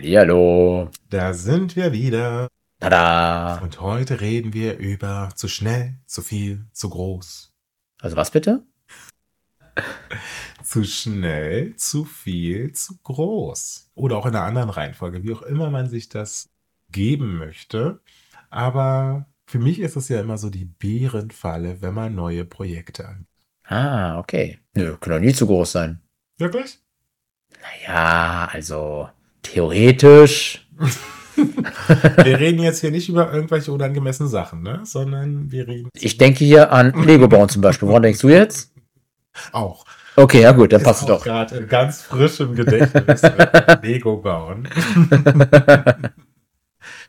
Hallihallo. 0.00 0.90
Da 1.10 1.34
sind 1.34 1.76
wir 1.76 1.92
wieder. 1.92 2.48
Tada. 2.78 3.58
Und 3.58 3.82
heute 3.82 4.22
reden 4.22 4.54
wir 4.54 4.78
über 4.78 5.28
zu 5.34 5.46
schnell, 5.46 5.98
zu 6.06 6.22
viel, 6.22 6.64
zu 6.72 6.88
groß. 6.88 7.52
Also 8.00 8.16
was 8.16 8.30
bitte? 8.30 8.64
Zu 10.62 10.84
schnell, 10.84 11.76
zu 11.76 12.06
viel, 12.06 12.72
zu 12.72 12.96
groß. 13.02 13.90
Oder 13.94 14.16
auch 14.16 14.24
in 14.24 14.34
einer 14.34 14.44
anderen 14.44 14.70
Reihenfolge, 14.70 15.22
wie 15.22 15.34
auch 15.34 15.42
immer 15.42 15.68
man 15.68 15.90
sich 15.90 16.08
das 16.08 16.48
geben 16.90 17.36
möchte. 17.36 18.00
Aber 18.48 19.26
für 19.46 19.58
mich 19.58 19.80
ist 19.80 19.96
es 19.96 20.08
ja 20.08 20.20
immer 20.20 20.38
so 20.38 20.48
die 20.48 20.64
Bärenfalle, 20.64 21.82
wenn 21.82 21.92
man 21.92 22.14
neue 22.14 22.46
Projekte 22.46 23.06
an. 23.06 23.26
Ah, 23.64 24.18
okay. 24.18 24.60
Nö, 24.74 24.96
kann 24.96 25.12
doch 25.12 25.20
nie 25.20 25.34
zu 25.34 25.46
groß 25.46 25.72
sein. 25.72 26.00
Wirklich? 26.38 26.78
Naja, 27.60 28.48
also 28.50 29.08
theoretisch. 29.42 30.66
Wir 31.36 32.38
reden 32.38 32.62
jetzt 32.62 32.80
hier 32.80 32.90
nicht 32.90 33.08
über 33.08 33.32
irgendwelche 33.32 33.72
unangemessenen 33.72 34.30
Sachen, 34.30 34.62
ne? 34.62 34.80
Sondern 34.84 35.50
wir 35.50 35.66
reden. 35.66 35.88
Ich 35.94 36.18
denke 36.18 36.44
hier 36.44 36.70
an 36.70 36.92
Lego 37.04 37.28
bauen 37.28 37.48
zum 37.48 37.62
Beispiel. 37.62 37.88
Woran 37.88 38.02
denkst 38.02 38.20
du 38.20 38.28
jetzt? 38.28 38.72
Auch. 39.52 39.86
Okay, 40.16 40.42
ja 40.42 40.52
gut, 40.52 40.72
dann 40.72 40.82
passt 40.82 41.02
es 41.02 41.06
doch. 41.06 41.22
gerade 41.24 41.66
ganz 41.66 42.02
frisch 42.02 42.40
im 42.40 42.54
Gedächtnis. 42.54 43.22
Lego 43.82 44.18
bauen. 44.18 44.68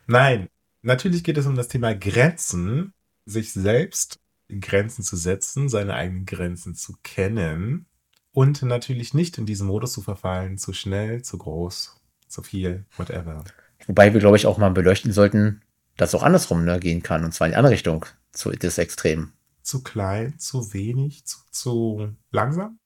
Nein, 0.07 0.47
natürlich 0.81 1.23
geht 1.23 1.37
es 1.37 1.45
um 1.45 1.55
das 1.55 1.67
Thema 1.67 1.93
Grenzen, 1.93 2.93
sich 3.25 3.51
selbst 3.53 4.19
Grenzen 4.59 5.03
zu 5.03 5.15
setzen, 5.15 5.69
seine 5.69 5.93
eigenen 5.93 6.25
Grenzen 6.25 6.75
zu 6.75 6.95
kennen 7.03 7.85
und 8.31 8.61
natürlich 8.63 9.13
nicht 9.13 9.37
in 9.37 9.45
diesen 9.45 9.67
Modus 9.67 9.93
zu 9.93 10.01
verfallen, 10.01 10.57
zu 10.57 10.73
schnell, 10.73 11.21
zu 11.21 11.37
groß, 11.37 12.00
zu 12.31 12.43
viel, 12.43 12.85
whatever. 12.97 13.43
Wobei 13.87 14.13
wir, 14.13 14.19
glaube 14.19 14.37
ich, 14.37 14.45
auch 14.45 14.57
mal 14.57 14.69
beleuchten 14.69 15.11
sollten, 15.11 15.61
dass 15.97 16.09
es 16.09 16.15
auch 16.15 16.23
andersrum 16.23 16.63
ne, 16.65 16.79
gehen 16.79 17.03
kann. 17.03 17.23
Und 17.23 17.33
zwar 17.33 17.47
in 17.47 17.53
die 17.53 17.57
andere 17.57 17.73
Richtung, 17.73 18.05
zu 18.31 18.51
des 18.51 18.77
Extrem. 18.77 19.33
Zu 19.61 19.83
klein, 19.83 20.39
zu 20.39 20.73
wenig, 20.73 21.25
zu, 21.25 21.37
zu 21.51 22.15
langsam? 22.31 22.79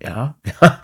Ja, 0.00 0.38
ja. 0.60 0.80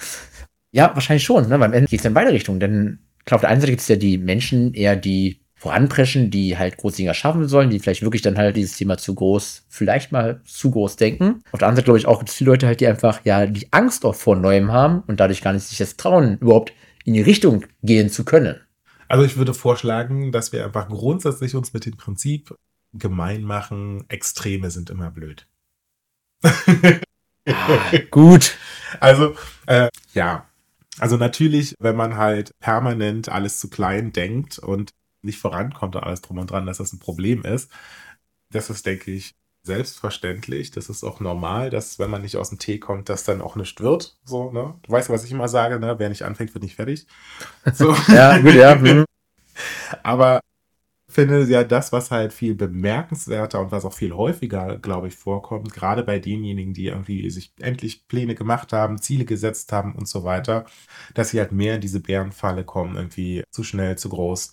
Ja, 0.72 0.94
wahrscheinlich 0.94 1.24
schon. 1.24 1.48
Ne? 1.48 1.58
Weil 1.58 1.66
am 1.66 1.72
Ende 1.72 1.88
geht 1.88 2.00
es 2.00 2.06
in 2.06 2.14
beide 2.14 2.32
Richtungen. 2.32 2.60
Denn 2.60 3.00
klar, 3.24 3.36
auf 3.36 3.40
der 3.40 3.50
einen 3.50 3.60
Seite 3.60 3.72
gibt 3.72 3.82
es 3.82 3.88
ja 3.88 3.96
die 3.96 4.18
Menschen 4.18 4.72
eher, 4.74 4.96
die 4.96 5.40
voranpreschen, 5.56 6.30
die 6.30 6.56
halt 6.56 6.78
große 6.78 6.98
Dinge 6.98 7.12
schaffen 7.12 7.46
sollen, 7.46 7.68
die 7.68 7.80
vielleicht 7.80 8.02
wirklich 8.02 8.22
dann 8.22 8.38
halt 8.38 8.56
dieses 8.56 8.76
Thema 8.76 8.96
zu 8.96 9.14
groß, 9.14 9.66
vielleicht 9.68 10.10
mal 10.10 10.40
zu 10.44 10.70
groß 10.70 10.96
denken. 10.96 11.42
Auf 11.52 11.58
der 11.58 11.68
anderen 11.68 11.76
Seite, 11.76 11.84
glaube 11.84 11.98
ich, 11.98 12.06
auch 12.06 12.18
gibt 12.18 12.30
es 12.30 12.36
viele 12.36 12.52
Leute 12.52 12.66
halt, 12.66 12.80
die 12.80 12.86
einfach 12.86 13.24
ja 13.24 13.44
die 13.44 13.70
Angst 13.70 14.06
auch 14.06 14.14
vor 14.14 14.36
Neuem 14.36 14.72
haben 14.72 15.02
und 15.06 15.20
dadurch 15.20 15.42
gar 15.42 15.52
nicht 15.52 15.66
sich 15.66 15.76
das 15.76 15.96
trauen, 15.96 16.38
überhaupt 16.38 16.72
in 17.04 17.14
die 17.14 17.22
Richtung 17.22 17.66
gehen 17.82 18.10
zu 18.10 18.24
können. 18.24 18.60
Also 19.08 19.24
ich 19.24 19.36
würde 19.36 19.54
vorschlagen, 19.54 20.30
dass 20.32 20.52
wir 20.52 20.64
einfach 20.64 20.88
grundsätzlich 20.88 21.54
uns 21.54 21.72
mit 21.72 21.84
dem 21.86 21.96
Prinzip 21.96 22.54
gemein 22.92 23.42
machen, 23.42 24.04
Extreme 24.08 24.70
sind 24.70 24.90
immer 24.90 25.10
blöd. 25.10 25.46
Gut. 28.10 28.56
Also, 29.00 29.34
äh, 29.66 29.88
ja. 30.14 30.46
Also 30.98 31.16
natürlich, 31.16 31.74
wenn 31.78 31.96
man 31.96 32.16
halt 32.16 32.58
permanent 32.60 33.28
alles 33.28 33.58
zu 33.58 33.70
klein 33.70 34.12
denkt 34.12 34.58
und 34.58 34.90
nicht 35.22 35.38
vorankommt 35.38 35.96
und 35.96 36.02
alles 36.02 36.20
drum 36.22 36.38
und 36.38 36.50
dran, 36.50 36.66
dass 36.66 36.78
das 36.78 36.92
ein 36.92 36.98
Problem 36.98 37.42
ist. 37.42 37.70
Das 38.50 38.70
ist, 38.70 38.84
denke 38.86 39.10
ich, 39.10 39.34
selbstverständlich. 39.62 40.70
Das 40.70 40.88
ist 40.88 41.04
auch 41.04 41.20
normal, 41.20 41.70
dass 41.70 41.98
wenn 41.98 42.10
man 42.10 42.22
nicht 42.22 42.36
aus 42.36 42.50
dem 42.50 42.58
Tee 42.58 42.78
kommt, 42.78 43.08
dass 43.08 43.24
dann 43.24 43.42
auch 43.42 43.56
nichts 43.56 43.80
wird. 43.80 44.18
So, 44.24 44.50
ne? 44.52 44.74
Du 44.82 44.92
weißt, 44.92 45.10
was 45.10 45.24
ich 45.24 45.32
immer 45.32 45.48
sage, 45.48 45.78
ne? 45.78 45.98
Wer 45.98 46.08
nicht 46.08 46.22
anfängt, 46.22 46.54
wird 46.54 46.64
nicht 46.64 46.76
fertig. 46.76 47.06
So. 47.72 47.94
Ja, 48.08 48.38
gut, 48.38 48.54
ja. 48.54 48.78
Hm. 48.78 49.04
Aber 50.02 50.40
ich 51.08 51.14
finde 51.14 51.44
ja 51.44 51.64
das, 51.64 51.92
was 51.92 52.12
halt 52.12 52.32
viel 52.32 52.54
bemerkenswerter 52.54 53.60
und 53.60 53.72
was 53.72 53.84
auch 53.84 53.92
viel 53.92 54.12
häufiger, 54.14 54.78
glaube 54.78 55.08
ich, 55.08 55.16
vorkommt, 55.16 55.72
gerade 55.72 56.04
bei 56.04 56.20
denjenigen, 56.20 56.72
die 56.72 56.86
irgendwie 56.86 57.28
sich 57.30 57.52
endlich 57.60 58.06
Pläne 58.08 58.36
gemacht 58.36 58.72
haben, 58.72 59.00
Ziele 59.02 59.24
gesetzt 59.24 59.72
haben 59.72 59.94
und 59.96 60.08
so 60.08 60.24
weiter, 60.24 60.66
dass 61.14 61.30
sie 61.30 61.40
halt 61.40 61.52
mehr 61.52 61.76
in 61.76 61.80
diese 61.80 62.00
Bärenfalle 62.00 62.64
kommen, 62.64 62.96
irgendwie 62.96 63.42
zu 63.50 63.64
schnell, 63.64 63.98
zu 63.98 64.08
groß, 64.08 64.52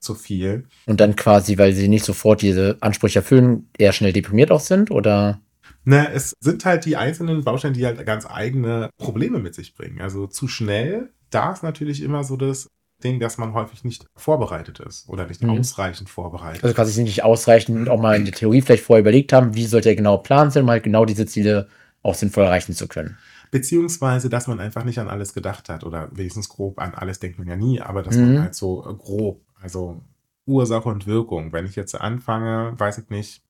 zu 0.00 0.14
viel. 0.14 0.64
Und 0.86 1.00
dann 1.00 1.16
quasi, 1.16 1.58
weil 1.58 1.72
sie 1.72 1.88
nicht 1.88 2.04
sofort 2.04 2.42
diese 2.42 2.76
Ansprüche 2.80 3.20
erfüllen, 3.20 3.68
eher 3.78 3.92
schnell 3.92 4.12
deprimiert 4.12 4.50
auch 4.50 4.60
sind, 4.60 4.90
oder? 4.90 5.40
Ne, 5.84 6.10
es 6.12 6.34
sind 6.40 6.64
halt 6.64 6.84
die 6.84 6.96
einzelnen 6.96 7.44
Bausteine, 7.44 7.74
die 7.74 7.86
halt 7.86 8.04
ganz 8.06 8.26
eigene 8.26 8.90
Probleme 8.98 9.38
mit 9.38 9.54
sich 9.54 9.74
bringen. 9.74 10.00
Also 10.00 10.26
zu 10.26 10.46
schnell, 10.48 11.10
da 11.30 11.52
ist 11.52 11.62
natürlich 11.62 12.02
immer 12.02 12.24
so 12.24 12.36
das 12.36 12.68
Ding, 13.02 13.20
dass 13.20 13.38
man 13.38 13.54
häufig 13.54 13.84
nicht 13.84 14.06
vorbereitet 14.16 14.80
ist 14.80 15.08
oder 15.08 15.26
nicht 15.26 15.42
Mhm. 15.42 15.50
ausreichend 15.50 16.08
vorbereitet. 16.10 16.64
Also 16.64 16.74
quasi 16.74 17.02
nicht 17.02 17.22
ausreichend 17.22 17.76
und 17.78 17.88
auch 17.88 18.00
mal 18.00 18.16
in 18.16 18.24
der 18.24 18.34
Theorie 18.34 18.60
vielleicht 18.60 18.82
vorher 18.82 19.00
überlegt 19.02 19.32
haben, 19.32 19.54
wie 19.54 19.66
sollte 19.66 19.88
der 19.88 19.96
genaue 19.96 20.22
Plan 20.22 20.50
sein, 20.50 20.64
um 20.64 20.70
halt 20.70 20.82
genau 20.82 21.04
diese 21.04 21.24
Ziele 21.26 21.68
auch 22.02 22.14
sinnvoll 22.14 22.44
erreichen 22.44 22.72
zu 22.74 22.88
können. 22.88 23.16
Beziehungsweise, 23.50 24.28
dass 24.28 24.46
man 24.46 24.60
einfach 24.60 24.84
nicht 24.84 24.98
an 24.98 25.08
alles 25.08 25.32
gedacht 25.32 25.68
hat 25.68 25.84
oder 25.84 26.08
wenigstens 26.12 26.48
grob 26.48 26.78
an 26.80 26.94
alles 26.94 27.18
denkt 27.18 27.38
man 27.38 27.48
ja 27.48 27.56
nie, 27.56 27.80
aber 27.80 28.02
dass 28.02 28.16
Mhm. 28.16 28.34
man 28.34 28.42
halt 28.42 28.54
so 28.54 28.82
grob, 28.98 29.40
also 29.60 30.00
Ursache 30.46 30.88
und 30.88 31.06
Wirkung. 31.06 31.52
Wenn 31.52 31.66
ich 31.66 31.76
jetzt 31.76 31.94
anfange, 32.00 32.72
weiß 32.78 32.98
ich 32.98 33.10
nicht, 33.10 33.42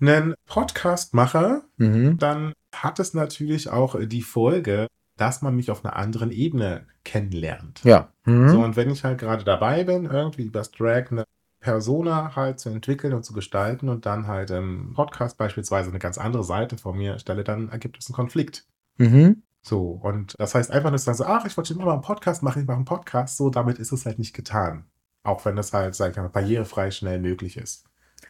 einen 0.00 0.34
Podcast 0.46 1.14
mache, 1.14 1.62
Mhm. 1.76 2.18
dann 2.18 2.52
hat 2.74 2.98
es 2.98 3.14
natürlich 3.14 3.68
auch 3.70 3.96
die 4.00 4.22
Folge, 4.22 4.86
dass 5.16 5.42
man 5.42 5.54
mich 5.54 5.70
auf 5.70 5.84
einer 5.84 5.94
anderen 5.94 6.30
Ebene 6.30 6.86
kennenlernt. 7.04 7.82
Ja. 7.84 8.08
Mhm. 8.24 8.48
So, 8.48 8.60
und 8.60 8.76
wenn 8.76 8.90
ich 8.90 9.04
halt 9.04 9.18
gerade 9.18 9.44
dabei 9.44 9.84
bin, 9.84 10.06
irgendwie 10.06 10.42
übers 10.42 10.72
Drag 10.72 11.10
eine 11.10 11.24
Persona 11.60 12.34
halt 12.34 12.58
zu 12.58 12.70
entwickeln 12.70 13.12
und 13.12 13.24
zu 13.24 13.32
gestalten 13.34 13.88
und 13.88 14.04
dann 14.04 14.26
halt 14.26 14.50
im 14.50 14.94
Podcast 14.94 15.36
beispielsweise 15.38 15.90
eine 15.90 16.00
ganz 16.00 16.18
andere 16.18 16.42
Seite 16.42 16.76
vor 16.76 16.94
mir 16.94 17.18
stelle, 17.20 17.44
dann 17.44 17.68
ergibt 17.68 17.98
es 17.98 18.08
einen 18.08 18.16
Konflikt. 18.16 18.66
Mhm. 18.98 19.42
So, 19.60 19.90
und 20.02 20.34
das 20.40 20.56
heißt 20.56 20.72
einfach 20.72 20.90
nur 20.90 20.98
sagen 20.98 21.18
so, 21.18 21.24
ach, 21.24 21.44
ich 21.44 21.56
wollte 21.56 21.72
immer 21.74 21.84
mal 21.84 21.92
einen 21.92 22.02
Podcast 22.02 22.42
machen, 22.42 22.62
ich 22.62 22.66
mache 22.66 22.76
einen 22.76 22.84
Podcast, 22.84 23.36
so, 23.36 23.48
damit 23.48 23.78
ist 23.78 23.92
es 23.92 24.06
halt 24.06 24.18
nicht 24.18 24.34
getan. 24.34 24.86
Auch 25.22 25.44
wenn 25.44 25.56
das 25.56 25.72
halt, 25.72 25.94
sag 25.94 26.12
ich 26.12 26.16
mal, 26.16 26.28
barrierefrei 26.28 26.90
schnell 26.90 27.20
möglich 27.20 27.56
ist. 27.56 27.84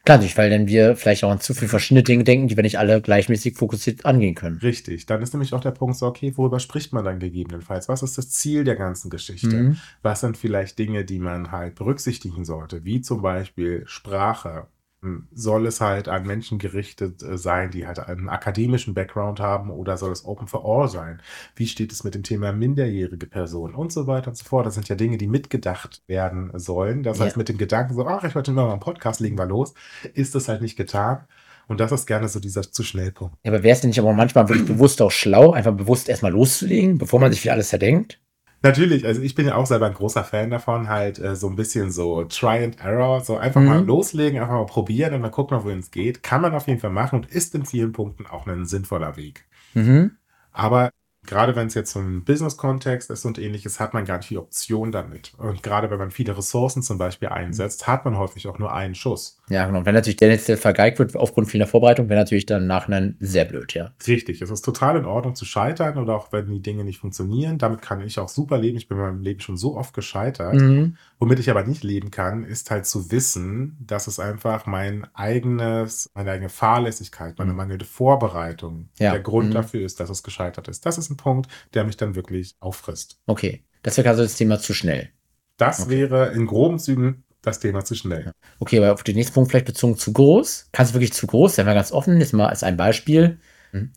Klar, 0.04 0.18
nicht, 0.18 0.36
weil 0.36 0.50
dann 0.50 0.66
wir 0.66 0.96
vielleicht 0.96 1.22
auch 1.22 1.30
an 1.30 1.40
zu 1.40 1.54
viele 1.54 1.68
verschiedene 1.68 2.02
Dinge 2.02 2.24
denken, 2.24 2.48
die 2.48 2.56
wir 2.56 2.64
nicht 2.64 2.78
alle 2.78 3.00
gleichmäßig 3.00 3.56
fokussiert 3.56 4.04
angehen 4.04 4.34
können. 4.34 4.58
Richtig. 4.58 5.06
Dann 5.06 5.22
ist 5.22 5.32
nämlich 5.32 5.52
auch 5.54 5.60
der 5.60 5.70
Punkt 5.70 5.96
so, 5.96 6.06
okay, 6.06 6.32
worüber 6.36 6.58
spricht 6.58 6.92
man 6.92 7.04
dann 7.04 7.20
gegebenenfalls? 7.20 7.88
Was 7.88 8.02
ist 8.02 8.18
das 8.18 8.30
Ziel 8.30 8.64
der 8.64 8.74
ganzen 8.74 9.10
Geschichte? 9.10 9.54
Mhm. 9.54 9.76
Was 10.02 10.20
sind 10.20 10.36
vielleicht 10.36 10.78
Dinge, 10.78 11.04
die 11.04 11.20
man 11.20 11.52
halt 11.52 11.76
berücksichtigen 11.76 12.44
sollte? 12.44 12.84
Wie 12.84 13.00
zum 13.00 13.22
Beispiel 13.22 13.84
Sprache. 13.86 14.66
Hm, 15.02 15.26
Soll 15.32 15.66
es 15.66 15.80
halt 15.80 16.08
an 16.08 16.24
Menschen 16.26 16.58
gerichtet 16.58 17.22
äh, 17.24 17.36
sein, 17.36 17.72
die 17.72 17.86
halt 17.88 17.98
einen 17.98 18.28
akademischen 18.28 18.94
Background 18.94 19.40
haben 19.40 19.70
oder 19.70 19.96
soll 19.96 20.12
es 20.12 20.24
Open 20.24 20.46
for 20.46 20.64
All 20.64 20.88
sein? 20.88 21.20
Wie 21.56 21.66
steht 21.66 21.90
es 21.92 22.04
mit 22.04 22.14
dem 22.14 22.22
Thema 22.22 22.52
minderjährige 22.52 23.26
Personen 23.26 23.74
und 23.74 23.92
so 23.92 24.06
weiter 24.06 24.28
und 24.28 24.36
so 24.36 24.44
fort? 24.44 24.64
Das 24.64 24.74
sind 24.74 24.88
ja 24.88 24.94
Dinge, 24.94 25.18
die 25.18 25.26
mitgedacht 25.26 26.02
werden 26.06 26.52
sollen. 26.54 27.02
Das 27.02 27.18
Ja. 27.18 27.24
heißt, 27.24 27.36
mit 27.36 27.48
dem 27.48 27.58
Gedanken 27.58 27.94
so, 27.94 28.06
ach, 28.06 28.22
ich 28.22 28.34
wollte 28.36 28.52
immer 28.52 28.64
mal 28.66 28.72
einen 28.72 28.80
Podcast, 28.80 29.18
legen 29.20 29.36
wir 29.36 29.46
los, 29.46 29.74
ist 30.14 30.36
das 30.36 30.48
halt 30.48 30.62
nicht 30.62 30.76
getan. 30.76 31.24
Und 31.66 31.80
das 31.80 31.90
ist 31.90 32.06
gerne 32.06 32.28
so 32.28 32.38
dieser 32.38 32.62
zu 32.62 32.82
schnell 32.84 33.10
Punkt. 33.12 33.34
Ja, 33.44 33.50
aber 33.50 33.62
wäre 33.64 33.72
es 33.74 33.80
denn 33.80 33.90
nicht 33.90 33.98
aber 33.98 34.12
manchmal 34.12 34.48
wirklich 34.48 34.66
bewusst 34.66 35.02
auch 35.02 35.10
schlau, 35.10 35.52
einfach 35.52 35.72
bewusst 35.72 36.08
erstmal 36.08 36.32
loszulegen, 36.32 36.98
bevor 36.98 37.18
man 37.18 37.32
sich 37.32 37.44
wie 37.44 37.50
alles 37.50 37.72
erdenkt? 37.72 38.20
Natürlich, 38.62 39.04
also 39.06 39.20
ich 39.22 39.34
bin 39.34 39.46
ja 39.46 39.56
auch 39.56 39.66
selber 39.66 39.86
ein 39.86 39.94
großer 39.94 40.22
Fan 40.24 40.50
davon, 40.50 40.88
halt 40.88 41.18
äh, 41.18 41.34
so 41.34 41.48
ein 41.48 41.56
bisschen 41.56 41.90
so 41.90 42.24
Try 42.24 42.62
and 42.64 42.80
Error, 42.80 43.20
so 43.20 43.36
einfach 43.36 43.60
Mhm. 43.60 43.66
mal 43.66 43.84
loslegen, 43.84 44.40
einfach 44.40 44.54
mal 44.54 44.66
probieren 44.66 45.14
und 45.14 45.22
dann 45.22 45.32
gucken 45.32 45.56
wir, 45.58 45.64
wohin 45.64 45.80
es 45.80 45.90
geht. 45.90 46.22
Kann 46.22 46.40
man 46.42 46.54
auf 46.54 46.68
jeden 46.68 46.78
Fall 46.80 46.90
machen 46.90 47.16
und 47.20 47.26
ist 47.30 47.54
in 47.56 47.66
vielen 47.66 47.92
Punkten 47.92 48.26
auch 48.26 48.46
ein 48.46 48.64
sinnvoller 48.66 49.16
Weg. 49.16 49.46
Mhm. 49.74 50.16
Aber 50.52 50.90
gerade 51.26 51.56
wenn 51.56 51.66
es 51.68 51.74
jetzt 51.74 51.92
so 51.92 52.00
ein 52.00 52.24
Business-Kontext 52.24 53.10
ist 53.10 53.24
und 53.24 53.38
ähnliches, 53.38 53.80
hat 53.80 53.94
man 53.94 54.04
gar 54.04 54.18
nicht 54.18 54.30
die 54.30 54.38
Option 54.38 54.92
damit. 54.92 55.32
Und 55.38 55.62
gerade 55.62 55.90
wenn 55.90 55.98
man 55.98 56.10
viele 56.10 56.36
Ressourcen 56.36 56.82
zum 56.82 56.98
Beispiel 56.98 57.28
einsetzt, 57.28 57.86
hat 57.88 58.04
man 58.04 58.16
häufig 58.18 58.46
auch 58.48 58.58
nur 58.58 58.72
einen 58.72 58.94
Schuss. 58.94 59.38
Ja, 59.52 59.66
genau. 59.66 59.84
Wenn 59.84 59.94
natürlich 59.94 60.16
der 60.16 60.28
letzte 60.28 60.56
vergeigt 60.56 60.98
wird 60.98 61.14
aufgrund 61.14 61.48
vieler 61.50 61.66
Vorbereitung, 61.66 62.08
wäre 62.08 62.20
natürlich 62.20 62.46
dann 62.46 62.62
im 62.62 62.68
Nachhinein 62.68 63.16
sehr 63.20 63.44
blöd, 63.44 63.74
ja. 63.74 63.92
Richtig, 64.06 64.40
es 64.40 64.50
ist 64.50 64.62
total 64.64 64.96
in 64.96 65.04
Ordnung 65.04 65.34
zu 65.34 65.44
scheitern 65.44 65.98
oder 65.98 66.16
auch 66.16 66.32
wenn 66.32 66.46
die 66.50 66.62
Dinge 66.62 66.84
nicht 66.84 66.98
funktionieren. 67.00 67.58
Damit 67.58 67.82
kann 67.82 68.00
ich 68.00 68.18
auch 68.18 68.30
super 68.30 68.56
leben. 68.56 68.78
Ich 68.78 68.88
bin 68.88 68.96
in 68.96 69.04
meinem 69.04 69.20
Leben 69.20 69.40
schon 69.40 69.58
so 69.58 69.76
oft 69.76 69.92
gescheitert. 69.94 70.54
Mhm. 70.54 70.96
Womit 71.18 71.38
ich 71.38 71.50
aber 71.50 71.64
nicht 71.64 71.84
leben 71.84 72.10
kann, 72.10 72.44
ist 72.44 72.70
halt 72.70 72.86
zu 72.86 73.10
wissen, 73.12 73.76
dass 73.86 74.06
es 74.06 74.18
einfach 74.18 74.64
mein 74.64 75.06
eigenes, 75.14 76.10
meine 76.14 76.30
eigene 76.30 76.48
Fahrlässigkeit, 76.48 77.38
meine 77.38 77.50
Mhm. 77.52 77.56
mangelnde 77.58 77.84
Vorbereitung 77.84 78.88
Ja. 78.98 79.12
der 79.12 79.20
Grund 79.20 79.50
Mhm. 79.50 79.54
dafür 79.54 79.84
ist, 79.84 80.00
dass 80.00 80.08
es 80.08 80.22
gescheitert 80.22 80.68
ist. 80.68 80.86
Das 80.86 80.96
ist 80.96 81.10
ein 81.10 81.16
Punkt, 81.18 81.50
der 81.74 81.84
mich 81.84 81.96
dann 81.98 82.14
wirklich 82.14 82.56
auffrisst. 82.60 83.18
Okay. 83.26 83.64
Das 83.82 83.96
wäre 83.98 84.08
also 84.08 84.22
das 84.22 84.36
Thema 84.36 84.58
zu 84.60 84.72
schnell. 84.74 85.10
Das 85.56 85.80
Okay. 85.82 85.90
wäre 85.90 86.32
in 86.32 86.46
groben 86.46 86.78
Zügen 86.78 87.24
das 87.42 87.60
Thema 87.60 87.84
zu 87.84 87.94
schnell. 87.94 88.32
Okay, 88.60 88.78
aber 88.78 88.92
auf 88.92 89.02
den 89.02 89.16
nächsten 89.16 89.34
Punkt 89.34 89.50
vielleicht 89.50 89.66
bezogen 89.66 89.96
zu 89.96 90.12
groß. 90.12 90.68
Kann 90.72 90.86
es 90.86 90.94
wirklich 90.94 91.12
zu 91.12 91.26
groß 91.26 91.56
sein? 91.56 91.66
Wir 91.66 91.74
ganz 91.74 91.92
offen, 91.92 92.18
jetzt 92.20 92.32
mal 92.32 92.48
als 92.48 92.62
ein 92.62 92.76
Beispiel, 92.76 93.38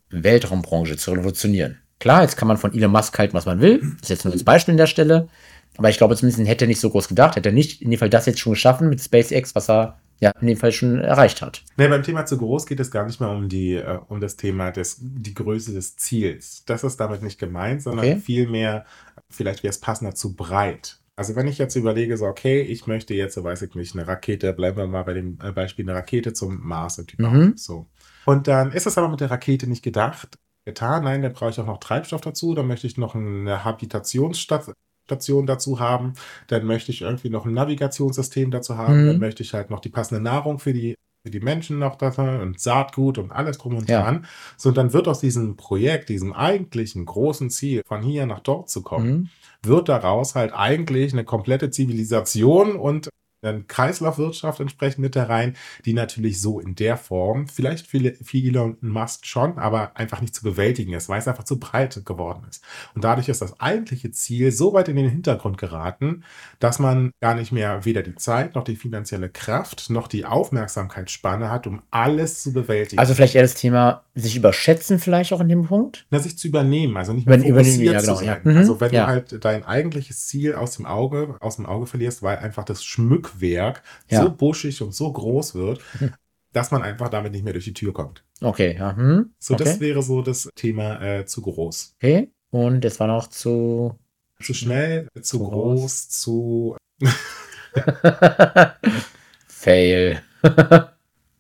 Weltraumbranche 0.10 0.98
zu 0.98 1.12
revolutionieren. 1.12 1.80
Klar, 2.00 2.24
jetzt 2.24 2.38
kann 2.38 2.48
man 2.48 2.58
von 2.58 2.74
Elon 2.74 2.92
Musk 2.92 3.18
halten, 3.18 3.34
was 3.34 3.46
man 3.46 3.62
will. 3.62 3.80
Das 3.80 4.04
ist 4.04 4.10
jetzt 4.10 4.26
nur 4.26 4.34
das 4.34 4.44
Beispiel 4.44 4.74
an 4.74 4.78
der 4.78 4.88
Stelle. 4.88 5.28
Aber 5.78 5.90
ich 5.90 5.98
glaube 5.98 6.16
zumindest 6.16 6.48
hätte 6.48 6.66
er 6.66 6.70
nicht 6.70 6.80
so 6.80 6.90
groß 6.90 7.08
gedacht, 7.08 7.36
hätte 7.36 7.50
er 7.50 7.54
nicht 7.54 7.82
in 7.82 7.92
dem 7.92 8.00
Fall 8.00 8.10
das 8.10 8.26
jetzt 8.26 8.40
schon 8.40 8.54
geschaffen 8.54 8.90
mit 8.90 9.02
SpaceX, 9.02 9.56
was 9.56 9.70
er 9.70 10.00
ja 10.22 10.32
in 10.40 10.48
dem 10.48 10.58
Fall 10.58 10.72
schon 10.72 11.00
erreicht 11.02 11.42
hat. 11.42 11.64
Nee, 11.76 11.90
beim 11.90 12.04
Thema 12.04 12.26
zu 12.26 12.38
groß 12.38 12.66
geht 12.66 12.80
es 12.80 12.90
gar 12.90 13.06
nicht 13.06 13.20
mehr 13.20 13.30
um 13.30 13.50
die, 13.50 13.74
äh, 13.74 14.00
um 14.08 14.22
das 14.22 14.38
Thema 14.38 14.72
des, 14.72 14.98
die 15.02 15.34
Größe 15.34 15.74
des 15.74 15.98
Ziels. 15.98 16.64
Das 16.66 16.86
ist 16.86 16.98
damit 16.98 17.22
nicht 17.22 17.38
gemeint, 17.40 17.82
sondern 17.82 18.06
Okay. 18.06 18.22
vielmehr, 18.24 18.86
vielleicht 19.30 19.64
wäre 19.64 19.72
es 19.72 19.80
passender 19.80 20.16
zu 20.16 20.34
breit. 20.34 21.00
Also 21.18 21.36
wenn 21.36 21.48
ich 21.48 21.58
jetzt 21.58 21.76
überlege, 21.76 22.18
so, 22.18 22.26
okay, 22.26 22.62
ich 22.62 22.88
möchte 22.88 23.14
jetzt, 23.14 23.36
so 23.36 23.44
weiß 23.44 23.62
ich 23.62 23.74
nicht, 23.76 23.96
eine 23.96 24.08
Rakete, 24.08 24.52
bleiben 24.54 24.78
wir 24.78 24.88
mal 24.88 25.04
bei 25.04 25.14
dem 25.14 25.38
äh, 25.42 25.52
Beispiel, 25.52 25.86
eine 25.86 25.98
Rakete 25.98 26.34
zum 26.34 26.60
Mars 26.66 26.98
bauen. 27.18 27.48
Mhm. 27.48 27.58
So. 27.58 27.88
Und 28.26 28.48
dann 28.48 28.72
ist 28.72 28.86
es 28.86 28.98
aber 28.98 29.08
mit 29.08 29.22
der 29.22 29.32
Rakete 29.32 29.68
nicht 29.68 29.84
gedacht, 29.84 30.38
getan. 30.66 31.04
Nein, 31.04 31.22
da 31.22 31.30
brauche 31.30 31.52
ich 31.52 31.60
auch 31.60 31.66
noch 31.66 31.80
Treibstoff 31.80 32.22
dazu. 32.22 32.54
Dann 32.54 32.68
möchte 32.68 32.88
ich 32.88 32.98
noch 32.98 33.16
eine 33.16 33.64
Habitationsstation 33.64 35.46
dazu 35.46 35.80
haben. 35.80 36.14
Dann 36.48 36.66
möchte 36.66 36.92
ich 36.92 37.02
irgendwie 37.02 37.30
noch 37.30 37.46
ein 37.46 37.54
Navigationssystem 37.54 38.52
dazu 38.52 38.78
haben. 38.78 39.04
Mhm. 39.04 39.08
Dann 39.08 39.20
möchte 39.20 39.44
ich 39.44 39.54
halt 39.54 39.70
noch 39.70 39.80
die 39.80 39.90
passende 39.90 40.22
Nahrung 40.22 40.60
für 40.60 40.74
die, 40.74 40.96
für 41.24 41.32
die 41.32 41.40
Menschen 41.40 41.80
noch 41.80 41.96
da 41.96 42.10
und 42.42 42.60
Saatgut 42.60 43.18
und 43.18 43.32
alles 43.32 43.58
drum 43.58 43.76
und 43.78 43.90
Ja. 43.90 44.02
dran. 44.04 44.26
So, 44.58 44.70
und 44.70 44.78
dann 44.78 44.92
wird 44.94 45.08
aus 45.08 45.20
diesem 45.20 45.56
Projekt, 45.56 46.10
diesem 46.10 46.34
eigentlichen 46.34 47.06
großen 47.06 47.50
Ziel, 47.50 47.84
von 47.86 48.02
hier 48.02 48.26
nach 48.26 48.40
dort 48.42 48.70
zu 48.70 48.82
kommen, 48.82 49.08
Mhm. 49.10 49.30
Wird 49.66 49.90
daraus 49.90 50.36
halt 50.36 50.54
eigentlich 50.54 51.14
eine 51.14 51.24
komplette 51.24 51.70
Zivilisation 51.70 52.76
und 52.76 53.10
eine 53.46 53.64
Kreislaufwirtschaft 53.64 54.60
entsprechend 54.60 55.00
mit 55.00 55.16
da 55.16 55.24
rein, 55.26 55.56
die 55.86 55.94
natürlich 55.94 56.42
so 56.42 56.60
in 56.60 56.76
der 56.76 56.98
Form, 56.98 57.48
vielleicht 57.48 57.88
viele, 57.88 58.16
für 58.16 58.38
Elon 58.38 58.78
Musk 58.82 59.26
schon, 59.26 59.58
aber 59.58 59.96
einfach 59.96 60.22
nicht 60.22 60.36
zu 60.36 60.44
bewältigen 60.44 60.94
ist, 60.94 61.10
weil 61.10 61.20
es 61.20 61.28
einfach 61.28 61.44
zu 61.44 61.60
breit 61.60 62.02
geworden 62.06 62.46
ist. 62.50 62.64
Und 62.96 63.04
dadurch 63.04 63.30
ist 63.30 63.42
das 63.42 63.60
eigentliche 63.60 64.12
Ziel 64.12 64.52
so 64.52 64.74
weit 64.74 64.88
in 64.90 64.96
den 64.96 65.10
Hintergrund 65.10 65.58
geraten, 65.58 66.24
dass 66.60 66.80
man 66.80 67.12
gar 67.22 67.36
nicht 67.36 67.52
mehr 67.52 67.86
weder 67.86 68.02
die 68.02 68.16
Zeit 68.16 68.56
noch 68.56 68.64
die 68.64 68.76
finanzielle 68.76 69.30
Kraft 69.30 69.90
noch 69.90 70.08
die 70.08 70.26
Aufmerksamkeitsspanne 70.26 71.50
hat, 71.50 71.68
um 71.68 71.82
alles 71.92 72.42
zu 72.42 72.54
bewältigen. 72.54 73.00
Also 73.00 73.14
vielleicht 73.14 73.36
eher 73.36 73.44
das 73.44 73.56
Thema 73.56 74.05
sich 74.18 74.36
überschätzen 74.38 74.98
vielleicht 74.98 75.34
auch 75.34 75.42
in 75.42 75.50
dem 75.50 75.64
Punkt. 75.66 76.08
Na, 76.10 76.20
sich 76.20 76.38
zu 76.38 76.48
übernehmen, 76.48 76.96
also 76.96 77.12
nicht 77.14 77.28
mehr 77.28 77.38
Über- 77.38 77.48
übernehmen, 77.48 77.74
fokussiert 77.76 77.94
ja, 77.94 78.00
zu 78.00 78.06
genau, 78.06 78.18
sein. 78.18 78.28
ja. 78.28 78.52
Mhm, 78.52 78.58
Also 78.58 78.80
wenn 78.82 78.94
ja. 78.94 79.02
du 79.04 79.08
halt 79.12 79.46
dein 79.46 79.64
eigentliches 79.66 80.26
Ziel 80.28 80.56
aus 80.56 80.78
dem 80.78 80.86
Auge, 80.86 81.36
aus 81.42 81.58
dem 81.58 81.66
Auge 81.66 81.86
verlierst, 81.86 82.24
weil 82.24 82.38
einfach 82.38 82.64
das 82.64 82.84
Schmückwerk 82.86 83.84
so 84.10 84.30
buschig 84.32 84.82
und 84.82 84.94
so 84.96 85.12
groß 85.12 85.56
wird, 85.56 85.82
dass 86.54 86.72
man 86.72 86.82
einfach 86.82 87.10
damit 87.10 87.34
nicht 87.34 87.44
mehr 87.44 87.52
durch 87.54 87.66
die 87.66 87.74
Tür 87.74 87.94
kommt. 87.94 88.24
Okay, 88.42 88.76
ja. 88.78 88.96
Hm. 88.96 89.34
So, 89.38 89.56
das 89.56 89.76
okay. 89.76 89.80
wäre 89.82 90.02
so 90.02 90.22
das 90.22 90.50
Thema 90.56 91.02
äh, 91.02 91.26
zu 91.26 91.42
groß. 91.42 91.96
okay. 91.98 92.32
Und 92.52 92.86
es 92.86 93.00
war 93.02 93.08
noch 93.08 93.28
zu. 93.28 93.98
Zu 94.42 94.54
schnell, 94.54 95.08
zu 95.16 95.22
Zu 95.22 95.40
groß, 95.40 95.80
groß. 95.82 96.10
zu. 96.10 96.78
Fail. 99.48 100.22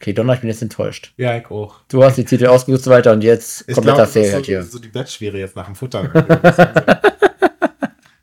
okay, 0.05 0.13
Donner, 0.13 0.33
ich 0.35 0.41
bin 0.41 0.49
jetzt 0.49 0.61
enttäuscht. 0.61 1.13
Ja, 1.17 1.35
ich 1.35 1.49
auch. 1.49 1.79
Du 1.89 2.03
hast 2.03 2.15
die 2.17 2.25
Titel 2.25 2.45
ausgesucht 2.45 2.81
und 2.81 2.83
so 2.83 2.91
weiter 2.91 3.11
und 3.11 3.23
jetzt 3.23 3.65
Ich 3.67 3.73
kompletter 3.73 3.97
das 4.05 4.15
halt 4.15 4.25
ist 4.41 4.45
hier. 4.45 4.61
so, 4.61 4.77
die 4.77 4.89
Bettschwere 4.89 5.39
jetzt 5.39 5.55
nach 5.55 5.65
dem 5.65 5.73
Futtern. 5.73 6.11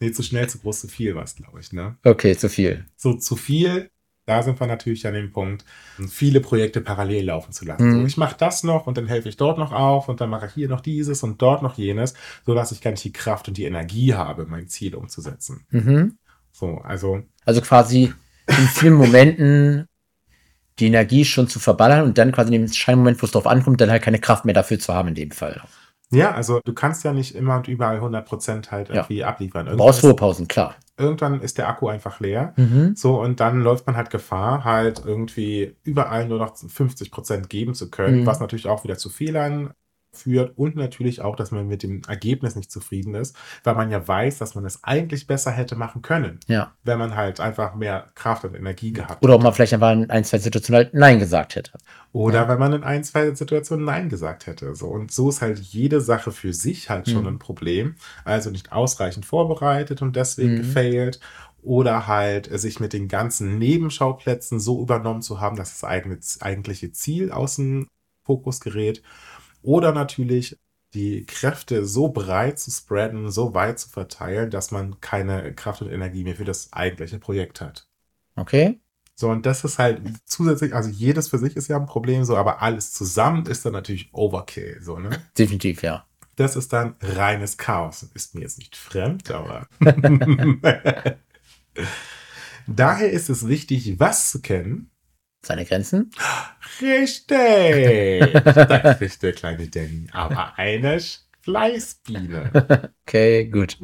nee, 0.01 0.13
zu 0.13 0.23
schnell, 0.23 0.49
zu 0.49 0.59
groß, 0.59 0.83
zu 0.83 0.89
viel 0.89 1.17
war 1.17 1.25
es, 1.25 1.35
glaube 1.35 1.59
ich, 1.59 1.73
ne? 1.73 1.97
Okay, 2.05 2.37
zu 2.37 2.49
viel. 2.49 2.85
so 2.97 3.15
zu 3.15 3.35
viel, 3.35 3.91
da 4.27 4.45
sind 4.45 4.61
wir 4.61 4.69
natürlich 4.69 5.05
an 5.09 5.15
dem 5.15 5.33
Punkt, 5.33 5.65
viele 6.09 6.41
Projekte 6.41 6.81
parallel 6.81 7.25
laufen 7.27 7.53
zu 7.53 7.65
lassen. 7.65 7.89
Mhm. 7.89 8.01
So, 8.03 8.07
ich 8.07 8.17
mache 8.17 8.37
das 8.39 8.63
noch 8.63 8.87
und 8.87 8.97
dann 8.97 9.09
helfe 9.09 9.29
ich 9.29 9.37
dort 9.37 9.59
noch 9.59 9.73
auf 9.73 10.09
und 10.09 10.21
dann 10.21 10.31
mache 10.31 10.47
ich 10.47 10.53
hier 10.53 10.69
noch 10.69 10.81
dieses 10.83 11.25
und 11.25 11.43
dort 11.43 11.63
noch 11.65 11.77
jenes, 11.77 12.15
sodass 12.47 12.71
ich 12.71 12.81
gar 12.81 12.93
nicht 12.93 13.03
die 13.03 13.13
Kraft 13.13 13.49
und 13.49 13.57
die 13.57 13.65
Energie 13.65 14.15
habe, 14.15 14.47
mein 14.47 14.69
Ziel 14.69 14.95
umzusetzen. 14.95 15.67
Mhm. 15.71 16.17
So, 16.53 16.77
also 16.85 17.23
Also 17.45 17.61
quasi 17.61 18.13
in 18.47 18.55
vielen 18.75 18.95
Momenten 18.95 19.87
die 20.79 20.87
Energie 20.87 21.25
schon 21.25 21.49
zu 21.49 21.59
verballern 21.61 22.05
und 22.05 22.19
dann 22.19 22.33
quasi 22.33 22.55
in 22.55 22.63
dem 22.67 22.73
Scheinmoment, 22.73 23.21
wo 23.23 23.27
es 23.27 23.33
drauf 23.33 23.47
ankommt, 23.47 23.81
dann 23.81 23.91
halt 23.91 24.03
keine 24.03 24.19
Kraft 24.19 24.45
mehr 24.45 24.55
dafür 24.55 24.79
zu 24.79 24.95
haben 24.95 25.09
in 25.09 25.15
dem 25.15 25.31
Fall. 25.31 25.61
ja, 26.11 26.33
also 26.35 26.61
du 26.65 26.75
kannst 26.75 27.05
ja 27.05 27.13
nicht 27.13 27.35
immer 27.35 27.57
und 27.57 27.69
überall 27.69 28.01
100% 28.01 28.71
halt 28.71 28.89
Ja. 28.91 28.97
irgendwie 28.97 29.25
abliefern. 29.25 29.67
Du 29.67 29.73
Irgendwann 29.73 29.87
brauchst 29.87 30.01
ist, 30.01 30.05
Ruhepausen, 30.05 30.47
klar. 30.49 30.77
irgendwann 30.99 31.41
ist 31.41 31.57
der 31.59 31.69
Akku 31.69 31.89
einfach 31.89 32.21
leer. 32.21 32.53
Mhm. 32.57 32.95
So, 32.97 33.21
und 33.21 33.41
dann 33.41 33.61
läuft 33.63 33.87
man 33.87 33.97
halt 33.97 34.11
Gefahr, 34.11 34.65
halt 34.65 35.03
irgendwie 35.05 35.77
überall 35.85 36.27
nur 36.29 36.39
noch 36.39 36.55
50% 36.57 37.49
geben 37.49 37.75
zu 37.75 37.91
können, 37.91 38.21
Mhm. 38.21 38.27
was 38.27 38.41
natürlich 38.41 38.69
auch 38.69 38.85
wieder 38.85 38.99
zu 38.99 39.09
Fehlern 39.09 39.73
führt 40.17 40.57
und 40.59 40.77
natürlich 40.77 41.23
auch, 41.23 41.37
dass 41.37 41.51
man 41.51 41.67
mit 41.67 41.83
dem 41.83 42.03
Ergebnis 42.07 42.55
nicht 42.55 42.71
zufrieden 42.71 43.15
ist, 43.15 43.35
weil 43.65 43.75
man 43.75 43.91
ja 43.91 44.07
weiß, 44.07 44.39
dass 44.39 44.55
man 44.55 44.65
es 44.67 44.85
eigentlich 44.85 45.27
besser 45.27 45.51
hätte 45.51 45.75
machen 45.75 46.03
können, 46.03 46.39
Ja. 46.49 46.73
wenn 46.85 46.99
man 46.99 47.17
halt 47.17 47.41
einfach 47.41 47.75
mehr 47.75 48.07
Kraft 48.15 48.45
und 48.45 48.55
Energie 48.55 48.93
gehabt 48.93 49.23
Oder 49.25 49.35
auch 49.35 49.39
hätte. 49.39 49.45
mal 49.45 49.53
vielleicht 49.53 49.73
einfach 49.75 49.93
in 49.93 50.11
ein, 50.11 50.25
zwei 50.25 50.39
Situationen 50.39 50.85
halt 50.85 50.95
Nein 50.95 51.19
gesagt 51.19 51.55
hätte. 51.57 51.73
Oder 52.13 52.43
Ja. 52.43 52.49
wenn 52.49 52.59
man 52.59 52.73
in 52.75 52.85
ein, 52.85 53.05
zwei 53.05 53.35
Situationen 53.35 53.87
Nein 53.87 54.11
gesagt 54.11 54.47
hätte. 54.47 54.75
So. 54.75 54.89
Und 54.89 55.11
so 55.11 55.31
ist 55.31 55.41
halt 55.41 55.59
jede 55.59 56.01
Sache 56.03 56.31
für 56.31 56.53
sich 56.53 56.91
halt 56.91 57.09
schon 57.09 57.23
Mhm. 57.23 57.29
ein 57.29 57.39
Problem. 57.39 57.95
Also 58.25 58.51
nicht 58.51 58.71
ausreichend 58.71 59.25
vorbereitet 59.25 60.03
und 60.03 60.15
deswegen 60.17 60.55
Mhm. 60.55 60.59
gefailt. 60.59 61.21
Oder 61.63 62.07
halt 62.09 62.51
sich 62.61 62.81
mit 62.81 62.93
den 62.93 63.07
ganzen 63.09 63.57
Nebenschauplätzen 63.59 64.59
so 64.61 64.83
übernommen 64.83 65.23
zu 65.23 65.41
haben, 65.41 65.57
dass 65.57 65.71
das 65.71 65.85
eigene, 65.85 66.19
eigentliche 66.41 66.91
Ziel 66.93 67.31
aus 67.31 67.57
dem 67.57 67.87
Fokus 68.27 68.61
gerät. 68.61 69.03
Oder 69.63 69.93
natürlich 69.93 70.59
die 70.95 71.25
Kräfte 71.25 71.87
so 71.87 72.09
breit 72.09 72.59
zu 72.59 72.71
spreaden, 72.71 73.31
so 73.31 73.55
weit 73.55 73.79
zu 73.79 73.89
verteilen, 73.89 74.51
dass 74.51 74.71
man 74.71 75.01
keine 75.01 75.55
Kraft 75.55 75.83
und 75.83 75.91
Energie 75.91 76.25
mehr 76.25 76.37
für 76.37 76.45
das 76.45 76.73
eigentliche 76.73 77.19
Projekt 77.19 77.61
hat. 77.61 77.89
Okay? 78.37 78.81
So, 79.15 79.31
und 79.31 79.47
das 79.47 79.65
ist 79.65 79.79
halt 79.79 80.03
zusätzlich, 80.25 80.75
also 80.75 80.91
jedes 80.91 81.29
für 81.29 81.39
sich 81.39 81.57
ist 81.57 81.69
ja 81.69 81.77
ein 81.77 81.87
Problem, 81.87 82.25
so, 82.25 82.37
aber 82.37 82.61
alles 82.63 82.93
zusammen 82.93 83.47
ist 83.47 83.65
dann 83.65 83.73
natürlich 83.73 84.13
Overkill, 84.13 84.81
so, 84.83 84.99
ne? 84.99 85.11
Definitiv, 85.39 85.83
ja. 85.83 86.07
Das 86.37 86.57
ist 86.57 86.73
dann 86.73 86.97
reines 87.01 87.59
Chaos. 87.59 88.05
Ist 88.15 88.35
mir 88.35 88.41
jetzt 88.41 88.59
nicht 88.59 88.75
fremd, 88.75 89.31
aber. 89.31 89.69
Daher 92.67 93.11
ist 93.11 93.29
es 93.29 93.49
wichtig, 93.49 94.01
was 94.01 94.31
zu 94.31 94.41
kennen. 94.41 94.91
Seine 95.45 95.65
Grenzen? 95.65 96.11
Richtig! 96.81 98.33
Das 98.45 99.01
ist 99.01 99.23
der 99.23 99.33
kleine 99.33 99.67
Danny. 99.69 100.07
Aber 100.13 100.57
eine 100.57 101.01
Fleißbiene. 101.41 102.93
Okay, 103.05 103.47
gut. 103.47 103.77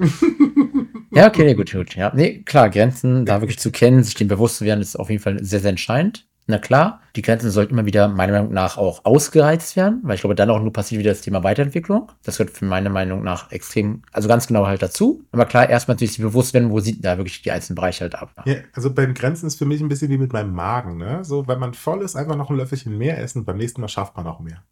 ja, 1.11 1.27
okay, 1.27 1.45
nee, 1.45 1.55
gut, 1.55 1.73
gut. 1.73 1.97
Ja, 1.97 2.12
nee, 2.15 2.43
klar, 2.45 2.71
Grenzen 2.71 3.27
da 3.27 3.41
wirklich 3.43 3.59
zu 3.59 3.73
kennen, 3.73 4.05
sich 4.05 4.15
dem 4.15 4.29
bewusst 4.29 4.59
zu 4.59 4.65
werden, 4.65 4.81
ist 4.81 4.97
auf 4.97 5.11
jeden 5.11 5.23
Fall 5.23 5.43
sehr, 5.43 5.61
sehr 5.61 5.71
entscheidend. 5.71 6.28
Na 6.50 6.59
klar, 6.59 7.02
die 7.14 7.21
Grenzen 7.21 7.50
sollten 7.50 7.75
immer 7.75 7.85
wieder 7.85 8.09
meiner 8.09 8.33
Meinung 8.33 8.55
nach 8.55 8.78
auch 8.78 9.05
ausgereizt 9.05 9.76
werden, 9.76 10.00
weil 10.02 10.14
ich 10.14 10.23
glaube, 10.23 10.35
dann 10.35 10.49
auch 10.49 10.62
nur 10.62 10.73
passiert 10.73 10.99
wieder 10.99 11.11
das 11.11 11.21
Thema 11.21 11.45
Weiterentwicklung. 11.45 12.11
Das 12.23 12.38
gehört 12.38 12.57
für 12.57 12.64
meine 12.64 12.88
Meinung 12.88 13.23
nach 13.23 13.52
extrem, 13.52 14.00
also 14.12 14.28
ganz 14.28 14.47
genau 14.47 14.67
halt 14.67 14.81
dazu. 14.81 15.23
Aber 15.31 15.45
klar, 15.45 15.69
erstmal 15.69 15.97
natürlich 15.97 16.14
sich 16.14 16.25
bewusst 16.25 16.55
werden, 16.55 16.71
wo 16.71 16.81
sieht 16.81 17.05
da 17.05 17.19
wirklich 17.19 17.43
die 17.43 17.50
einzelnen 17.50 17.76
Bereiche 17.76 18.05
halt 18.05 18.14
ab. 18.14 18.33
Ja, 18.47 18.55
also 18.73 18.90
beim 18.90 19.12
Grenzen 19.12 19.47
ist 19.47 19.57
für 19.57 19.67
mich 19.67 19.83
ein 19.83 19.88
bisschen 19.88 20.09
wie 20.11 20.17
mit 20.17 20.33
meinem 20.33 20.55
Magen, 20.55 20.97
ne? 20.97 21.23
So, 21.23 21.47
wenn 21.47 21.59
man 21.59 21.75
voll 21.75 22.00
ist, 22.00 22.17
einfach 22.17 22.35
noch 22.35 22.49
ein 22.49 22.57
Löffelchen 22.57 22.97
mehr 22.97 23.19
essen, 23.23 23.45
beim 23.45 23.59
nächsten 23.59 23.83
Mal 23.83 23.88
schafft 23.88 24.17
man 24.17 24.26
auch 24.26 24.40
mehr. 24.40 24.64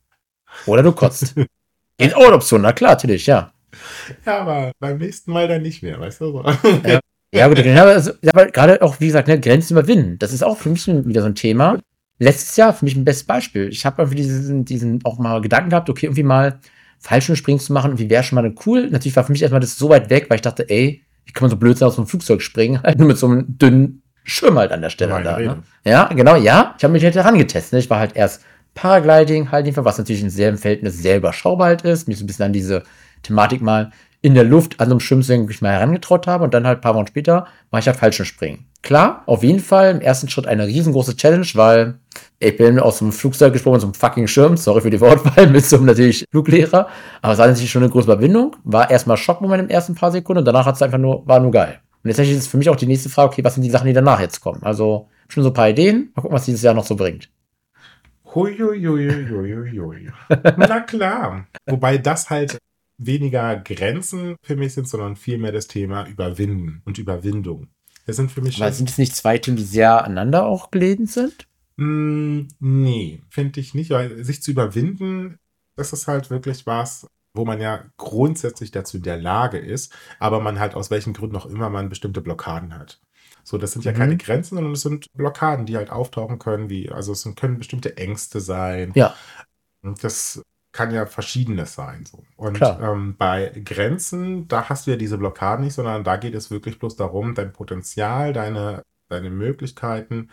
Oder 0.65 0.83
du 0.83 0.93
kotzt. 0.93 1.35
In 1.99 2.15
Option, 2.15 2.63
na 2.63 2.73
klar, 2.73 2.93
natürlich, 2.93 3.27
ja. 3.27 3.53
Ja, 4.25 4.41
aber 4.41 4.73
beim 4.79 4.97
nächsten 4.97 5.31
Mal 5.31 5.47
dann 5.47 5.61
nicht 5.61 5.83
mehr, 5.83 6.01
weißt 6.01 6.23
du? 6.23 6.33
So. 6.33 6.43
Ja. 6.87 7.01
Ja, 7.37 7.49
gut, 7.49 7.59
also, 7.59 8.13
aber 8.27 8.47
gerade 8.47 8.83
auch, 8.83 9.01
wie 9.01 9.07
gesagt, 9.07 9.29
ne, 9.29 9.39
Grenzen 9.39 9.75
überwinden. 9.75 10.19
Das 10.19 10.33
ist 10.33 10.43
auch 10.43 10.57
für 10.57 10.69
mich 10.69 10.87
wieder 10.87 11.21
so 11.21 11.27
ein 11.27 11.35
Thema. 11.35 11.79
Letztes 12.19 12.57
Jahr 12.57 12.73
für 12.73 12.85
mich 12.85 12.97
ein 12.97 13.05
bestes 13.05 13.27
Beispiel. 13.27 13.69
Ich 13.69 13.85
habe 13.85 14.03
irgendwie 14.03 14.23
diesen, 14.23 14.65
diesen 14.65 15.05
auch 15.05 15.19
mal 15.19 15.41
Gedanken 15.41 15.71
gehabt, 15.71 15.91
okay, 15.91 16.07
irgendwie 16.07 16.23
mal 16.23 16.61
Fallschirmspringen 16.99 17.61
zu 17.61 17.73
machen, 17.73 17.99
wie 17.99 18.09
wäre 18.09 18.23
schon 18.23 18.37
mal 18.37 18.55
cool. 18.65 18.89
Natürlich 18.91 19.17
war 19.17 19.25
für 19.25 19.33
mich 19.33 19.43
erstmal 19.43 19.61
das 19.61 19.77
so 19.77 19.89
weit 19.91 20.09
weg, 20.09 20.27
weil 20.29 20.37
ich 20.37 20.43
dachte, 20.43 20.69
ey, 20.69 21.03
wie 21.25 21.33
kann 21.33 21.45
man 21.45 21.51
so 21.51 21.57
blöd 21.57 21.77
sein 21.77 21.89
aus 21.89 21.97
dem 21.97 22.07
Flugzeug 22.07 22.41
springen? 22.41 22.83
Halt 22.85 22.99
nur 22.99 23.09
mit 23.09 23.19
so 23.19 23.27
einem 23.27 23.59
dünnen 23.59 24.03
Schwimmen 24.29 24.59
halt 24.59 24.73
an 24.73 24.83
der 24.83 24.91
Stelle 24.91 25.23
da. 25.23 25.39
Ne? 25.39 25.63
Ja, 25.85 26.09
genau, 26.13 26.35
ja. 26.35 26.75
Ich 26.77 26.83
habe 26.83 26.93
mich 26.93 27.05
halt 27.05 27.15
herangetestet. 27.15 27.75
Ne? 27.75 27.79
Ich 27.79 27.89
war 27.89 28.01
halt 28.01 28.17
erst 28.17 28.45
Paragliding 28.75 29.53
halt, 29.53 29.77
was 29.77 29.99
natürlich 29.99 30.21
in 30.21 30.31
selben 30.31 30.59
Verhältnis 30.59 30.99
sehr 30.99 31.19
überschaubar 31.19 31.69
halt 31.69 31.83
ist. 31.83 32.09
Mich 32.09 32.19
so 32.19 32.25
ein 32.25 32.27
bisschen 32.27 32.47
an 32.47 32.53
diese 32.53 32.83
Thematik 33.23 33.63
mal 33.63 33.93
in 34.23 34.35
der 34.35 34.45
Luft 34.45 34.81
an 34.81 34.89
so 34.89 34.95
einem 34.95 35.01
Schwimmsinn 35.01 35.47
mich 35.47 35.63
mal 35.63 35.73
herangetraut 35.73 36.27
habe 36.27 36.45
und 36.45 36.55
dann 36.55 36.67
halt 36.67 36.79
ein 36.79 36.81
paar 36.81 36.95
Wochen 36.95 37.07
später 37.07 37.47
war 37.71 37.81
ich 37.81 37.87
halt 37.87 37.97
Fallschirmspringen. 37.97 38.67
Klar, 38.83 39.23
auf 39.27 39.43
jeden 39.43 39.61
Fall 39.61 39.91
im 39.91 40.01
ersten 40.01 40.29
Schritt 40.29 40.47
eine 40.47 40.67
riesengroße 40.67 41.17
Challenge, 41.17 41.47
weil 41.55 41.99
ich 42.39 42.57
bin 42.57 42.79
aus 42.79 42.99
dem 42.99 43.13
Flugzeug 43.13 43.53
gesprungen, 43.53 43.83
einem 43.83 43.95
fucking 43.95 44.27
Schirm, 44.27 44.57
sorry 44.57 44.81
für 44.81 44.91
die 44.91 45.01
Wortwahl, 45.01 45.47
mit 45.51 45.65
so 45.65 45.77
einem 45.77 45.87
natürlich 45.87 46.25
Fluglehrer, 46.31 46.89
aber 47.23 47.33
es 47.33 47.39
war 47.39 47.47
natürlich 47.47 47.71
schon 47.71 47.83
eine 47.83 47.91
große 47.91 48.07
Überwindung, 48.07 48.57
war 48.65 48.91
erstmal 48.91 49.17
Schockmoment 49.17 49.65
im 49.65 49.69
ersten 49.69 49.95
paar 49.95 50.13
Sekunden 50.13 50.39
und 50.41 50.45
danach 50.45 50.67
hat 50.67 50.77
es 50.77 50.83
einfach 50.83 50.99
nur, 50.99 51.27
war 51.27 51.41
nur 51.41 51.51
geil. 51.51 51.81
Und 52.05 52.11
jetzt 52.11 52.21
ist 52.21 52.47
für 52.47 52.57
mich 52.57 52.69
auch 52.69 52.77
die 52.77 52.87
nächste 52.87 53.09
Frage, 53.09 53.33
okay, 53.33 53.45
was 53.45 53.55
sind 53.55 53.65
die 53.65 53.71
Sachen, 53.71 53.89
die 53.89 53.93
danach 53.93 54.21
jetzt 54.21 54.41
kommen? 54.41 54.63
Also 54.63 55.09
schon 55.29 55.43
so 55.43 55.51
ein 55.51 55.55
paar 55.55 55.69
Ideen, 55.69 56.13
mal 56.15 56.23
gucken, 56.23 56.37
was 56.37 56.45
dieses 56.45 56.63
Jahr 56.63 56.75
noch 56.75 56.87
so 56.87 56.95
bringt. 56.95 57.29
Huiuiuiuiui. 58.33 60.13
Na 60.57 60.81
klar. 60.81 61.47
Wobei 61.67 61.99
das 61.99 62.31
halt 62.31 62.59
weniger 62.99 63.57
Grenzen 63.57 64.37
für 64.43 64.57
mich 64.57 64.75
sind, 64.75 64.89
sondern 64.89 65.17
vielmehr 65.17 65.53
das 65.53 65.67
Thema 65.69 66.07
Überwinden 66.07 66.83
und 66.85 66.99
Überwindung. 66.99 67.69
Das 68.07 68.17
sind 68.17 68.31
für 68.31 68.41
mich 68.41 68.61
Aber 68.63 68.73
sind 68.73 68.89
es 68.89 68.99
nicht 68.99 69.15
zwei 69.17 69.39
Themen, 69.39 69.57
die 69.57 69.65
sehr 69.65 70.05
aneinander 70.05 70.47
auch 70.47 70.71
gelehnt 70.71 71.11
sind? 71.11 71.47
Mm, 71.77 72.43
nee, 72.61 73.23
finde 73.29 73.61
ich 73.61 73.75
nicht, 73.75 73.91
weil 73.91 74.25
sich 74.25 74.43
zu 74.43 74.51
überwinden, 74.53 75.39
das 75.77 75.93
ist 75.93 76.07
halt 76.09 76.31
wirklich 76.31 76.67
was, 76.67 77.07
wo 77.35 77.45
man 77.45 77.61
ja 77.61 77.85
grundsätzlich 77.99 78.71
dazu 78.71 78.97
in 78.97 79.03
der 79.03 79.19
Lage 79.19 79.59
ist, 79.59 79.93
aber 80.19 80.41
man 80.41 80.59
halt 80.59 80.75
aus 80.75 80.91
welchen 80.91 81.13
Gründen 81.13 81.37
auch 81.37 81.47
immer 81.47 81.69
man 81.69 81.89
bestimmte 81.91 82.23
Blockaden 82.23 82.75
hat. 82.75 83.01
So, 83.45 83.59
das 83.59 83.73
sind 83.73 83.85
ja 83.85 83.93
Mhm. 83.93 83.97
keine 83.97 84.17
Grenzen, 84.17 84.55
sondern 84.57 84.73
es 84.73 84.81
sind 84.83 85.13
Blockaden, 85.13 85.67
die 85.67 85.77
halt 85.77 85.91
auftauchen 85.91 86.39
können, 86.39 86.71
wie, 86.71 86.91
also 86.91 87.13
es 87.13 87.29
können 87.37 87.59
bestimmte 87.59 87.97
Ängste 87.97 88.41
sein. 88.41 88.93
Ja. 88.95 89.15
Und 89.83 90.03
das 90.03 90.43
kann 90.77 90.93
ja 90.93 91.07
verschiedenes 91.07 91.75
sein. 91.75 92.05
So. 92.05 92.23
Und 92.37 92.61
ähm, 92.61 93.17
bei 93.17 93.51
Grenzen, 93.65 94.47
da 94.47 94.69
hast 94.69 94.87
du 94.87 94.91
ja 94.91 94.99
diese 94.99 95.17
Blockaden 95.17 95.65
nicht, 95.65 95.73
sondern 95.73 96.05
da 96.05 96.17
geht 96.17 96.35
es 96.35 96.51
wirklich 96.51 96.79
bloß 96.79 96.97
darum, 96.97 97.35
dein 97.35 97.55
Potenzial, 97.55 98.35
deine, 98.35 98.83
deine 99.09 99.31
Möglichkeiten 99.31 100.29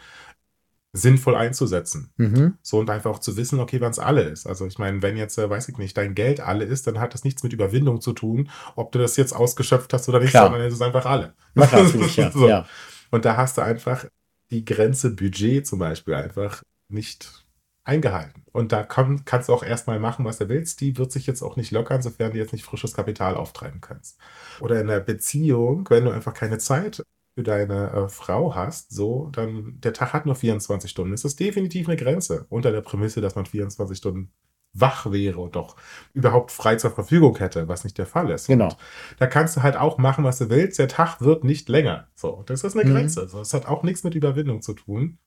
sinnvoll 0.91 1.35
einzusetzen. 1.35 2.11
Mhm. 2.17 2.57
So 2.61 2.79
und 2.79 2.89
einfach 2.89 3.11
auch 3.11 3.19
zu 3.19 3.37
wissen, 3.37 3.61
okay, 3.61 3.79
wann 3.79 3.91
es 3.91 3.99
alle 3.99 4.23
ist. 4.23 4.45
Also 4.45 4.67
ich 4.67 4.77
meine, 4.77 5.01
wenn 5.01 5.15
jetzt, 5.15 5.37
äh, 5.37 5.49
weiß 5.49 5.69
ich 5.69 5.77
nicht, 5.77 5.97
dein 5.97 6.13
Geld 6.13 6.41
alle 6.41 6.65
ist, 6.65 6.87
dann 6.87 6.99
hat 6.99 7.13
das 7.13 7.23
nichts 7.23 7.41
mit 7.41 7.53
Überwindung 7.53 8.01
zu 8.01 8.11
tun, 8.11 8.49
ob 8.75 8.91
du 8.91 8.99
das 8.99 9.15
jetzt 9.15 9.31
ausgeschöpft 9.31 9.93
hast 9.93 10.09
oder 10.09 10.19
nicht, 10.19 10.31
Klar. 10.31 10.47
sondern 10.47 10.67
es 10.67 10.73
ist 10.73 10.81
einfach 10.81 11.05
alle. 11.05 11.35
Natürlich, 11.55 12.15
ja. 12.17 12.31
So. 12.31 12.49
ja. 12.49 12.65
Und 13.11 13.23
da 13.23 13.37
hast 13.37 13.57
du 13.57 13.61
einfach 13.61 14.05
die 14.51 14.65
Grenze 14.65 15.11
Budget 15.11 15.65
zum 15.65 15.79
Beispiel 15.79 16.15
einfach 16.15 16.63
nicht 16.89 17.42
eingehalten. 17.85 18.43
Und 18.51 18.71
da 18.71 18.83
kann, 18.83 19.25
kannst 19.25 19.49
du 19.49 19.53
auch 19.53 19.63
erstmal 19.63 19.99
machen, 19.99 20.25
was 20.25 20.37
du 20.37 20.47
willst. 20.49 20.79
Die 20.81 20.97
wird 20.97 21.11
sich 21.11 21.27
jetzt 21.27 21.41
auch 21.41 21.55
nicht 21.57 21.71
lockern, 21.71 22.01
sofern 22.01 22.31
du 22.31 22.37
jetzt 22.37 22.53
nicht 22.53 22.63
frisches 22.65 22.93
Kapital 22.93 23.35
auftreiben 23.35 23.81
kannst. 23.81 24.17
Oder 24.59 24.79
in 24.79 24.89
einer 24.89 24.99
Beziehung, 25.01 25.87
wenn 25.89 26.05
du 26.05 26.11
einfach 26.11 26.33
keine 26.33 26.57
Zeit 26.59 27.03
für 27.35 27.43
deine 27.43 27.91
äh, 27.91 28.09
Frau 28.09 28.55
hast, 28.55 28.91
so, 28.93 29.29
dann 29.31 29.79
der 29.81 29.93
Tag 29.93 30.13
hat 30.13 30.25
nur 30.25 30.35
24 30.35 30.89
Stunden. 30.89 31.11
Das 31.11 31.25
ist 31.25 31.39
definitiv 31.39 31.87
eine 31.87 31.97
Grenze. 31.97 32.45
Unter 32.49 32.71
der 32.71 32.81
Prämisse, 32.81 33.21
dass 33.21 33.35
man 33.35 33.45
24 33.45 33.97
Stunden 33.97 34.31
wach 34.75 35.11
wäre 35.11 35.39
und 35.39 35.55
doch 35.55 35.75
überhaupt 36.13 36.51
frei 36.51 36.75
zur 36.77 36.89
Verfügung 36.91 37.37
hätte, 37.37 37.67
was 37.67 37.83
nicht 37.83 37.97
der 37.97 38.07
Fall 38.07 38.29
ist. 38.31 38.47
Genau. 38.47 38.69
Und 38.69 38.77
da 39.19 39.27
kannst 39.27 39.55
du 39.57 39.61
halt 39.61 39.75
auch 39.77 39.97
machen, 39.99 40.23
was 40.23 40.39
du 40.39 40.49
willst. 40.49 40.79
Der 40.79 40.87
Tag 40.87 41.21
wird 41.21 41.43
nicht 41.43 41.69
länger. 41.69 42.07
So, 42.15 42.43
das 42.47 42.63
ist 42.63 42.75
eine 42.75 42.89
Mhm. 42.89 42.93
Grenze. 42.95 43.27
So, 43.27 43.39
das 43.39 43.53
hat 43.53 43.67
auch 43.67 43.83
nichts 43.83 44.03
mit 44.03 44.15
Überwindung 44.15 44.61
zu 44.61 44.73
tun. 44.73 45.19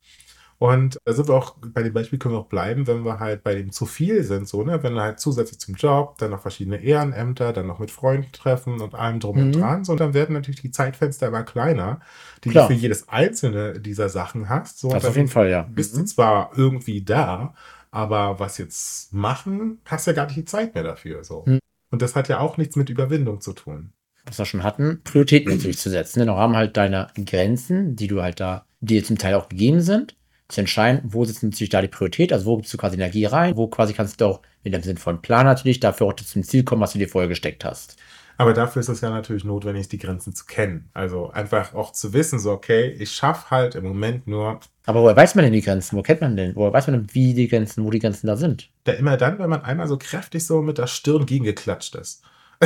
Und 0.59 0.97
da 1.05 1.13
sind 1.13 1.29
wir 1.29 1.35
auch, 1.35 1.57
bei 1.75 1.83
dem 1.83 1.93
Beispiel 1.93 2.19
können 2.19 2.35
wir 2.35 2.39
auch 2.39 2.47
bleiben, 2.49 2.87
wenn 2.87 3.05
wir 3.05 3.21
halt 3.21 3.43
bei 3.45 3.55
dem 3.55 3.73
zu 3.73 3.85
viel 3.85 4.23
sind, 4.23 4.49
so, 4.49 4.63
ne, 4.63 4.83
wenn 4.83 4.95
du 4.95 5.01
halt 5.03 5.21
zusätzlich 5.21 5.59
zum 5.61 5.75
Job, 5.75 6.17
dann 6.19 6.31
noch 6.31 6.41
verschiedene 6.41 6.79
Ehrenämter, 6.83 7.53
dann 7.53 7.67
noch 7.67 7.79
mit 7.79 7.91
Freunden 7.91 8.33
treffen 8.33 8.81
und 8.81 8.95
allem 8.95 9.21
drum 9.21 9.37
und 9.37 9.49
Mhm. 9.49 9.61
dran, 9.61 9.85
so, 9.85 9.95
dann 9.97 10.15
werden 10.15 10.33
natürlich 10.33 10.63
die 10.63 10.71
Zeitfenster 10.71 11.29
immer 11.29 11.43
kleiner, 11.43 12.01
die 12.45 12.49
Klar. 12.51 12.69
du 12.69 12.75
für 12.75 12.81
jedes 12.81 13.09
einzelne 13.11 13.81
dieser 13.81 14.09
Sachen 14.09 14.49
hast. 14.49 14.79
So, 14.79 14.89
und 14.89 14.95
Das 14.95 15.05
auf 15.05 15.17
jeden 15.17 15.29
Fall, 15.29 15.51
ja. 15.51 15.63
bist 15.71 15.95
du 15.95 16.01
Mhm. 16.01 16.07
zwar 16.07 16.51
irgendwie 16.57 17.03
da, 17.03 17.55
aber 17.91 18.39
was 18.41 18.57
jetzt 18.57 19.13
machen, 19.13 19.81
hast 19.85 20.07
ja 20.07 20.15
gar 20.15 20.25
nicht 20.27 20.37
die 20.37 20.45
Zeit 20.47 20.75
mehr 20.75 20.85
dafür, 20.85 21.23
so. 21.23 21.45
Mhm. 21.47 21.59
Und 21.91 22.01
das 22.03 22.17
hat 22.17 22.29
ja 22.29 22.41
auch 22.41 22.57
nichts 22.57 22.77
mit 22.77 22.89
Überwindung 22.91 23.41
zu 23.43 23.53
tun. 23.53 23.93
was 24.25 24.39
wir 24.39 24.45
schon 24.45 24.65
hatten, 24.65 25.03
Prioritäten 25.05 25.53
natürlich 25.53 25.79
zu 25.79 25.89
setzen. 25.89 26.19
Ne? 26.19 26.27
Noch 26.27 26.37
haben 26.37 26.57
halt 26.57 26.77
deine 26.77 27.07
Grenzen, 27.27 27.95
die 27.95 28.09
du 28.09 28.23
halt 28.23 28.41
da, 28.41 28.65
die 28.81 28.95
dir 28.95 29.05
zum 29.05 29.19
Teil 29.19 29.35
auch 29.35 29.49
gegeben 29.49 29.81
sind, 29.83 30.17
zu 30.49 30.61
entscheiden, 30.61 31.01
wo 31.05 31.25
sitzt 31.25 31.43
natürlich 31.43 31.71
da 31.71 31.83
die 31.83 31.89
Priorität, 31.89 32.33
also 32.33 32.47
wo 32.47 32.57
gibst 32.57 32.73
du 32.73 32.79
quasi 32.79 32.97
Energie 32.97 33.25
rein, 33.25 33.57
wo 33.57 33.67
quasi 33.67 33.93
kannst 33.93 34.21
du 34.21 34.27
auch 34.27 34.41
in 34.63 34.73
dem 34.73 34.83
sinnvollen 34.83 35.23
Plan 35.23 35.47
natürlich 35.47 35.81
dafür 35.81 36.07
auch 36.07 36.15
zum 36.15 36.43
Ziel 36.43 36.65
kommen, 36.65 36.83
was 36.83 36.93
du 36.93 36.99
dir 36.99 37.09
vorher 37.09 37.29
gesteckt 37.29 37.65
hast. 37.65 37.97
Aber 38.39 38.53
dafür 38.53 38.81
ist 38.81 38.89
es 38.89 39.01
ja 39.01 39.09
natürlich 39.11 39.45
notwendig, 39.45 39.89
die 39.89 39.99
Grenzen 39.99 40.35
zu 40.35 40.45
kennen. 40.45 40.91
Also 40.93 41.31
einfach 41.31 41.75
auch 41.75 41.93
zu 41.93 42.13
wissen, 42.13 42.39
so, 42.39 42.53
okay, 42.53 42.91
ich 42.91 43.13
schaffe 43.13 43.51
halt 43.51 43.75
im 43.75 43.85
Moment 43.85 44.27
nur, 44.27 44.61
Aber 44.85 45.03
woher 45.03 45.17
weiß 45.17 45.35
man 45.37 45.45
denn 45.45 45.55
die 45.55 45.63
Grenzen? 45.63 45.97
Wo 45.97 46.03
kennt 46.03 46.21
man 46.21 46.37
denn? 46.37 46.55
Woher 46.55 46.73
weiß 46.73 46.87
man 46.89 47.01
denn, 47.01 47.15
wie 47.15 47.33
die 47.33 47.49
Grenzen, 47.49 47.85
wo 47.85 47.91
die 47.91 47.99
Grenzen 47.99 48.27
da 48.27 48.37
sind? 48.37 48.69
da 48.85 48.93
immer 48.93 49.17
dann, 49.17 49.39
wenn 49.39 49.49
man 49.49 49.63
einmal 49.63 49.89
so 49.89 49.97
kräftig 49.97 50.45
so 50.47 50.61
mit 50.61 50.79
der 50.79 50.87
Stirn 50.87 51.25
gegengeklatscht 51.27 51.95
ist. 51.97 52.23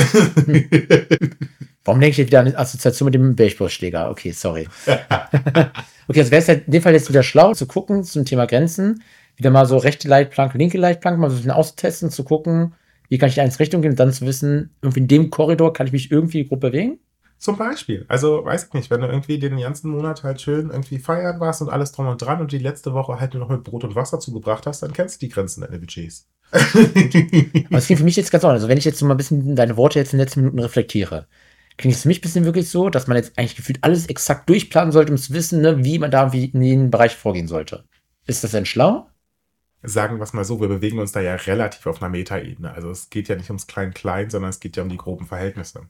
Warum 1.85 2.01
denke 2.01 2.13
ich 2.13 2.19
jetzt 2.19 2.29
wieder 2.29 2.41
an 2.41 2.47
die 2.47 2.57
Assoziation 2.57 3.07
mit 3.07 3.15
dem 3.15 3.37
Baseballschläger? 3.37 4.11
Okay, 4.11 4.33
sorry. 4.33 4.69
okay, 4.87 6.21
also 6.21 6.31
wäre 6.31 6.43
es 6.43 6.49
halt 6.49 6.67
in 6.67 6.73
dem 6.73 6.83
Fall 6.83 6.93
jetzt 6.93 7.09
wieder 7.09 7.23
schlau 7.23 7.55
zu 7.55 7.67
gucken 7.67 8.05
zum 8.05 8.25
Thema 8.25 8.47
Grenzen, 8.47 9.03
wieder 9.37 9.51
mal 9.51 9.67
so 9.67 9.79
rechte 9.79 10.07
Leitplanke, 10.07 10.59
linke 10.59 10.79
Leitplanke, 10.79 11.19
mal 11.19 11.31
so 11.31 11.35
ein 11.35 11.39
bisschen 11.39 11.51
auszutesten, 11.53 12.11
zu 12.11 12.25
gucken, 12.25 12.75
wie 13.09 13.19
kann 13.19 13.31
ich 13.31 13.35
da 13.35 13.43
ins 13.43 13.59
Richtung 13.59 13.83
gehen 13.83 13.93
und 13.93 14.01
dann 14.01 14.13
zu 14.13 14.27
wissen, 14.27 14.75
irgendwie 14.83 15.01
in 15.01 15.09
dem 15.09 15.31
Korridor 15.31 15.73
kann 15.73 15.87
ich 15.87 15.93
mich 15.93 16.11
irgendwie 16.11 16.47
grob 16.47 16.61
bewegen. 16.61 17.01
Zum 17.39 17.57
Beispiel. 17.57 18.05
Also, 18.07 18.45
weiß 18.45 18.67
ich 18.67 18.73
nicht, 18.75 18.91
wenn 18.91 19.01
du 19.01 19.07
irgendwie 19.07 19.39
den 19.39 19.59
ganzen 19.59 19.91
Monat 19.91 20.25
halt 20.25 20.43
schön 20.43 20.69
irgendwie 20.69 20.99
feiern 20.99 21.41
warst 21.41 21.63
und 21.63 21.71
alles 21.71 21.91
drum 21.91 22.07
und 22.07 22.21
dran 22.21 22.43
und 22.43 22.53
die 22.53 22.59
letzte 22.59 22.93
Woche 22.93 23.19
halt 23.19 23.33
nur 23.33 23.41
noch 23.41 23.49
mit 23.49 23.65
Brot 23.65 23.83
und 23.83 23.95
Wasser 23.95 24.21
zugebracht 24.21 24.67
hast, 24.67 24.83
dann 24.83 24.93
kennst 24.93 25.17
du 25.23 25.27
die 25.27 25.33
Grenzen 25.33 25.63
deiner 25.63 25.79
Budgets. 25.79 26.29
Aber 26.53 27.79
es 27.79 27.87
klingt 27.87 27.99
für 27.99 28.05
mich 28.05 28.17
jetzt 28.17 28.31
ganz 28.31 28.45
anders. 28.45 28.59
Also 28.59 28.69
wenn 28.69 28.77
ich 28.77 28.85
jetzt 28.85 28.99
so 28.99 29.07
mal 29.07 29.15
ein 29.15 29.17
bisschen 29.17 29.57
deine 29.57 29.79
Worte 29.79 29.99
jetzt 29.99 30.13
in 30.13 30.19
den 30.19 30.27
letzten 30.27 30.41
Minuten 30.41 30.59
reflektiere, 30.59 31.29
klingt 31.81 31.97
es 31.97 32.03
für 32.03 32.09
mich 32.09 32.19
ein 32.19 32.23
bisschen 32.23 32.45
wirklich 32.45 32.69
so, 32.69 32.91
dass 32.91 33.07
man 33.07 33.17
jetzt 33.17 33.39
eigentlich 33.39 33.57
gefühlt 33.57 33.83
alles 33.83 34.07
exakt 34.07 34.49
durchplanen 34.49 34.93
sollte, 34.93 35.13
um 35.13 35.19
zu 35.19 35.33
wissen, 35.33 35.63
ne, 35.63 35.83
wie 35.83 35.99
man 35.99 36.11
da 36.11 36.33
wie 36.33 36.45
in 36.45 36.63
jedem 36.63 36.91
Bereich 36.91 37.17
vorgehen 37.17 37.49
sollte. 37.49 37.85
Ist 38.27 38.45
das 38.45 38.51
denn 38.51 38.67
schlau? 38.67 39.09
Sagen 39.83 40.19
wir 40.19 40.25
es 40.25 40.35
mal 40.35 40.45
so, 40.45 40.61
wir 40.61 40.69
bewegen 40.69 40.99
uns 40.99 41.13
da 41.13 41.21
ja 41.21 41.35
relativ 41.37 41.87
auf 41.87 42.03
einer 42.03 42.11
Metaebene. 42.11 42.71
Also 42.71 42.91
es 42.91 43.09
geht 43.09 43.29
ja 43.29 43.37
nicht 43.37 43.49
ums 43.49 43.67
Klein-Klein, 43.67 44.29
sondern 44.29 44.51
es 44.51 44.61
geht 44.61 44.77
ja 44.77 44.83
um 44.83 44.91
die 44.91 44.99
groben 44.99 45.27
Verhältnisse. 45.27 45.89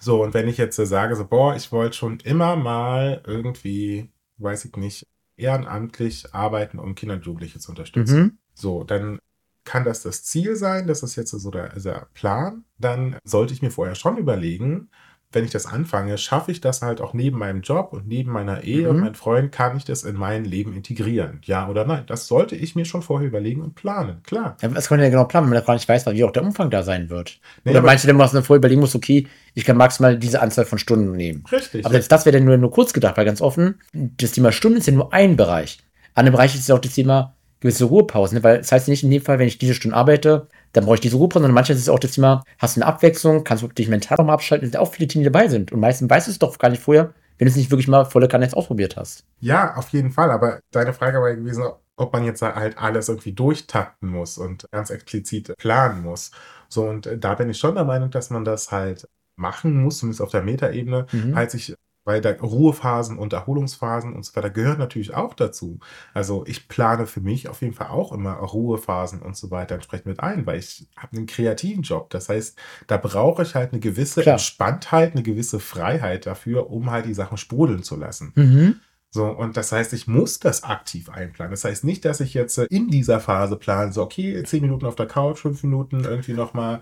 So, 0.00 0.22
und 0.22 0.34
wenn 0.34 0.48
ich 0.48 0.58
jetzt 0.58 0.78
äh, 0.78 0.84
sage, 0.84 1.16
so, 1.16 1.26
boah, 1.26 1.56
ich 1.56 1.72
wollte 1.72 1.96
schon 1.96 2.20
immer 2.20 2.56
mal 2.56 3.22
irgendwie, 3.26 4.10
weiß 4.36 4.66
ich 4.66 4.76
nicht, 4.76 5.06
ehrenamtlich 5.36 6.34
arbeiten, 6.34 6.78
um 6.78 6.94
Kinder 6.94 7.14
und 7.14 7.24
Jugendliche 7.24 7.58
zu 7.58 7.70
unterstützen. 7.70 8.20
Mhm. 8.20 8.38
So, 8.52 8.84
dann 8.84 9.18
kann 9.64 9.84
das 9.84 10.02
das 10.02 10.24
Ziel 10.24 10.56
sein, 10.56 10.86
das 10.86 11.02
ist 11.02 11.16
jetzt 11.16 11.30
so 11.30 11.50
der, 11.50 11.68
der 11.78 12.08
Plan. 12.12 12.64
Dann 12.78 13.16
sollte 13.24 13.54
ich 13.54 13.62
mir 13.62 13.70
vorher 13.70 13.94
schon 13.94 14.18
überlegen, 14.18 14.90
wenn 15.32 15.44
ich 15.44 15.50
das 15.50 15.66
anfange, 15.66 16.18
schaffe 16.18 16.50
ich 16.52 16.60
das 16.60 16.82
halt 16.82 17.00
auch 17.00 17.14
neben 17.14 17.38
meinem 17.38 17.62
Job 17.62 17.92
und 17.92 18.06
neben 18.06 18.30
meiner 18.32 18.62
Ehe 18.64 18.88
und 18.88 18.96
Mhm. 18.96 19.02
meinem 19.02 19.14
Freund, 19.14 19.52
kann 19.52 19.76
ich 19.76 19.84
das 19.84 20.04
in 20.04 20.16
mein 20.16 20.44
Leben 20.44 20.74
integrieren? 20.74 21.40
Ja 21.44 21.68
oder 21.68 21.84
nein? 21.84 22.04
Das 22.06 22.26
sollte 22.26 22.56
ich 22.56 22.74
mir 22.74 22.84
schon 22.84 23.02
vorher 23.02 23.28
überlegen 23.28 23.62
und 23.62 23.74
planen, 23.74 24.22
klar. 24.24 24.56
Ja, 24.62 24.74
was 24.74 24.88
kann 24.88 24.98
man 24.98 25.02
denn 25.04 25.12
genau 25.12 25.24
planen, 25.24 25.46
wenn 25.50 25.54
man 25.54 25.64
gar 25.64 25.74
nicht 25.74 25.88
weiß, 25.88 26.06
wie 26.06 26.24
auch 26.24 26.32
der 26.32 26.42
Umfang 26.44 26.70
da 26.70 26.82
sein 26.82 27.10
wird? 27.10 27.40
Nee, 27.64 27.72
Oder 27.72 27.82
meinst 27.82 28.04
du 28.04 28.08
denn, 28.08 28.18
was 28.18 28.32
du 28.32 28.42
vorher 28.42 28.58
überlegen 28.58 28.80
musst, 28.80 28.94
okay, 28.94 29.26
ich 29.54 29.64
kann 29.64 29.76
maximal 29.76 30.18
diese 30.18 30.40
Anzahl 30.40 30.64
von 30.64 30.78
Stunden 30.78 31.12
nehmen? 31.12 31.44
Richtig. 31.50 31.84
Aber 31.84 31.92
selbst 31.92 32.10
das 32.12 32.26
wäre 32.26 32.36
dann 32.36 32.44
nur, 32.44 32.56
nur 32.56 32.70
kurz 32.70 32.92
gedacht, 32.92 33.16
weil 33.16 33.24
ganz 33.24 33.40
offen, 33.40 33.80
das 33.92 34.32
Thema 34.32 34.52
Stunden 34.52 34.78
ist 34.78 34.86
ja 34.86 34.92
nur 34.92 35.12
ein 35.12 35.36
Bereich. 35.36 35.78
Andere 36.14 36.32
Bereiche 36.36 36.58
ist 36.58 36.68
ja 36.68 36.74
auch 36.74 36.78
das 36.80 36.94
Thema 36.94 37.34
gewisse 37.60 37.84
Ruhepausen, 37.84 38.38
ne? 38.38 38.44
weil 38.44 38.58
das 38.58 38.72
heißt 38.72 38.88
ja 38.88 38.90
nicht 38.92 39.04
in 39.04 39.10
dem 39.10 39.22
Fall, 39.22 39.38
wenn 39.38 39.46
ich 39.46 39.58
diese 39.58 39.74
Stunden 39.74 39.94
arbeite, 39.94 40.48
dann 40.72 40.84
brauche 40.84 40.94
ich 40.94 41.00
diese 41.00 41.16
Ruhepausen, 41.16 41.42
sondern 41.42 41.54
manchmal 41.54 41.76
ist 41.76 41.82
es 41.82 41.88
auch 41.88 41.98
das 41.98 42.12
Thema, 42.12 42.42
hast 42.58 42.76
du 42.76 42.80
eine 42.80 42.88
Abwechslung, 42.88 43.44
kannst 43.44 43.62
du 43.62 43.68
dich 43.68 43.88
mental 43.88 44.18
nochmal 44.18 44.34
abschalten, 44.34 44.66
sind 44.66 44.78
auch 44.78 44.92
viele 44.92 45.06
die 45.06 45.22
dabei 45.22 45.48
sind. 45.48 45.72
Und 45.72 45.80
meistens 45.80 46.08
weißt 46.08 46.26
du 46.28 46.30
es 46.30 46.38
doch 46.38 46.58
gar 46.58 46.70
nicht 46.70 46.82
vorher, 46.82 47.12
wenn 47.38 47.46
du 47.46 47.50
es 47.50 47.56
nicht 47.56 47.70
wirklich 47.70 47.88
mal 47.88 48.04
volle 48.04 48.28
Kanne 48.28 48.44
jetzt 48.44 48.54
ausprobiert 48.54 48.96
hast. 48.96 49.24
Ja, 49.40 49.74
auf 49.76 49.88
jeden 49.90 50.10
Fall. 50.10 50.30
Aber 50.30 50.60
deine 50.70 50.92
Frage 50.92 51.20
war 51.20 51.28
ja 51.30 51.34
gewesen, 51.34 51.64
ob 51.96 52.12
man 52.12 52.24
jetzt 52.24 52.42
halt 52.42 52.78
alles 52.78 53.08
irgendwie 53.08 53.32
durchtakten 53.32 54.08
muss 54.08 54.38
und 54.38 54.66
ganz 54.70 54.90
explizit 54.90 55.54
planen 55.58 56.02
muss. 56.02 56.30
So, 56.68 56.84
und 56.84 57.08
da 57.18 57.34
bin 57.34 57.50
ich 57.50 57.58
schon 57.58 57.74
der 57.74 57.84
Meinung, 57.84 58.10
dass 58.10 58.30
man 58.30 58.44
das 58.44 58.70
halt 58.70 59.08
machen 59.36 59.82
muss, 59.82 59.98
zumindest 59.98 60.22
auf 60.22 60.30
der 60.30 60.42
Metaebene, 60.42 61.06
Mhm. 61.12 61.34
halt 61.36 61.50
sich 61.50 61.74
weil 62.04 62.20
da 62.20 62.30
Ruhephasen 62.32 63.18
und 63.18 63.32
Erholungsphasen 63.32 64.14
und 64.14 64.24
so 64.24 64.34
weiter 64.34 64.50
gehören 64.50 64.78
natürlich 64.78 65.14
auch 65.14 65.34
dazu. 65.34 65.78
Also 66.14 66.44
ich 66.46 66.68
plane 66.68 67.06
für 67.06 67.20
mich 67.20 67.48
auf 67.48 67.62
jeden 67.62 67.74
Fall 67.74 67.88
auch 67.88 68.12
immer 68.12 68.34
Ruhephasen 68.34 69.22
und 69.22 69.36
so 69.36 69.50
weiter 69.50 69.74
entsprechend 69.74 70.06
mit 70.06 70.20
ein, 70.20 70.46
weil 70.46 70.58
ich 70.58 70.88
habe 70.96 71.16
einen 71.16 71.26
kreativen 71.26 71.82
Job. 71.82 72.10
Das 72.10 72.28
heißt, 72.28 72.58
da 72.86 72.96
brauche 72.96 73.42
ich 73.42 73.54
halt 73.54 73.72
eine 73.72 73.80
gewisse 73.80 74.22
Klar. 74.22 74.34
Entspanntheit, 74.34 75.12
eine 75.12 75.22
gewisse 75.22 75.60
Freiheit 75.60 76.26
dafür, 76.26 76.70
um 76.70 76.90
halt 76.90 77.06
die 77.06 77.14
Sachen 77.14 77.38
sprudeln 77.38 77.82
zu 77.82 77.96
lassen. 77.96 78.32
Mhm. 78.34 78.80
So, 79.14 79.26
und 79.26 79.58
das 79.58 79.72
heißt, 79.72 79.92
ich 79.92 80.08
muss 80.08 80.38
das 80.38 80.64
aktiv 80.64 81.10
einplanen. 81.10 81.50
Das 81.50 81.64
heißt 81.64 81.84
nicht, 81.84 82.06
dass 82.06 82.20
ich 82.20 82.32
jetzt 82.32 82.56
äh, 82.56 82.66
in 82.70 82.88
dieser 82.88 83.20
Phase 83.20 83.56
plane, 83.56 83.92
so, 83.92 84.02
okay, 84.02 84.42
zehn 84.42 84.62
Minuten 84.62 84.86
auf 84.86 84.96
der 84.96 85.06
Couch, 85.06 85.40
fünf 85.40 85.62
Minuten 85.62 86.02
irgendwie 86.04 86.32
nochmal 86.32 86.80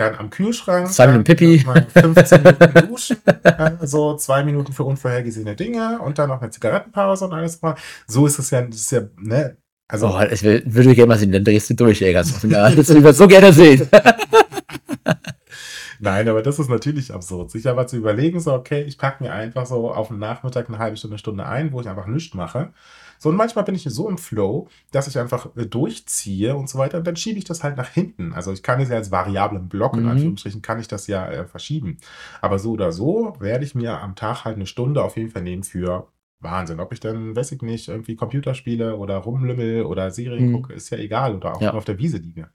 dann 0.00 0.16
am 0.16 0.30
Kühlschrank. 0.30 0.88
Zwei 0.88 1.06
Minuten 1.08 1.24
Pipi. 1.24 1.58
15 1.58 2.42
Minuten 2.42 2.88
duschen, 2.88 3.16
so 3.82 4.16
zwei 4.16 4.42
Minuten 4.42 4.72
für 4.72 4.84
unvorhergesehene 4.84 5.54
Dinge 5.54 6.00
und 6.00 6.18
dann 6.18 6.28
noch 6.28 6.40
eine 6.40 6.50
Zigarettenpause 6.50 7.26
und 7.26 7.32
alles 7.32 7.60
mal. 7.60 7.74
So 8.06 8.26
ist 8.26 8.38
es 8.38 8.50
ja, 8.50 8.62
das 8.62 8.76
ist 8.76 8.92
ja, 8.92 9.02
ne, 9.18 9.56
also. 9.88 10.08
Oh, 10.08 10.22
ich 10.30 10.42
will, 10.42 10.62
würde 10.66 10.94
gerne 10.94 11.08
mal 11.08 11.18
sehen, 11.18 11.32
dann 11.32 11.44
drehst 11.44 11.68
du 11.70 11.74
durch, 11.74 12.00
ey, 12.00 12.12
ganz 12.12 12.32
offen. 12.34 12.50
Das 12.50 12.88
würde 12.88 13.10
ich 13.10 13.16
so 13.16 13.26
gerne 13.26 13.52
sehen. 13.52 13.88
Nein, 16.02 16.28
aber 16.28 16.42
das 16.42 16.58
ist 16.58 16.70
natürlich 16.70 17.12
absurd. 17.12 17.50
Sich 17.50 17.68
aber 17.68 17.86
zu 17.86 17.96
überlegen, 17.96 18.40
so, 18.40 18.54
okay, 18.54 18.82
ich 18.82 18.96
packe 18.96 19.22
mir 19.22 19.32
einfach 19.32 19.66
so 19.66 19.92
auf 19.92 20.08
den 20.08 20.18
Nachmittag 20.18 20.68
eine 20.68 20.78
halbe 20.78 20.96
Stunde, 20.96 21.18
Stunde 21.18 21.44
ein, 21.44 21.72
wo 21.72 21.80
ich 21.80 21.88
einfach 21.88 22.06
nichts 22.06 22.34
mache. 22.34 22.72
So, 23.22 23.28
und 23.28 23.36
manchmal 23.36 23.64
bin 23.64 23.74
ich 23.74 23.84
so 23.84 24.08
im 24.08 24.16
Flow, 24.16 24.68
dass 24.92 25.06
ich 25.06 25.18
einfach 25.18 25.54
äh, 25.54 25.66
durchziehe 25.66 26.56
und 26.56 26.70
so 26.70 26.78
weiter. 26.78 26.96
Und 26.96 27.06
dann 27.06 27.16
schiebe 27.16 27.38
ich 27.38 27.44
das 27.44 27.62
halt 27.62 27.76
nach 27.76 27.90
hinten. 27.90 28.32
Also 28.32 28.50
ich 28.50 28.62
kann 28.62 28.80
es 28.80 28.88
ja 28.88 28.96
als 28.96 29.10
variablen 29.10 29.68
Block, 29.68 29.94
in 29.94 30.04
mhm. 30.04 30.08
Anführungsstrichen, 30.08 30.62
kann 30.62 30.80
ich 30.80 30.88
das 30.88 31.06
ja 31.06 31.28
äh, 31.28 31.44
verschieben. 31.44 31.98
Aber 32.40 32.58
so 32.58 32.72
oder 32.72 32.92
so 32.92 33.36
werde 33.38 33.66
ich 33.66 33.74
mir 33.74 34.00
am 34.00 34.16
Tag 34.16 34.46
halt 34.46 34.56
eine 34.56 34.64
Stunde 34.64 35.04
auf 35.04 35.18
jeden 35.18 35.28
Fall 35.28 35.42
nehmen 35.42 35.64
für 35.64 36.08
Wahnsinn. 36.40 36.80
Ob 36.80 36.94
ich 36.94 37.00
dann, 37.00 37.36
weiß 37.36 37.52
ich 37.52 37.60
nicht, 37.60 37.88
irgendwie 37.88 38.16
Computerspiele 38.16 38.96
oder 38.96 39.18
rumlümmel 39.18 39.84
oder 39.84 40.10
Serien 40.10 40.48
mhm. 40.48 40.54
gucke, 40.54 40.72
ist 40.72 40.88
ja 40.88 40.96
egal. 40.96 41.36
Oder 41.36 41.56
auch 41.56 41.60
ja. 41.60 41.74
auf 41.74 41.84
der 41.84 41.98
Wiese 41.98 42.16
liege. 42.16 42.48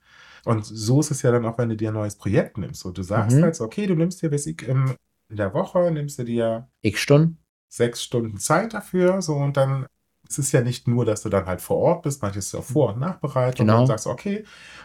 Und 0.44 0.64
so 0.64 0.98
ist 0.98 1.12
es 1.12 1.22
ja 1.22 1.30
dann 1.30 1.46
auch, 1.46 1.58
wenn 1.58 1.68
du 1.68 1.76
dir 1.76 1.90
ein 1.90 1.94
neues 1.94 2.16
Projekt 2.16 2.58
nimmst. 2.58 2.80
So, 2.80 2.90
du 2.90 3.04
sagst 3.04 3.36
mhm. 3.36 3.44
halt, 3.44 3.60
okay, 3.60 3.86
du 3.86 3.94
nimmst 3.94 4.20
dir, 4.20 4.32
weiß 4.32 4.46
ich, 4.46 4.66
in 4.66 4.96
der 5.30 5.54
Woche, 5.54 5.92
nimmst 5.92 6.18
du 6.18 6.24
dir 6.24 6.68
X 6.82 6.98
Stunden, 6.98 7.38
sechs 7.68 8.02
Stunden 8.02 8.38
Zeit 8.38 8.74
dafür, 8.74 9.22
so 9.22 9.36
und 9.36 9.56
dann 9.56 9.86
es 10.28 10.38
ist 10.38 10.52
ja 10.52 10.60
nicht 10.60 10.88
nur, 10.88 11.04
dass 11.04 11.22
du 11.22 11.28
dann 11.28 11.46
halt 11.46 11.60
vor 11.60 11.76
Ort 11.76 12.02
bist, 12.02 12.22
manches 12.22 12.46
ist 12.46 12.52
ja 12.52 12.60
Vor- 12.60 12.94
und 12.94 13.00
Nachbereitung 13.00 13.66
genau. 13.66 13.80
und 13.80 13.86
sagst, 13.86 14.06
okay, 14.06 14.44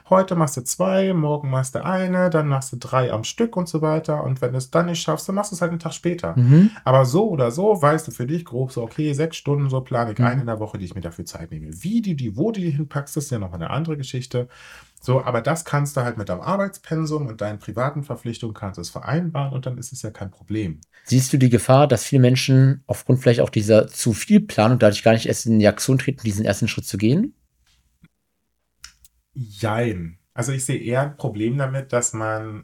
heute 0.10 0.36
machst 0.36 0.58
du 0.58 0.62
zwei, 0.62 1.14
morgen 1.14 1.50
machst 1.50 1.76
du 1.76 1.84
eine, 1.84 2.30
dann 2.30 2.48
machst 2.48 2.74
du 2.74 2.78
drei 2.78 3.12
am 3.12 3.24
Stück 3.24 3.56
und 3.56 3.68
so 3.68 3.82
weiter. 3.82 4.24
Und 4.24 4.42
wenn 4.42 4.52
du 4.52 4.58
es 4.58 4.70
dann 4.70 4.88
nicht 4.88 5.02
schaffst, 5.02 5.28
dann 5.28 5.36
machst 5.36 5.52
du 5.52 5.56
es 5.56 5.62
halt 5.62 5.72
einen 5.72 5.80
Tag 5.80 5.94
später. 5.94 6.38
Mhm. 6.38 6.72
Aber 6.84 7.06
so 7.06 7.30
oder 7.30 7.52
so 7.52 7.82
weißt 7.82 8.08
du 8.08 8.12
für 8.12 8.28
dich 8.28 8.46
grob 8.46 8.72
so, 8.72 8.84
okay, 8.84 9.14
sechs 9.14 9.38
Stunden, 9.38 9.70
so 9.70 9.82
plane 9.82 10.12
ich 10.12 10.20
mhm. 10.20 10.26
eine 10.26 10.42
in 10.42 10.48
der 10.48 10.60
Woche, 10.60 10.78
die 10.78 10.86
ich 10.86 10.96
mir 10.96 11.02
dafür 11.02 11.26
Zeit 11.26 11.52
nehme. 11.52 11.70
Wie 11.72 12.02
die, 12.02 12.16
die, 12.16 12.38
wo 12.38 12.52
die 12.52 12.70
hinpackst, 12.70 13.18
ist 13.18 13.32
ja 13.32 13.40
noch 13.40 13.54
eine 13.54 13.70
andere 13.70 13.98
Geschichte. 13.98 14.48
So, 15.04 15.24
aber 15.24 15.42
das 15.42 15.66
kannst 15.66 15.98
du 15.98 16.02
halt 16.02 16.18
mit 16.18 16.30
deinem 16.30 16.42
Arbeitspensum 16.42 17.26
und 17.26 17.42
deinen 17.42 17.58
privaten 17.58 18.04
Verpflichtungen 18.04 18.54
kannst 18.54 18.78
du 18.78 18.82
es 18.82 18.92
vereinbaren 18.92 19.52
und 19.52 19.66
dann 19.66 19.80
ist 19.80 19.92
es 19.92 20.04
ja 20.04 20.12
kein 20.12 20.30
Problem. 20.30 20.80
Siehst 21.06 21.34
du 21.34 21.38
die 21.38 21.50
Gefahr, 21.50 21.88
dass 21.88 22.06
viele 22.06 22.22
Menschen 22.22 22.84
aufgrund 22.86 23.20
vielleicht 23.20 23.40
auch 23.42 23.50
dieser 23.50 23.88
zu 23.88 24.14
viel 24.14 24.42
Planung 24.42 24.78
dadurch 24.78 25.02
gar 25.02 25.14
nicht 25.14 25.26
erst 25.26 25.48
in 25.48 25.58
die 25.58 25.68
Aktion 25.68 25.98
treten, 25.98 26.22
diesen 26.24 26.46
ersten 26.46 26.68
Schritt 26.68 26.86
zu 26.86 27.00
gehen? 27.00 27.34
Jein. 29.34 30.20
Also 30.36 30.52
ich 30.52 30.64
sehe 30.66 30.80
eher 30.80 31.02
ein 31.02 31.18
Problem 31.18 31.58
damit, 31.58 31.92
dass 31.94 32.14
man, 32.14 32.64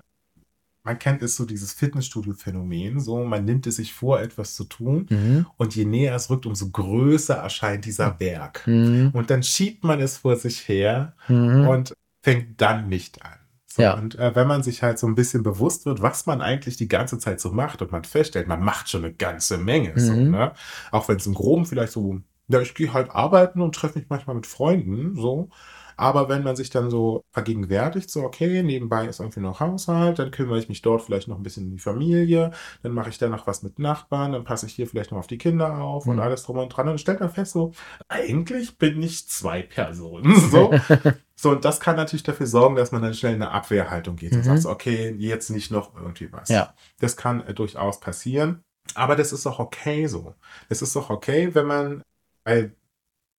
man 0.84 1.00
kennt 1.00 1.24
es 1.24 1.36
so 1.36 1.44
dieses 1.44 1.74
Fitnessstudio-Phänomen, 1.74 3.00
so 3.00 3.24
man 3.24 3.46
nimmt 3.46 3.65
es 3.65 3.77
sich 3.77 3.94
vor, 3.94 4.22
etwas 4.22 4.53
zu 4.53 4.65
tun 4.65 5.08
mhm. 5.10 5.48
und 5.58 5.75
je 5.75 5.86
näher 5.86 6.13
es 6.13 6.29
rückt, 6.29 6.46
umso 6.46 6.70
größer 6.70 7.34
erscheint 7.34 7.86
dieser 7.86 8.12
Berg. 8.12 8.62
Mhm. 8.67 9.10
Und 9.13 9.32
dann 9.32 9.41
schiebt 9.41 9.84
man 9.84 10.00
es 10.00 10.17
vor 10.17 10.36
sich 10.36 10.67
her 10.67 11.15
mhm. 11.27 11.67
und 11.67 11.94
fängt 12.27 12.60
dann 12.60 12.89
nicht 12.89 13.24
an. 13.24 13.39
So, 13.67 13.84
ja. 13.84 13.93
Und 13.93 14.15
äh, 14.19 14.36
wenn 14.36 14.48
man 14.48 14.62
sich 14.62 14.84
halt 14.84 15.00
so 15.00 15.07
ein 15.07 15.15
bisschen 15.15 15.43
bewusst 15.43 15.86
wird, 15.86 16.01
was 16.01 16.25
man 16.25 16.41
eigentlich 16.41 16.75
die 16.75 16.89
ganze 16.89 17.19
Zeit 17.19 17.39
so 17.39 17.53
macht 17.53 17.81
und 17.81 17.93
man 17.93 18.03
feststellt, 18.03 18.50
man 18.50 18.62
macht 18.62 18.89
schon 18.89 19.05
eine 19.05 19.13
ganze 19.13 19.57
Menge. 19.57 19.93
Mhm. 19.93 20.00
So, 20.00 20.13
ne? 20.13 20.51
Auch 20.91 21.07
wenn 21.07 21.15
es 21.15 21.25
im 21.25 21.34
Groben 21.34 21.65
vielleicht 21.65 21.93
so, 21.93 22.19
ja, 22.50 22.60
ich 22.60 22.75
gehe 22.75 22.91
halt 22.91 23.12
arbeiten 23.12 23.62
und 23.62 23.75
treffe 23.75 23.98
mich 23.98 24.10
manchmal 24.10 24.36
mit 24.36 24.46
Freunden, 24.46 25.15
so. 25.15 25.50
Aber 25.98 26.30
wenn 26.30 26.44
man 26.44 26.56
sich 26.56 26.70
dann 26.70 26.92
so 26.92 27.25
vergegenwärtigt, 27.32 28.10
so, 28.10 28.22
okay, 28.22 28.62
nebenbei 28.62 29.08
ist 29.08 29.20
irgendwie 29.20 29.39
noch 29.39 29.60
Haushalt, 29.60 30.20
dann 30.20 30.32
kümmere 30.32 30.60
ich 30.60 30.70
mich 30.70 30.84
dort 30.84 31.01
vielleicht 31.01 31.27
noch 31.27 31.38
ein 31.38 31.44
bisschen 31.44 31.66
um 31.66 31.72
die 31.72 31.80
Familie, 31.80 32.51
dann 32.84 32.94
mache 32.94 33.10
ich 33.10 33.18
dann 33.18 33.32
noch 33.32 33.48
was 33.48 33.63
mit 33.63 33.80
Nachbarn, 33.80 34.32
dann 34.32 34.44
passe 34.44 34.68
ich 34.68 34.74
hier 34.74 34.88
vielleicht 34.88 35.12
noch 35.12 35.18
auf 35.18 35.27
die 35.27 35.39
Kinder 35.39 35.80
auf 35.80 36.05
mhm. 36.05 36.14
und 36.14 36.20
alles 36.20 36.44
drum 36.44 36.60
und 36.60 36.70
dran. 36.70 36.88
Und 36.88 36.94
dann 36.94 36.98
stellt 37.00 37.20
man 37.20 37.31
fest, 37.31 37.53
so, 37.53 37.72
eigentlich 38.07 38.77
bin 38.77 39.01
ich 39.01 39.27
zwei 39.27 39.64
Personen. 39.64 40.36
So. 40.48 40.72
so, 41.36 41.51
und 41.51 41.66
das 41.66 41.79
kann 41.79 41.98
natürlich 41.98 42.24
dafür 42.24 42.48
sorgen, 42.48 42.75
dass 42.75 42.92
man 42.92 43.01
dann 43.01 43.14
schnell 43.14 43.36
in 43.36 43.42
eine 43.42 43.51
Abwehrhaltung 43.51 44.16
geht 44.16 44.31
mhm. 44.31 44.38
und 44.38 44.44
sagt, 44.44 44.62
so, 44.62 44.70
okay, 44.70 45.14
jetzt 45.18 45.50
nicht 45.50 45.72
noch 45.72 45.96
irgendwie 45.96 46.31
was. 46.31 46.48
Ja. 46.50 46.74
Das 47.00 47.18
kann 47.18 47.42
äh, 47.42 47.53
durchaus 47.53 48.00
passieren. 48.00 48.64
Aber 48.96 49.16
das 49.16 49.33
ist 49.33 49.46
auch 49.46 49.60
okay 49.60 50.07
so. 50.07 50.36
Es 50.70 50.81
ist 50.81 50.96
auch 50.96 51.10
okay, 51.10 51.53
wenn 51.53 51.66
man, 51.66 52.03
weil 52.44 52.74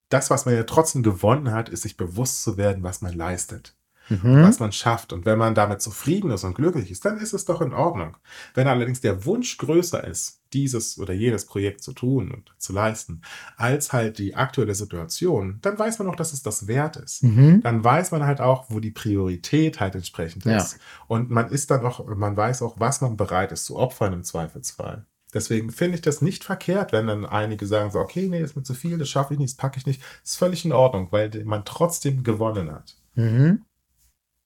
das, 0.09 0.29
was 0.29 0.45
man 0.45 0.55
ja 0.55 0.63
trotzdem 0.63 1.03
gewonnen 1.03 1.51
hat, 1.51 1.69
ist 1.69 1.83
sich 1.83 1.97
bewusst 1.97 2.43
zu 2.43 2.57
werden, 2.57 2.83
was 2.83 3.01
man 3.01 3.13
leistet. 3.13 3.75
Mhm. 4.09 4.43
Was 4.43 4.59
man 4.59 4.71
schafft. 4.71 5.13
Und 5.13 5.25
wenn 5.25 5.37
man 5.37 5.55
damit 5.55 5.81
zufrieden 5.81 6.31
ist 6.31 6.43
und 6.43 6.55
glücklich 6.55 6.89
ist, 6.91 7.05
dann 7.05 7.19
ist 7.19 7.33
es 7.33 7.45
doch 7.45 7.61
in 7.61 7.73
Ordnung. 7.73 8.17
Wenn 8.55 8.67
allerdings 8.67 9.01
der 9.01 9.25
Wunsch 9.25 9.57
größer 9.57 10.03
ist, 10.03 10.41
dieses 10.51 10.97
oder 10.97 11.13
jenes 11.13 11.45
Projekt 11.45 11.83
zu 11.83 11.93
tun 11.93 12.31
und 12.31 12.51
zu 12.57 12.73
leisten, 12.73 13.21
als 13.55 13.93
halt 13.93 14.17
die 14.17 14.35
aktuelle 14.35 14.73
Situation, 14.73 15.59
dann 15.61 15.77
weiß 15.77 15.99
man 15.99 16.07
auch, 16.07 16.15
dass 16.15 16.33
es 16.33 16.41
das 16.41 16.67
wert 16.67 16.97
ist. 16.97 17.23
Mhm. 17.23 17.61
Dann 17.61 17.83
weiß 17.83 18.11
man 18.11 18.25
halt 18.25 18.41
auch, 18.41 18.65
wo 18.69 18.79
die 18.79 18.89
Priorität 18.91 19.79
halt 19.79 19.93
entsprechend 19.93 20.45
ist. 20.47 20.73
Ja. 20.73 20.79
Und 21.07 21.29
man 21.29 21.49
ist 21.49 21.69
dann 21.69 21.85
auch, 21.85 22.03
man 22.07 22.35
weiß 22.35 22.63
auch, 22.63 22.79
was 22.79 23.01
man 23.01 23.15
bereit 23.15 23.51
ist 23.51 23.65
zu 23.65 23.77
opfern 23.77 24.13
im 24.13 24.23
Zweifelsfall. 24.23 25.05
Deswegen 25.33 25.71
finde 25.71 25.95
ich 25.95 26.01
das 26.01 26.21
nicht 26.21 26.43
verkehrt, 26.43 26.91
wenn 26.91 27.07
dann 27.07 27.25
einige 27.25 27.67
sagen 27.67 27.91
so, 27.91 27.99
okay, 27.99 28.27
nee, 28.27 28.39
das 28.39 28.51
ist 28.51 28.55
mir 28.55 28.63
zu 28.63 28.73
viel, 28.73 28.97
das 28.97 29.09
schaffe 29.09 29.33
ich 29.33 29.39
nicht, 29.39 29.53
das 29.53 29.57
packe 29.57 29.77
ich 29.77 29.85
nicht. 29.85 30.01
Das 30.01 30.31
ist 30.31 30.37
völlig 30.37 30.65
in 30.65 30.71
Ordnung, 30.71 31.07
weil 31.11 31.29
man 31.45 31.65
trotzdem 31.65 32.23
gewonnen 32.23 32.71
hat. 32.71 32.95
Mhm. 33.15 33.63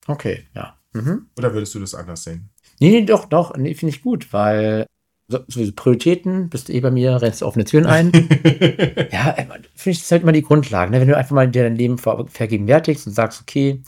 Okay, 0.06 0.46
ja. 0.54 0.76
Mhm. 0.92 1.26
Oder 1.38 1.54
würdest 1.54 1.74
du 1.74 1.80
das 1.80 1.94
anders 1.94 2.24
sehen? 2.24 2.50
Nee, 2.80 2.90
nee 2.90 3.06
doch, 3.06 3.24
doch, 3.24 3.56
nee, 3.56 3.74
finde 3.74 3.94
ich 3.94 4.02
gut, 4.02 4.32
weil 4.32 4.86
so, 5.28 5.38
so 5.48 5.72
Prioritäten, 5.74 6.50
bist 6.50 6.68
du 6.68 6.74
eh 6.74 6.80
bei 6.80 6.90
mir, 6.90 7.20
rennst 7.22 7.40
du 7.40 7.46
offene 7.46 7.64
Türen 7.64 7.86
ein. 7.86 8.12
ja, 9.10 9.32
finde 9.32 9.68
ich, 9.84 10.00
das 10.00 10.10
halt 10.10 10.22
immer 10.22 10.32
die 10.32 10.42
Grundlage. 10.42 10.90
Ne? 10.90 11.00
Wenn 11.00 11.08
du 11.08 11.16
einfach 11.16 11.34
mal 11.34 11.48
dir 11.48 11.62
dein 11.62 11.76
Leben 11.76 11.96
ver 11.96 12.26
vergegenwärtigst 12.28 13.06
und 13.06 13.14
sagst, 13.14 13.40
okay, 13.40 13.82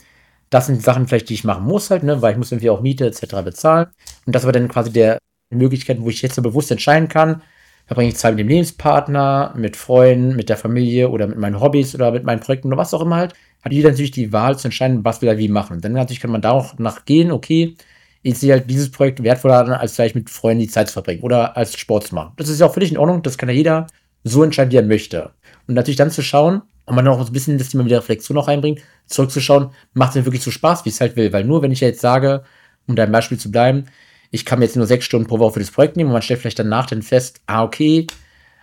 das 0.49 0.65
sind 0.65 0.81
Sachen 0.81 1.07
vielleicht, 1.07 1.29
die 1.29 1.35
ich 1.35 1.43
machen 1.43 1.65
muss 1.65 1.91
halt, 1.91 2.03
ne, 2.03 2.21
weil 2.21 2.31
ich 2.31 2.37
muss 2.37 2.51
irgendwie 2.51 2.69
auch 2.69 2.81
Miete 2.81 3.05
etc. 3.05 3.43
bezahlen. 3.43 3.87
Und 4.25 4.33
das 4.33 4.43
aber 4.43 4.51
dann 4.53 4.67
quasi 4.67 4.91
der 4.91 5.19
Möglichkeiten, 5.49 6.03
wo 6.03 6.09
ich 6.09 6.21
jetzt 6.21 6.35
so 6.35 6.41
bewusst 6.41 6.71
entscheiden 6.71 7.07
kann, 7.07 7.41
verbringe 7.85 8.09
ich 8.09 8.17
Zeit 8.17 8.35
mit 8.35 8.41
dem 8.41 8.49
Lebenspartner, 8.49 9.53
mit 9.55 9.75
Freunden, 9.75 10.35
mit 10.35 10.49
der 10.49 10.57
Familie 10.57 11.09
oder 11.09 11.27
mit 11.27 11.37
meinen 11.37 11.59
Hobbys 11.59 11.95
oder 11.95 12.11
mit 12.11 12.23
meinen 12.23 12.41
Projekten 12.41 12.67
oder 12.67 12.77
was 12.77 12.93
auch 12.93 13.01
immer 13.01 13.15
halt, 13.15 13.33
hat 13.63 13.71
jeder 13.71 13.89
natürlich 13.89 14.11
die 14.11 14.33
Wahl 14.33 14.57
zu 14.57 14.67
entscheiden, 14.67 15.05
was 15.05 15.21
will 15.21 15.29
er 15.29 15.37
wie 15.37 15.47
machen. 15.47 15.77
Und 15.77 15.85
dann 15.85 15.93
natürlich 15.93 16.19
kann 16.19 16.31
man 16.31 16.41
da 16.41 16.51
auch 16.51 16.77
nachgehen, 16.77 17.31
okay, 17.31 17.75
ich 18.23 18.37
sehe 18.37 18.51
halt 18.51 18.69
dieses 18.69 18.91
Projekt 18.91 19.23
wertvoller 19.23 19.79
als 19.79 19.95
vielleicht 19.95 20.15
mit 20.15 20.29
Freunden 20.29 20.63
die 20.63 20.67
Zeit 20.67 20.87
zu 20.87 20.93
verbringen 20.93 21.23
oder 21.23 21.55
als 21.55 21.77
Sport 21.77 22.07
zu 22.07 22.15
machen. 22.15 22.33
Das 22.35 22.49
ist 22.49 22.59
ja 22.59 22.65
auch 22.65 22.73
völlig 22.73 22.91
in 22.91 22.97
Ordnung, 22.97 23.21
das 23.21 23.37
kann 23.37 23.49
ja 23.49 23.55
jeder 23.55 23.87
so 24.23 24.43
entscheiden, 24.43 24.71
wie 24.71 24.77
er 24.77 24.83
möchte. 24.83 25.31
Und 25.67 25.75
natürlich 25.75 25.97
dann 25.97 26.11
zu 26.11 26.21
schauen, 26.21 26.61
und 26.87 26.95
man 26.95 27.07
auch 27.09 27.19
ein 27.19 27.33
bisschen 27.33 27.57
das 27.57 27.69
Thema 27.69 27.85
wieder 27.85 27.97
Reflexion 27.97 28.35
noch 28.35 28.47
einbringt, 28.47 28.79
zurückzuschauen, 29.07 29.71
macht 29.93 30.11
es 30.11 30.15
mir 30.15 30.25
wirklich 30.25 30.41
so 30.41 30.51
Spaß, 30.51 30.85
wie 30.85 30.89
es 30.89 31.01
halt 31.01 31.17
will. 31.17 31.33
Weil 31.33 31.43
nur 31.43 31.61
wenn 31.61 31.71
ich 31.71 31.81
jetzt 31.81 31.99
sage, 31.99 32.43
um 32.87 32.95
dein 32.95 33.11
Beispiel 33.11 33.37
zu 33.37 33.51
bleiben, 33.51 33.85
ich 34.31 34.45
kann 34.45 34.59
mir 34.59 34.65
jetzt 34.65 34.75
nur 34.75 34.85
sechs 34.85 35.05
Stunden 35.05 35.27
pro 35.27 35.39
Woche 35.39 35.53
für 35.53 35.59
das 35.59 35.71
Projekt 35.71 35.97
nehmen 35.97 36.09
und 36.09 36.13
man 36.13 36.21
stellt 36.21 36.39
vielleicht 36.39 36.59
danach 36.59 36.85
dann 36.85 37.01
fest, 37.01 37.41
ah, 37.47 37.63
okay, 37.63 38.07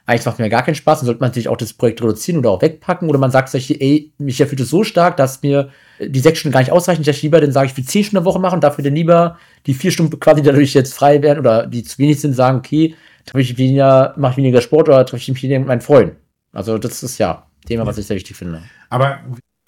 eigentlich 0.06 0.26
macht 0.26 0.38
mir 0.38 0.50
gar 0.50 0.62
keinen 0.62 0.74
Spaß, 0.74 1.00
dann 1.00 1.06
sollte 1.06 1.20
man 1.20 1.32
sich 1.32 1.48
auch 1.48 1.56
das 1.56 1.72
Projekt 1.72 2.02
reduzieren 2.02 2.38
oder 2.38 2.50
auch 2.50 2.60
wegpacken 2.60 3.08
oder 3.08 3.18
man 3.18 3.30
sagt 3.30 3.48
sich, 3.48 3.80
ey, 3.80 4.12
mich 4.18 4.40
erfüllt 4.40 4.60
es 4.60 4.68
so 4.68 4.84
stark, 4.84 5.16
dass 5.16 5.42
mir 5.42 5.70
die 5.98 6.20
sechs 6.20 6.40
Stunden 6.40 6.52
gar 6.52 6.60
nicht 6.60 6.72
ausreichen, 6.72 7.02
ich 7.06 7.22
lieber 7.22 7.40
dann 7.40 7.52
sage 7.52 7.68
ich, 7.68 7.76
will 7.76 7.84
zehn 7.84 8.04
Stunden 8.04 8.18
eine 8.18 8.26
Woche 8.26 8.38
machen 8.38 8.56
und 8.56 8.64
dafür 8.64 8.84
dann 8.84 8.94
lieber 8.94 9.38
die 9.66 9.72
vier 9.72 9.90
Stunden 9.90 10.18
quasi 10.20 10.42
dadurch 10.42 10.74
jetzt 10.74 10.92
frei 10.92 11.22
werden 11.22 11.38
oder 11.38 11.66
die 11.66 11.82
zu 11.82 11.98
wenig 11.98 12.20
sind, 12.20 12.34
sagen, 12.34 12.58
okay, 12.58 12.94
treffe 13.24 13.40
ich 13.40 13.56
weniger, 13.56 14.12
mache 14.18 14.32
ich 14.32 14.36
weniger 14.36 14.60
Sport 14.60 14.88
oder 14.88 15.06
treffe 15.06 15.22
ich 15.22 15.28
mich 15.28 15.42
weniger 15.42 15.60
mit 15.60 15.68
meinen 15.68 15.80
Freunden. 15.80 16.16
Also 16.52 16.76
das 16.76 17.02
ist 17.02 17.18
ja 17.18 17.46
Thema, 17.66 17.86
was 17.86 17.96
ich 17.96 18.06
sehr 18.06 18.16
wichtig 18.16 18.36
finde. 18.36 18.62
Aber 18.90 19.20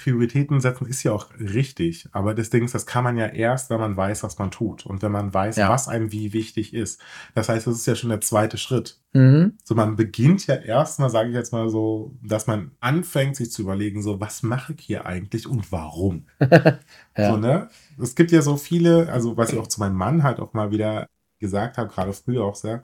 Prioritäten 0.07 0.61
setzen 0.61 0.87
ist 0.87 1.03
ja 1.03 1.11
auch 1.11 1.31
richtig. 1.41 2.09
Aber 2.13 2.33
das 2.33 2.49
Ding 2.49 2.63
ist, 2.63 2.77
das 2.77 2.87
kann 2.87 3.03
man 3.03 3.17
ja 3.17 3.27
erst, 3.27 3.71
wenn 3.71 3.81
man 3.81 3.97
weiß, 3.97 4.23
was 4.23 4.39
man 4.39 4.53
tut 4.53 4.87
und 4.87 5.03
wenn 5.03 5.11
man 5.11 5.35
weiß, 5.35 5.57
ja. 5.57 5.69
was 5.69 5.89
einem 5.89 6.13
wie 6.13 6.33
wichtig 6.33 6.73
ist. 6.73 7.01
Das 7.35 7.49
heißt, 7.49 7.67
das 7.67 7.75
ist 7.75 7.87
ja 7.87 7.97
schon 7.97 8.11
der 8.11 8.21
zweite 8.21 8.57
Schritt. 8.57 9.01
Mhm. 9.15 9.55
So, 9.65 9.75
man 9.75 9.97
beginnt 9.97 10.47
ja 10.47 10.55
erstmal, 10.55 11.11
sage 11.11 11.31
ich 11.31 11.35
jetzt 11.35 11.53
mal 11.53 11.69
so, 11.71 12.15
dass 12.23 12.47
man 12.47 12.71
anfängt, 12.79 13.35
sich 13.35 13.51
zu 13.51 13.63
überlegen, 13.63 14.01
so, 14.01 14.21
was 14.21 14.45
mache 14.45 14.75
ich 14.75 14.85
hier 14.85 15.07
eigentlich 15.07 15.49
und 15.49 15.73
warum? 15.73 16.27
ja. 16.41 16.79
So, 17.17 17.37
ne? 17.37 17.69
Es 18.01 18.15
gibt 18.15 18.31
ja 18.31 18.43
so 18.43 18.57
viele, 18.57 19.11
also 19.11 19.37
was 19.37 19.53
ich 19.53 19.59
auch 19.59 19.67
zu 19.67 19.81
meinem 19.81 19.97
Mann 19.97 20.23
halt 20.23 20.39
auch 20.39 20.53
mal 20.53 20.71
wieder 20.71 21.09
gesagt 21.41 21.79
habe, 21.79 21.91
gerade 21.91 22.13
früher 22.13 22.45
auch 22.45 22.55
sehr, 22.55 22.81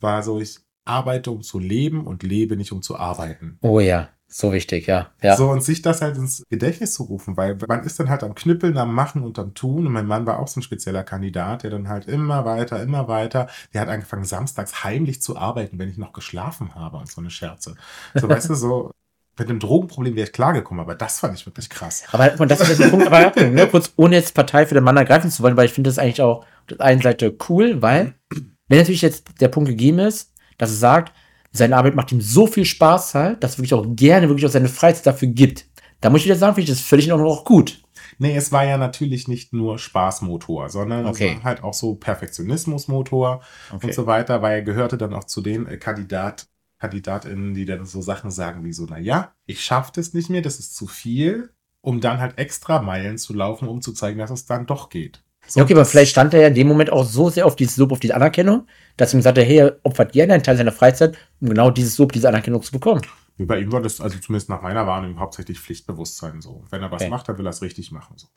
war 0.00 0.24
so, 0.24 0.40
ich 0.40 0.65
arbeite, 0.86 1.30
um 1.30 1.42
zu 1.42 1.58
leben 1.58 2.06
und 2.06 2.22
lebe 2.22 2.56
nicht, 2.56 2.72
um 2.72 2.82
zu 2.82 2.96
arbeiten. 2.96 3.58
Oh 3.62 3.80
ja, 3.80 4.08
so 4.28 4.52
wichtig, 4.52 4.86
ja. 4.86 5.12
ja. 5.22 5.36
So, 5.36 5.50
und 5.50 5.62
sich 5.62 5.82
das 5.82 6.02
halt 6.02 6.16
ins 6.16 6.42
Gedächtnis 6.50 6.94
zu 6.94 7.04
rufen, 7.04 7.36
weil 7.36 7.56
man 7.68 7.84
ist 7.84 8.00
dann 8.00 8.10
halt 8.10 8.24
am 8.24 8.34
Knüppeln, 8.34 8.76
am 8.76 8.92
Machen 8.92 9.22
und 9.22 9.38
am 9.38 9.54
Tun. 9.54 9.86
Und 9.86 9.92
mein 9.92 10.06
Mann 10.06 10.26
war 10.26 10.40
auch 10.40 10.48
so 10.48 10.60
ein 10.60 10.62
spezieller 10.62 11.04
Kandidat, 11.04 11.62
der 11.62 11.70
dann 11.70 11.88
halt 11.88 12.06
immer 12.06 12.44
weiter, 12.44 12.82
immer 12.82 13.06
weiter, 13.06 13.48
der 13.72 13.82
hat 13.82 13.88
angefangen, 13.88 14.24
samstags 14.24 14.82
heimlich 14.82 15.22
zu 15.22 15.36
arbeiten, 15.36 15.78
wenn 15.78 15.88
ich 15.88 15.96
noch 15.96 16.12
geschlafen 16.12 16.74
habe 16.74 16.96
und 16.96 17.10
so 17.10 17.20
eine 17.20 17.30
Scherze. 17.30 17.76
So, 18.14 18.28
weißt 18.28 18.50
du, 18.50 18.54
so, 18.54 18.90
mit 19.38 19.48
dem 19.48 19.60
Drogenproblem 19.60 20.16
wäre 20.16 20.26
ich 20.26 20.32
klargekommen, 20.32 20.82
aber 20.82 20.94
das 20.94 21.20
fand 21.20 21.38
ich 21.38 21.46
wirklich 21.46 21.68
krass. 21.68 22.04
Aber 22.10 22.28
das 22.46 22.68
ist 22.68 22.80
der 22.80 22.88
Punkt, 22.88 23.06
aber 23.06 23.32
ne, 23.40 23.66
kurz, 23.68 23.92
ohne 23.96 24.16
jetzt 24.16 24.34
Partei 24.34 24.66
für 24.66 24.74
den 24.74 24.84
Mann 24.84 24.96
ergreifen 24.96 25.30
zu 25.30 25.42
wollen, 25.42 25.56
weil 25.56 25.66
ich 25.66 25.72
finde 25.72 25.90
das 25.90 25.98
eigentlich 25.98 26.22
auch 26.22 26.40
auf 26.40 26.46
der 26.70 26.80
einen 26.80 27.02
Seite 27.02 27.36
cool, 27.48 27.80
weil, 27.82 28.14
wenn 28.68 28.78
natürlich 28.78 29.02
jetzt 29.02 29.40
der 29.40 29.48
Punkt 29.48 29.68
gegeben 29.68 29.98
ist, 30.00 30.32
dass 30.58 30.70
es 30.70 30.80
sagt, 30.80 31.12
seine 31.52 31.76
Arbeit 31.76 31.94
macht 31.94 32.12
ihm 32.12 32.20
so 32.20 32.46
viel 32.46 32.64
Spaß 32.64 33.14
halt, 33.14 33.42
dass 33.42 33.54
er 33.54 33.58
wirklich 33.58 33.74
auch 33.74 33.86
gerne 33.88 34.28
wirklich 34.28 34.46
auch 34.46 34.50
seine 34.50 34.68
Freizeit 34.68 35.06
dafür 35.06 35.28
gibt. 35.28 35.66
Da 36.00 36.10
muss 36.10 36.20
ich 36.20 36.26
wieder 36.26 36.36
sagen, 36.36 36.54
finde 36.54 36.70
ich 36.70 36.76
das 36.78 36.86
völlig 36.86 37.10
auch 37.12 37.18
noch 37.18 37.44
gut. 37.44 37.82
Nee, 38.18 38.36
es 38.36 38.52
war 38.52 38.64
ja 38.64 38.76
natürlich 38.76 39.28
nicht 39.28 39.52
nur 39.52 39.78
Spaßmotor, 39.78 40.68
sondern 40.68 41.06
Okay. 41.06 41.30
es 41.30 41.36
war 41.36 41.44
halt 41.44 41.62
auch 41.62 41.74
so 41.74 41.94
Perfektionismusmotor 41.94 43.42
Okay. 43.72 43.86
und 43.86 43.94
so 43.94 44.06
weiter, 44.06 44.42
weil 44.42 44.56
er 44.56 44.62
gehörte 44.62 44.96
dann 44.98 45.14
auch 45.14 45.24
zu 45.24 45.40
den 45.40 45.66
äh, 45.66 45.76
Kandidat, 45.76 46.48
KandidatInnen, 46.78 47.54
die 47.54 47.64
dann 47.64 47.84
so 47.86 48.02
Sachen 48.02 48.30
sagen 48.30 48.64
wie 48.64 48.72
so, 48.72 48.86
na 48.88 48.98
ja, 48.98 49.34
ich 49.46 49.62
schaffe 49.64 49.92
das 49.94 50.14
nicht 50.14 50.30
mehr, 50.30 50.42
das 50.42 50.58
ist 50.58 50.76
zu 50.76 50.86
viel, 50.86 51.50
um 51.80 52.00
dann 52.00 52.20
halt 52.20 52.38
extra 52.38 52.82
Meilen 52.82 53.18
zu 53.18 53.32
laufen, 53.32 53.68
um 53.68 53.80
zu 53.80 53.92
zeigen, 53.92 54.18
dass 54.18 54.30
es 54.30 54.46
dann 54.46 54.66
doch 54.66 54.88
geht. 54.88 55.22
So, 55.48 55.60
Ja, 55.60 55.64
okay, 55.64 55.74
aber 55.74 55.84
vielleicht 55.84 56.10
stand 56.10 56.34
er 56.34 56.40
ja 56.42 56.48
in 56.48 56.54
dem 56.54 56.68
Moment 56.68 56.90
auch 56.90 57.04
so 57.04 57.30
sehr 57.30 57.46
auf 57.46 57.56
dieses 57.56 57.76
Lob, 57.76 57.92
auf 57.92 58.00
diese 58.00 58.14
Anerkennung, 58.14 58.66
dass 58.96 59.14
ihm 59.14 59.24
hat, 59.24 59.36
hey, 59.38 59.56
er 59.58 59.78
opfert 59.82 60.12
gerne 60.12 60.34
einen 60.34 60.42
Teil 60.42 60.56
seiner 60.56 60.72
Freizeit, 60.72 61.16
um 61.40 61.48
genau 61.48 61.70
dieses 61.70 61.98
Lob, 61.98 62.12
diese 62.12 62.28
Anerkennung 62.28 62.62
zu 62.62 62.72
bekommen. 62.72 63.02
Wie 63.36 63.44
bei 63.44 63.60
ihm 63.60 63.70
war 63.70 63.82
das, 63.82 64.00
also 64.00 64.18
zumindest 64.18 64.48
nach 64.48 64.62
meiner 64.62 64.86
Wahrnehmung, 64.86 65.20
hauptsächlich 65.20 65.60
Pflichtbewusstsein 65.60 66.40
so. 66.40 66.64
Wenn 66.70 66.82
er 66.82 66.90
was 66.90 67.02
Okay. 67.02 67.10
macht, 67.10 67.28
dann 67.28 67.38
will 67.38 67.46
er 67.46 67.50
es 67.50 67.62
richtig 67.62 67.92
machen. 67.92 68.14
So. 68.16 68.28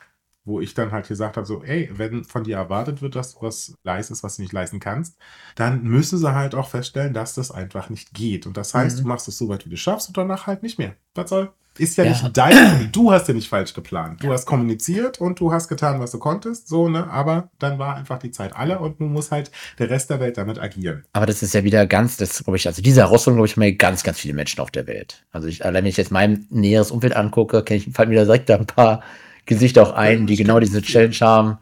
Wo 0.45 0.59
ich 0.61 0.73
dann 0.73 0.91
halt 0.91 1.07
gesagt 1.07 1.37
habe, 1.37 1.45
so, 1.45 1.63
ey, 1.63 1.89
wenn 1.93 2.23
von 2.25 2.43
dir 2.43 2.57
erwartet 2.57 3.01
wird, 3.01 3.15
dass 3.15 3.33
du 3.35 3.41
was 3.41 3.73
leistest, 3.83 4.23
was 4.23 4.35
du 4.37 4.41
nicht 4.41 4.51
leisten 4.53 4.79
kannst, 4.79 5.17
dann 5.55 5.83
müssen 5.83 6.17
sie 6.17 6.33
halt 6.33 6.55
auch 6.55 6.67
feststellen, 6.69 7.13
dass 7.13 7.33
das 7.35 7.51
einfach 7.51 7.89
nicht 7.89 8.13
geht. 8.13 8.45
Und 8.47 8.57
das 8.57 8.73
heißt, 8.73 8.97
Mhm. 8.97 9.01
du 9.03 9.07
machst 9.07 9.27
es 9.27 9.37
so 9.37 9.47
weit, 9.47 9.65
wie 9.65 9.69
du 9.69 9.77
schaffst 9.77 10.07
und 10.09 10.17
danach 10.17 10.47
halt 10.47 10.63
nicht 10.63 10.79
mehr. 10.79 10.95
Was 11.15 11.29
soll? 11.29 11.53
Ist 11.79 11.97
ja, 11.97 12.03
Ja. 12.03 12.11
nicht 12.11 12.37
dein, 12.37 12.89
du 12.91 13.11
hast 13.11 13.27
ja 13.27 13.33
nicht 13.33 13.47
falsch 13.49 13.73
geplant. 13.73 14.23
Du 14.23 14.31
hast 14.31 14.45
kommuniziert 14.45 15.19
und 15.19 15.39
du 15.39 15.51
hast 15.51 15.67
getan, 15.67 15.99
was 15.99 16.11
du 16.11 16.19
konntest, 16.19 16.67
so, 16.67 16.89
ne? 16.89 17.09
Aber 17.09 17.49
dann 17.59 17.79
war 17.79 17.95
einfach 17.95 18.19
die 18.19 18.31
Zeit 18.31 18.55
alle 18.55 18.79
und 18.79 18.99
nun 18.99 19.13
muss 19.13 19.31
halt 19.31 19.51
der 19.79 19.89
Rest 19.89 20.09
der 20.09 20.19
Welt 20.19 20.37
damit 20.37 20.59
agieren. 20.59 21.05
Aber 21.13 21.25
das 21.25 21.41
ist 21.41 21.53
ja 21.53 21.63
wieder 21.63 21.85
ganz, 21.87 22.17
das 22.17 22.43
glaube 22.43 22.57
ich, 22.57 22.67
also 22.67 22.81
diese 22.81 23.01
Herausforderung, 23.01 23.37
glaube 23.37 23.47
ich, 23.47 23.55
haben 23.55 23.63
ja 23.63 23.71
ganz, 23.71 24.03
ganz 24.03 24.19
viele 24.19 24.33
Menschen 24.33 24.59
auf 24.59 24.71
der 24.71 24.87
Welt. 24.87 25.23
Also 25.31 25.47
ich, 25.47 25.65
allein 25.65 25.83
wenn 25.83 25.89
ich 25.89 25.97
jetzt 25.97 26.11
mein 26.11 26.45
näheres 26.49 26.91
Umfeld 26.91 27.15
angucke, 27.15 27.63
kenne 27.63 27.77
ich, 27.79 27.93
fallen 27.93 28.09
mir 28.09 28.15
da 28.15 28.25
direkt 28.25 28.49
da 28.49 28.57
ein 28.57 28.65
paar 28.65 29.01
Gesichter 29.45 29.81
auch 29.83 29.93
ein, 29.93 30.27
die 30.27 30.35
genau 30.35 30.59
diese 30.59 30.81
Challenge 30.81 31.15
haben. 31.21 31.57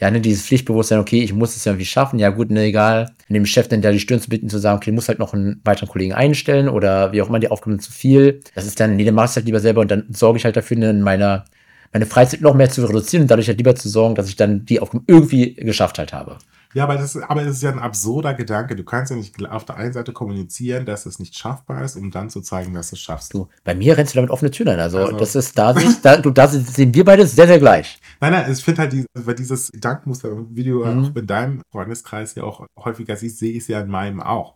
Ja, 0.00 0.10
ne, 0.10 0.20
dieses 0.20 0.46
Pflichtbewusstsein, 0.46 1.00
okay, 1.00 1.22
ich 1.22 1.32
muss 1.32 1.56
es 1.56 1.64
ja 1.64 1.72
irgendwie 1.72 1.86
schaffen, 1.86 2.20
ja 2.20 2.30
gut, 2.30 2.50
ne, 2.50 2.64
egal. 2.64 3.14
Dem 3.28 3.44
Chef 3.46 3.66
dann 3.66 3.82
da 3.82 3.90
die 3.90 3.98
Stirn 3.98 4.20
zu 4.20 4.28
bitten, 4.28 4.48
zu 4.48 4.58
sagen, 4.58 4.76
okay, 4.76 4.90
du 4.90 4.94
musst 4.94 5.08
halt 5.08 5.18
noch 5.18 5.34
einen 5.34 5.60
weiteren 5.64 5.88
Kollegen 5.88 6.12
einstellen 6.14 6.68
oder 6.68 7.12
wie 7.12 7.20
auch 7.20 7.28
immer, 7.28 7.40
die 7.40 7.50
Aufgaben 7.50 7.72
sind 7.72 7.82
zu 7.82 7.92
viel. 7.92 8.40
Das 8.54 8.64
ist 8.64 8.78
dann, 8.78 8.94
nee, 8.96 9.04
dann 9.04 9.14
machst 9.14 9.34
du 9.34 9.38
halt 9.38 9.46
lieber 9.46 9.60
selber 9.60 9.80
und 9.80 9.90
dann 9.90 10.06
sorge 10.10 10.38
ich 10.38 10.44
halt 10.44 10.56
dafür, 10.56 10.76
ne, 10.76 10.90
in 10.90 11.02
meiner, 11.02 11.44
meine 11.92 12.06
Freizeit 12.06 12.42
noch 12.42 12.54
mehr 12.54 12.70
zu 12.70 12.84
reduzieren 12.84 13.22
und 13.22 13.30
dadurch 13.30 13.48
halt 13.48 13.58
lieber 13.58 13.74
zu 13.74 13.88
sorgen, 13.88 14.14
dass 14.14 14.28
ich 14.28 14.36
dann 14.36 14.64
die 14.64 14.78
Aufgaben 14.80 15.04
irgendwie 15.08 15.54
geschafft 15.54 15.98
halt 15.98 16.12
habe. 16.12 16.38
Ja, 16.74 16.84
aber 16.84 16.96
das, 16.96 17.16
aber 17.16 17.42
es 17.42 17.56
ist 17.56 17.62
ja 17.62 17.70
ein 17.72 17.78
absurder 17.78 18.34
Gedanke. 18.34 18.76
Du 18.76 18.84
kannst 18.84 19.10
ja 19.10 19.16
nicht 19.16 19.34
auf 19.48 19.64
der 19.64 19.76
einen 19.76 19.92
Seite 19.94 20.12
kommunizieren, 20.12 20.84
dass 20.84 21.06
es 21.06 21.18
nicht 21.18 21.34
schaffbar 21.36 21.82
ist, 21.82 21.96
um 21.96 22.10
dann 22.10 22.28
zu 22.28 22.40
zeigen, 22.42 22.74
dass 22.74 22.90
du 22.90 22.96
es 22.96 23.00
schaffst. 23.00 23.32
Du, 23.32 23.48
bei 23.64 23.74
mir 23.74 23.96
rennst 23.96 24.14
du 24.14 24.18
damit 24.18 24.30
offene 24.30 24.50
Türen 24.50 24.68
ein. 24.74 24.80
Also, 24.80 24.98
Also- 24.98 25.16
das 25.16 25.34
ist 25.34 25.56
da, 25.58 25.72
sich, 25.74 26.00
da, 26.02 26.18
du, 26.18 26.30
da 26.30 26.46
sehen 26.46 26.92
wir 26.92 27.04
beide 27.04 27.26
sehr, 27.26 27.46
sehr 27.46 27.58
gleich. 27.58 27.98
Nein, 28.20 28.32
nein, 28.32 28.52
ich 28.52 28.62
finde 28.62 28.82
halt, 28.82 28.92
die, 28.92 29.06
weil 29.14 29.34
dieses 29.34 29.72
Gedankenmuster, 29.72 30.30
wie 30.50 30.64
du 30.64 30.84
Mhm. 30.84 31.04
auch 31.10 31.16
in 31.16 31.26
deinem 31.26 31.62
Freundeskreis 31.72 32.34
ja 32.34 32.42
auch 32.44 32.66
häufiger 32.78 33.16
siehst, 33.16 33.38
sehe 33.38 33.52
ich 33.52 33.58
es 33.62 33.68
ja 33.68 33.80
in 33.80 33.88
meinem 33.88 34.20
auch. 34.20 34.54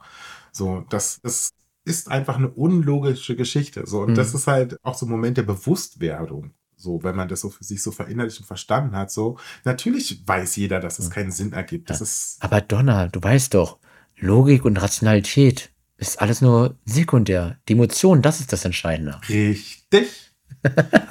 So, 0.52 0.84
das, 0.90 1.18
das 1.22 1.50
ist 1.84 2.10
einfach 2.10 2.36
eine 2.36 2.50
unlogische 2.50 3.36
Geschichte. 3.36 3.86
So, 3.86 4.02
und 4.02 4.10
Mhm. 4.10 4.14
das 4.16 4.34
ist 4.34 4.46
halt 4.46 4.76
auch 4.82 4.94
so 4.94 5.06
ein 5.06 5.10
Moment 5.10 5.38
der 5.38 5.42
Bewusstwerdung. 5.44 6.50
So, 6.82 7.04
wenn 7.04 7.14
man 7.14 7.28
das 7.28 7.42
so 7.42 7.48
für 7.48 7.62
sich 7.62 7.80
so 7.80 7.92
verinnerlicht 7.92 8.40
und 8.40 8.46
verstanden 8.46 8.96
hat, 8.96 9.12
so, 9.12 9.38
natürlich 9.64 10.26
weiß 10.26 10.56
jeder, 10.56 10.80
dass 10.80 10.98
es 10.98 11.10
keinen 11.10 11.30
Sinn 11.30 11.52
ergibt. 11.52 11.90
Das 11.90 12.00
ist, 12.00 12.38
Aber 12.40 12.60
Donna, 12.60 13.06
du 13.06 13.22
weißt 13.22 13.54
doch, 13.54 13.78
Logik 14.16 14.64
und 14.64 14.82
Rationalität 14.82 15.70
ist 15.96 16.20
alles 16.20 16.40
nur 16.40 16.76
sekundär. 16.84 17.58
Die 17.68 17.74
Emotion, 17.74 18.20
das 18.20 18.40
ist 18.40 18.52
das 18.52 18.64
Entscheidende. 18.64 19.20
Richtig. 19.28 20.32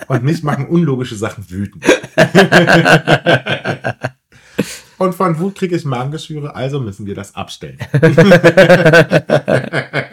Und 0.07 0.23
mich 0.23 0.43
machen 0.43 0.67
unlogische 0.67 1.15
Sachen 1.15 1.49
wütend. 1.49 1.85
Und 4.97 5.15
von 5.15 5.39
Wut 5.39 5.55
kriege 5.55 5.75
ich 5.75 5.83
Magengeschwüre, 5.83 6.53
also 6.53 6.79
müssen 6.79 7.07
wir 7.07 7.15
das 7.15 7.33
abstellen. 7.33 7.79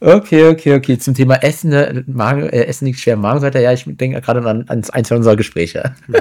Okay, 0.00 0.48
okay, 0.48 0.74
okay. 0.74 0.98
Zum 0.98 1.14
Thema 1.14 1.42
Essen, 1.42 1.70
ne, 1.70 2.04
Magen, 2.06 2.48
äh, 2.48 2.64
Essen 2.64 2.86
liegt 2.86 2.98
schwer 3.00 3.14
im 3.14 3.20
Magen, 3.20 3.40
sagt 3.40 3.54
er, 3.54 3.60
ja, 3.60 3.72
ich 3.72 3.84
denke 3.86 4.20
gerade 4.20 4.40
an, 4.48 4.66
an 4.68 4.84
eins 4.92 5.12
unserer 5.12 5.36
Gespräche. 5.36 5.94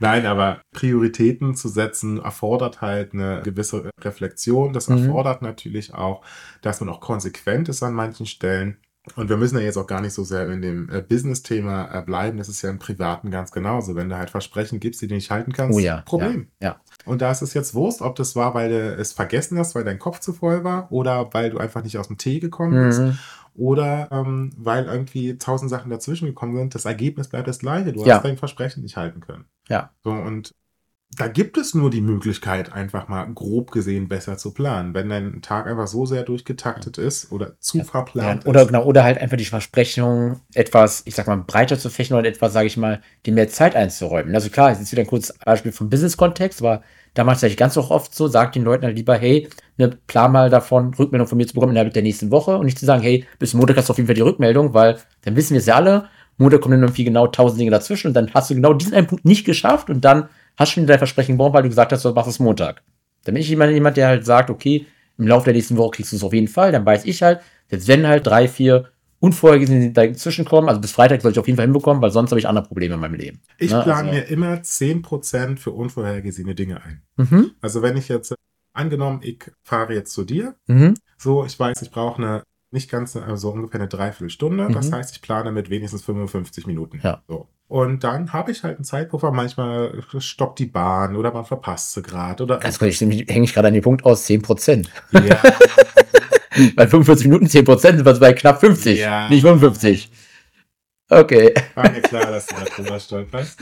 Nein, 0.00 0.26
aber 0.26 0.60
Prioritäten 0.72 1.54
zu 1.54 1.68
setzen 1.68 2.20
erfordert 2.20 2.80
halt 2.80 3.14
eine 3.14 3.40
gewisse 3.44 3.90
Reflexion. 4.00 4.72
Das 4.72 4.88
Mhm. 4.88 4.98
erfordert 4.98 5.42
natürlich 5.42 5.94
auch, 5.94 6.22
dass 6.60 6.80
man 6.80 6.88
auch 6.88 7.00
konsequent 7.00 7.68
ist 7.68 7.84
an 7.84 7.94
manchen 7.94 8.26
Stellen. 8.26 8.78
Und 9.16 9.28
wir 9.28 9.36
müssen 9.36 9.58
ja 9.58 9.64
jetzt 9.64 9.76
auch 9.76 9.86
gar 9.88 10.00
nicht 10.00 10.12
so 10.12 10.22
sehr 10.22 10.48
in 10.48 10.62
dem 10.62 10.88
äh, 10.88 11.02
Business-Thema 11.02 11.92
äh, 11.92 12.02
bleiben. 12.02 12.38
Das 12.38 12.48
ist 12.48 12.62
ja 12.62 12.70
im 12.70 12.78
Privaten 12.78 13.30
ganz 13.32 13.50
genauso. 13.50 13.96
Wenn 13.96 14.08
du 14.08 14.16
halt 14.16 14.30
Versprechen 14.30 14.78
gibst, 14.78 15.02
die 15.02 15.08
du 15.08 15.14
nicht 15.14 15.30
halten 15.30 15.52
kannst, 15.52 15.76
Oh 15.76 15.80
ja. 15.80 16.02
Problem. 16.02 16.48
Ja, 16.60 16.68
ja. 16.68 16.80
Und 17.04 17.20
da 17.22 17.30
ist 17.30 17.42
es 17.42 17.54
jetzt 17.54 17.74
Wurst, 17.74 18.00
ob 18.02 18.14
das 18.16 18.36
war, 18.36 18.54
weil 18.54 18.68
du 18.70 18.94
es 18.96 19.12
vergessen 19.12 19.58
hast, 19.58 19.74
weil 19.74 19.84
dein 19.84 19.98
Kopf 19.98 20.20
zu 20.20 20.32
voll 20.32 20.62
war, 20.64 20.90
oder 20.92 21.32
weil 21.32 21.50
du 21.50 21.58
einfach 21.58 21.82
nicht 21.82 21.98
aus 21.98 22.08
dem 22.08 22.18
Tee 22.18 22.38
gekommen 22.40 22.86
bist, 22.86 23.00
Mhm. 23.00 23.18
oder 23.54 24.08
ähm, 24.12 24.52
weil 24.56 24.84
irgendwie 24.86 25.36
tausend 25.38 25.70
Sachen 25.70 25.90
dazwischen 25.90 26.26
gekommen 26.26 26.56
sind. 26.56 26.74
Das 26.74 26.84
Ergebnis 26.84 27.28
bleibt 27.28 27.48
das 27.48 27.58
gleiche. 27.58 27.92
Du 27.92 28.04
Ja. 28.04 28.16
hast 28.16 28.24
dein 28.24 28.36
Versprechen 28.36 28.82
nicht 28.82 28.96
halten 28.96 29.20
können. 29.20 29.44
Ja. 29.68 29.90
So, 30.04 30.10
und 30.10 30.54
da 31.14 31.28
gibt 31.28 31.58
es 31.58 31.74
nur 31.74 31.90
die 31.90 32.00
Möglichkeit, 32.00 32.72
einfach 32.72 33.06
mal 33.08 33.26
grob 33.34 33.70
gesehen 33.70 34.08
besser 34.08 34.38
zu 34.38 34.52
planen. 34.54 34.94
Wenn 34.94 35.10
dein 35.10 35.42
Tag 35.42 35.66
einfach 35.66 35.86
so 35.86 36.06
sehr 36.06 36.22
durchgetaktet 36.22 36.96
ist 36.96 37.30
oder 37.30 37.58
zu 37.60 37.78
Ja, 37.78 37.84
verplant 37.84 38.46
oder 38.46 38.62
ist. 38.62 38.68
genau, 38.68 38.84
oder 38.84 39.04
halt 39.04 39.18
einfach 39.18 39.36
die 39.36 39.44
Versprechung, 39.44 40.40
etwas, 40.54 41.02
ich 41.04 41.14
sag 41.14 41.26
mal, 41.26 41.36
breiter 41.36 41.78
zu 41.78 41.90
fächen 41.90 42.14
oder 42.16 42.28
etwas, 42.28 42.54
sage 42.54 42.66
ich 42.66 42.78
mal, 42.78 43.02
dem 43.26 43.34
mehr 43.34 43.48
Zeit 43.48 43.76
einzuräumen. 43.76 44.34
Also 44.34 44.48
klar, 44.48 44.70
es 44.70 44.80
ist 44.80 44.90
wieder 44.92 45.02
ein 45.02 45.06
kurzes 45.06 45.36
Beispiel 45.44 45.72
vom 45.72 45.90
Business-Kontext, 45.90 46.60
aber 46.62 46.82
da 47.12 47.24
macht 47.24 47.36
es 47.36 47.44
eigentlich 47.44 47.58
ganz 47.58 47.76
auch 47.76 47.90
oft 47.90 48.14
so, 48.14 48.26
sagt 48.26 48.54
den 48.54 48.64
Leuten 48.64 48.84
halt 48.86 48.96
lieber, 48.96 49.16
hey, 49.18 49.50
ne, 49.76 49.90
plan 50.06 50.32
mal 50.32 50.48
davon, 50.48 50.94
Rückmeldung 50.94 51.28
von 51.28 51.36
mir 51.36 51.46
zu 51.46 51.52
bekommen 51.52 51.72
innerhalb 51.72 51.92
der 51.92 52.02
nächsten 52.02 52.30
Woche 52.30 52.56
und 52.56 52.64
nicht 52.64 52.78
zu 52.78 52.86
sagen, 52.86 53.02
hey, 53.02 53.26
bis 53.38 53.52
Montag 53.52 53.76
hast 53.76 53.88
du 53.88 53.92
auf 53.92 53.98
jeden 53.98 54.06
Fall 54.06 54.14
die 54.14 54.22
Rückmeldung, 54.22 54.72
weil 54.72 54.96
dann 55.22 55.36
wissen 55.36 55.52
wir 55.52 55.58
es 55.60 55.66
ja 55.66 55.74
alle, 55.76 56.08
Montag 56.38 56.62
kommen 56.62 56.72
dann 56.72 56.84
irgendwie 56.84 57.04
genau 57.04 57.26
tausend 57.26 57.60
Dinge 57.60 57.70
dazwischen 57.70 58.08
und 58.08 58.14
dann 58.14 58.32
hast 58.32 58.48
du 58.48 58.54
genau 58.54 58.72
diesen 58.72 58.94
einen 58.94 59.06
Punkt 59.06 59.26
nicht 59.26 59.44
geschafft 59.44 59.90
und 59.90 60.02
dann 60.02 60.30
hast 60.56 60.72
du 60.72 60.74
schon 60.74 60.86
dein 60.86 60.98
Versprechen 60.98 61.32
gebrochen, 61.32 61.54
weil 61.54 61.62
du 61.62 61.68
gesagt 61.68 61.92
hast, 61.92 62.04
du 62.04 62.12
machst 62.12 62.30
es 62.30 62.38
Montag. 62.38 62.82
Dann 63.24 63.34
bin 63.34 63.42
ich 63.42 63.48
jemand, 63.48 63.72
jemand, 63.72 63.96
der 63.96 64.08
halt 64.08 64.24
sagt, 64.26 64.50
okay, 64.50 64.86
im 65.18 65.26
Laufe 65.28 65.44
der 65.44 65.54
nächsten 65.54 65.76
Woche 65.76 65.92
kriegst 65.96 66.12
du 66.12 66.16
es 66.16 66.22
auf 66.24 66.32
jeden 66.32 66.48
Fall, 66.48 66.72
dann 66.72 66.84
weiß 66.84 67.04
ich 67.04 67.22
halt, 67.22 67.40
jetzt 67.70 67.86
wenn 67.88 68.06
halt 68.06 68.26
drei, 68.26 68.48
vier 68.48 68.88
unvorhergesehene 69.20 69.92
dazwischen 69.92 70.44
kommen, 70.44 70.68
also 70.68 70.80
bis 70.80 70.90
Freitag 70.92 71.20
soll 71.22 71.30
ich 71.30 71.38
auf 71.38 71.46
jeden 71.46 71.56
Fall 71.56 71.66
hinbekommen, 71.66 72.02
weil 72.02 72.10
sonst 72.10 72.30
habe 72.30 72.40
ich 72.40 72.48
andere 72.48 72.64
Probleme 72.66 72.94
in 72.94 73.00
meinem 73.00 73.14
Leben. 73.14 73.40
Ich 73.58 73.70
Ne, 73.70 73.82
plane 73.82 74.10
also- 74.10 74.20
mir 74.20 74.26
immer 74.28 74.62
10% 74.62 75.60
für 75.60 75.70
unvorhergesehene 75.70 76.54
Dinge 76.56 76.82
ein. 76.82 77.02
Mhm. 77.16 77.52
Also 77.60 77.82
wenn 77.82 77.96
ich 77.96 78.08
jetzt, 78.08 78.34
angenommen, 78.74 79.20
ich 79.22 79.44
fahre 79.62 79.94
jetzt 79.94 80.12
zu 80.12 80.24
dir, 80.24 80.56
Mhm. 80.66 80.94
so, 81.18 81.44
ich 81.44 81.58
weiß, 81.58 81.82
ich 81.82 81.90
brauche 81.92 82.20
eine, 82.22 82.42
nicht 82.72 82.90
ganz, 82.90 83.14
also 83.14 83.50
ungefähr 83.52 83.80
eine 83.80 83.88
Dreiviertelstunde. 83.88 84.68
Das 84.72 84.88
Mhm. 84.90 84.94
heißt, 84.94 85.14
ich 85.14 85.20
plane 85.22 85.52
mit 85.52 85.68
wenigstens 85.70 86.02
55 86.02 86.66
Minuten. 86.66 87.00
Ja. 87.04 87.22
So. 87.28 87.46
Und 87.72 88.04
dann 88.04 88.34
habe 88.34 88.50
ich 88.50 88.64
halt 88.64 88.76
einen 88.76 88.84
Zeitpuffer. 88.84 89.30
Manchmal 89.32 89.94
stoppt 90.18 90.58
die 90.58 90.66
Bahn 90.66 91.16
oder 91.16 91.32
man 91.32 91.46
verpasst 91.46 91.94
sie 91.94 92.02
gerade. 92.02 92.42
Oder 92.42 92.58
Ganz 92.58 92.78
kurz, 92.78 93.00
ich 93.00 93.30
hänge 93.30 93.44
ich 93.46 93.54
gerade 93.54 93.68
an 93.68 93.72
den 93.72 93.82
Punkt 93.82 94.04
aus, 94.04 94.26
10%. 94.28 94.86
ja, 95.12 95.40
Bei 96.76 96.86
45 96.86 97.28
Minuten 97.28 97.46
10% 97.46 97.78
sind 97.80 98.04
wir 98.04 98.12
bei 98.20 98.34
knapp 98.34 98.60
50, 98.60 98.98
Ja. 98.98 99.26
nicht 99.30 99.40
55. 99.40 100.12
Okay. 101.08 101.54
war 101.74 101.90
mir 101.90 102.02
klar, 102.02 102.26
dass 102.30 102.46
du 102.48 102.56
da 102.56 102.64
drüber 102.64 103.00
stolperst. 103.00 103.60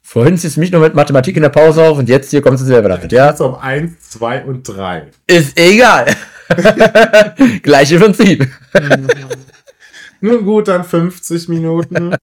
Vorhin 0.00 0.38
ziehst 0.38 0.56
du 0.56 0.60
mich 0.60 0.72
noch 0.72 0.80
mit 0.80 0.94
Mathematik 0.94 1.36
in 1.36 1.42
der 1.42 1.50
Pause 1.50 1.82
auf 1.86 1.98
und 1.98 2.08
jetzt 2.08 2.30
hier 2.30 2.40
kommst 2.40 2.62
du 2.62 2.66
selber 2.66 2.88
damit, 2.88 3.12
ja? 3.12 3.28
Jetzt 3.28 3.42
um 3.42 3.56
1, 3.56 4.08
2 4.08 4.44
und 4.46 4.62
3. 4.66 5.08
Ist 5.26 5.58
egal. 5.60 6.06
Gleiche 7.62 7.98
Prinzip. 8.00 8.48
Nun 10.22 10.44
gut, 10.46 10.68
dann 10.68 10.82
50 10.82 11.48
Minuten. 11.50 12.14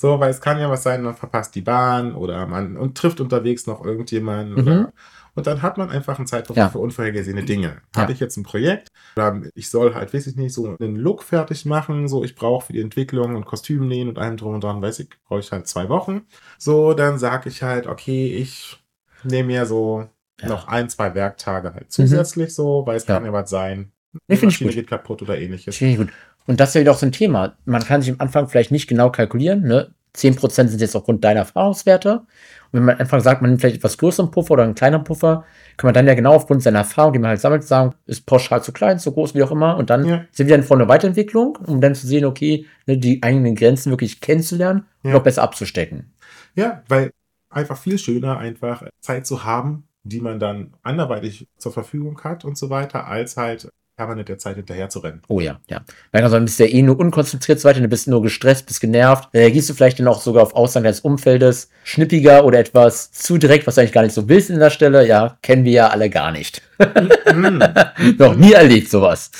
So, 0.00 0.18
weil 0.18 0.30
es 0.30 0.40
kann 0.40 0.58
ja 0.58 0.70
was 0.70 0.82
sein, 0.82 1.02
man 1.02 1.14
verpasst 1.14 1.54
die 1.54 1.60
Bahn 1.60 2.14
oder 2.14 2.46
man 2.46 2.78
und 2.78 2.96
trifft 2.96 3.20
unterwegs 3.20 3.66
noch 3.66 3.84
irgendjemanden. 3.84 4.54
Mhm. 4.54 4.60
Oder, 4.62 4.92
und 5.34 5.46
dann 5.46 5.60
hat 5.60 5.76
man 5.76 5.90
einfach 5.90 6.16
einen 6.16 6.26
Zeitpunkt 6.26 6.56
Ja. 6.56 6.70
für 6.70 6.78
unvorhergesehene 6.78 7.42
Dinge. 7.44 7.82
Ja. 7.94 8.00
Habe 8.02 8.12
ich 8.12 8.18
jetzt 8.18 8.38
ein 8.38 8.42
Projekt 8.42 8.88
oder 9.14 9.42
ich 9.54 9.68
soll 9.68 9.94
halt, 9.94 10.14
weiß 10.14 10.26
ich 10.26 10.36
nicht, 10.36 10.54
so 10.54 10.74
einen 10.80 10.96
Look 10.96 11.22
fertig 11.22 11.66
machen, 11.66 12.08
so 12.08 12.24
ich 12.24 12.34
brauche 12.34 12.64
für 12.64 12.72
die 12.72 12.80
Entwicklung 12.80 13.36
und 13.36 13.44
Kostüm 13.44 13.88
nähen 13.88 14.08
und 14.08 14.18
allem 14.18 14.38
drum 14.38 14.54
und 14.54 14.64
dran, 14.64 14.80
weiß 14.80 15.00
ich, 15.00 15.10
brauche 15.28 15.40
ich 15.40 15.52
halt 15.52 15.66
zwei 15.68 15.90
Wochen. 15.90 16.22
So, 16.56 16.94
dann 16.94 17.18
sage 17.18 17.50
ich 17.50 17.62
halt, 17.62 17.86
okay, 17.86 18.34
ich 18.34 18.82
nehme 19.22 19.48
mir 19.48 19.66
so 19.66 20.08
Ja. 20.40 20.48
noch 20.48 20.66
ein, 20.66 20.88
zwei 20.88 21.14
Werktage 21.14 21.74
halt 21.74 21.92
zusätzlich 21.92 22.54
so, 22.54 22.86
weil 22.86 22.96
es 22.96 23.04
kann 23.04 23.22
ja 23.26 23.34
was 23.34 23.50
sein. 23.50 23.92
Die 24.28 24.34
ich 24.34 24.42
Maschine 24.42 24.72
geht 24.72 24.88
kaputt 24.88 25.22
oder 25.22 25.38
ähnliches. 25.38 25.78
Ich 25.80 25.96
gut. 25.98 26.08
Und 26.50 26.58
das 26.58 26.70
ist 26.70 26.74
ja 26.74 26.80
wieder 26.80 26.90
auch 26.90 26.98
so 26.98 27.06
ein 27.06 27.12
Thema. 27.12 27.54
Man 27.64 27.84
kann 27.84 28.02
sich 28.02 28.10
am 28.12 28.18
Anfang 28.18 28.48
vielleicht 28.48 28.72
nicht 28.72 28.88
genau 28.88 29.08
kalkulieren. 29.10 29.62
Ne? 29.62 29.94
10% 30.14 30.68
sind 30.68 30.80
jetzt 30.80 30.96
aufgrund 30.96 31.22
deiner 31.22 31.38
Erfahrungswerte. 31.40 32.14
Und 32.14 32.26
wenn 32.72 32.84
man 32.86 32.96
am 32.96 33.02
Anfang 33.02 33.20
sagt, 33.20 33.40
man 33.40 33.50
nimmt 33.50 33.60
vielleicht 33.60 33.76
etwas 33.76 33.96
größeren 33.98 34.32
Puffer 34.32 34.54
oder 34.54 34.64
einen 34.64 34.74
kleineren 34.74 35.04
Puffer, 35.04 35.44
kann 35.76 35.86
man 35.86 35.94
dann 35.94 36.08
ja 36.08 36.14
genau 36.14 36.32
aufgrund 36.34 36.64
seiner 36.64 36.80
Erfahrung, 36.80 37.12
die 37.12 37.20
man 37.20 37.28
halt 37.28 37.40
sammelt, 37.40 37.62
sagen, 37.62 37.94
ist 38.06 38.26
pauschal 38.26 38.64
zu 38.64 38.72
klein, 38.72 38.98
zu 38.98 39.12
groß, 39.12 39.36
wie 39.36 39.44
auch 39.44 39.52
immer. 39.52 39.76
Und 39.76 39.90
dann 39.90 40.04
Ja. 40.04 40.24
sind 40.32 40.48
wir 40.48 40.56
dann 40.56 40.66
vor 40.66 40.76
einer 40.76 40.88
Weiterentwicklung, 40.88 41.56
um 41.66 41.80
dann 41.80 41.94
zu 41.94 42.08
sehen, 42.08 42.24
okay, 42.24 42.66
ne, 42.86 42.98
die 42.98 43.22
eigenen 43.22 43.54
Grenzen 43.54 43.90
wirklich 43.90 44.20
kennenzulernen 44.20 44.86
und 45.04 45.10
Ja. 45.12 45.18
auch 45.18 45.22
besser 45.22 45.42
abzustecken. 45.44 46.12
Ja, 46.56 46.82
weil 46.88 47.12
einfach 47.48 47.78
viel 47.78 47.96
schöner, 47.96 48.38
einfach 48.38 48.82
Zeit 48.98 49.24
zu 49.24 49.44
haben, 49.44 49.86
die 50.02 50.20
man 50.20 50.40
dann 50.40 50.74
anderweitig 50.82 51.46
zur 51.58 51.70
Verfügung 51.70 52.20
hat 52.24 52.44
und 52.44 52.58
so 52.58 52.70
weiter, 52.70 53.06
als 53.06 53.36
halt 53.36 53.70
permanent 54.00 54.30
der 54.30 54.38
Zeit 54.38 54.56
hinterher 54.56 54.88
zu 54.88 55.00
rennen. 55.00 55.20
Oh 55.28 55.40
ja, 55.40 55.60
ja. 55.68 55.82
Weil 56.10 56.24
also 56.24 56.40
bist 56.40 56.58
du 56.58 56.64
ja 56.64 56.74
eh 56.74 56.80
nur 56.80 56.98
unkonzentriert 56.98 57.62
weiter, 57.64 57.80
du 57.80 57.88
bist 57.88 58.08
nur 58.08 58.22
gestresst, 58.22 58.64
bist 58.64 58.80
genervt. 58.80 59.28
Reagierst 59.34 59.68
du 59.68 59.74
vielleicht 59.74 59.98
dann 59.98 60.08
auch 60.08 60.22
sogar 60.22 60.42
auf 60.42 60.54
Aussagen 60.54 60.84
deines 60.84 61.00
Umfeldes 61.00 61.68
schnippiger 61.84 62.46
oder 62.46 62.60
etwas 62.60 63.12
zu 63.12 63.36
direkt, 63.36 63.66
was 63.66 63.74
du 63.74 63.82
eigentlich 63.82 63.92
gar 63.92 64.02
nicht 64.02 64.14
so 64.14 64.26
willst 64.26 64.48
in 64.48 64.58
der 64.58 64.70
Stelle? 64.70 65.06
Ja, 65.06 65.36
kennen 65.42 65.66
wir 65.66 65.72
ja 65.72 65.88
alle 65.88 66.08
gar 66.08 66.32
nicht. 66.32 66.62
Mm. 66.78 67.62
Noch 68.16 68.36
nie 68.36 68.52
erlebt 68.52 68.88
sowas. 68.88 69.32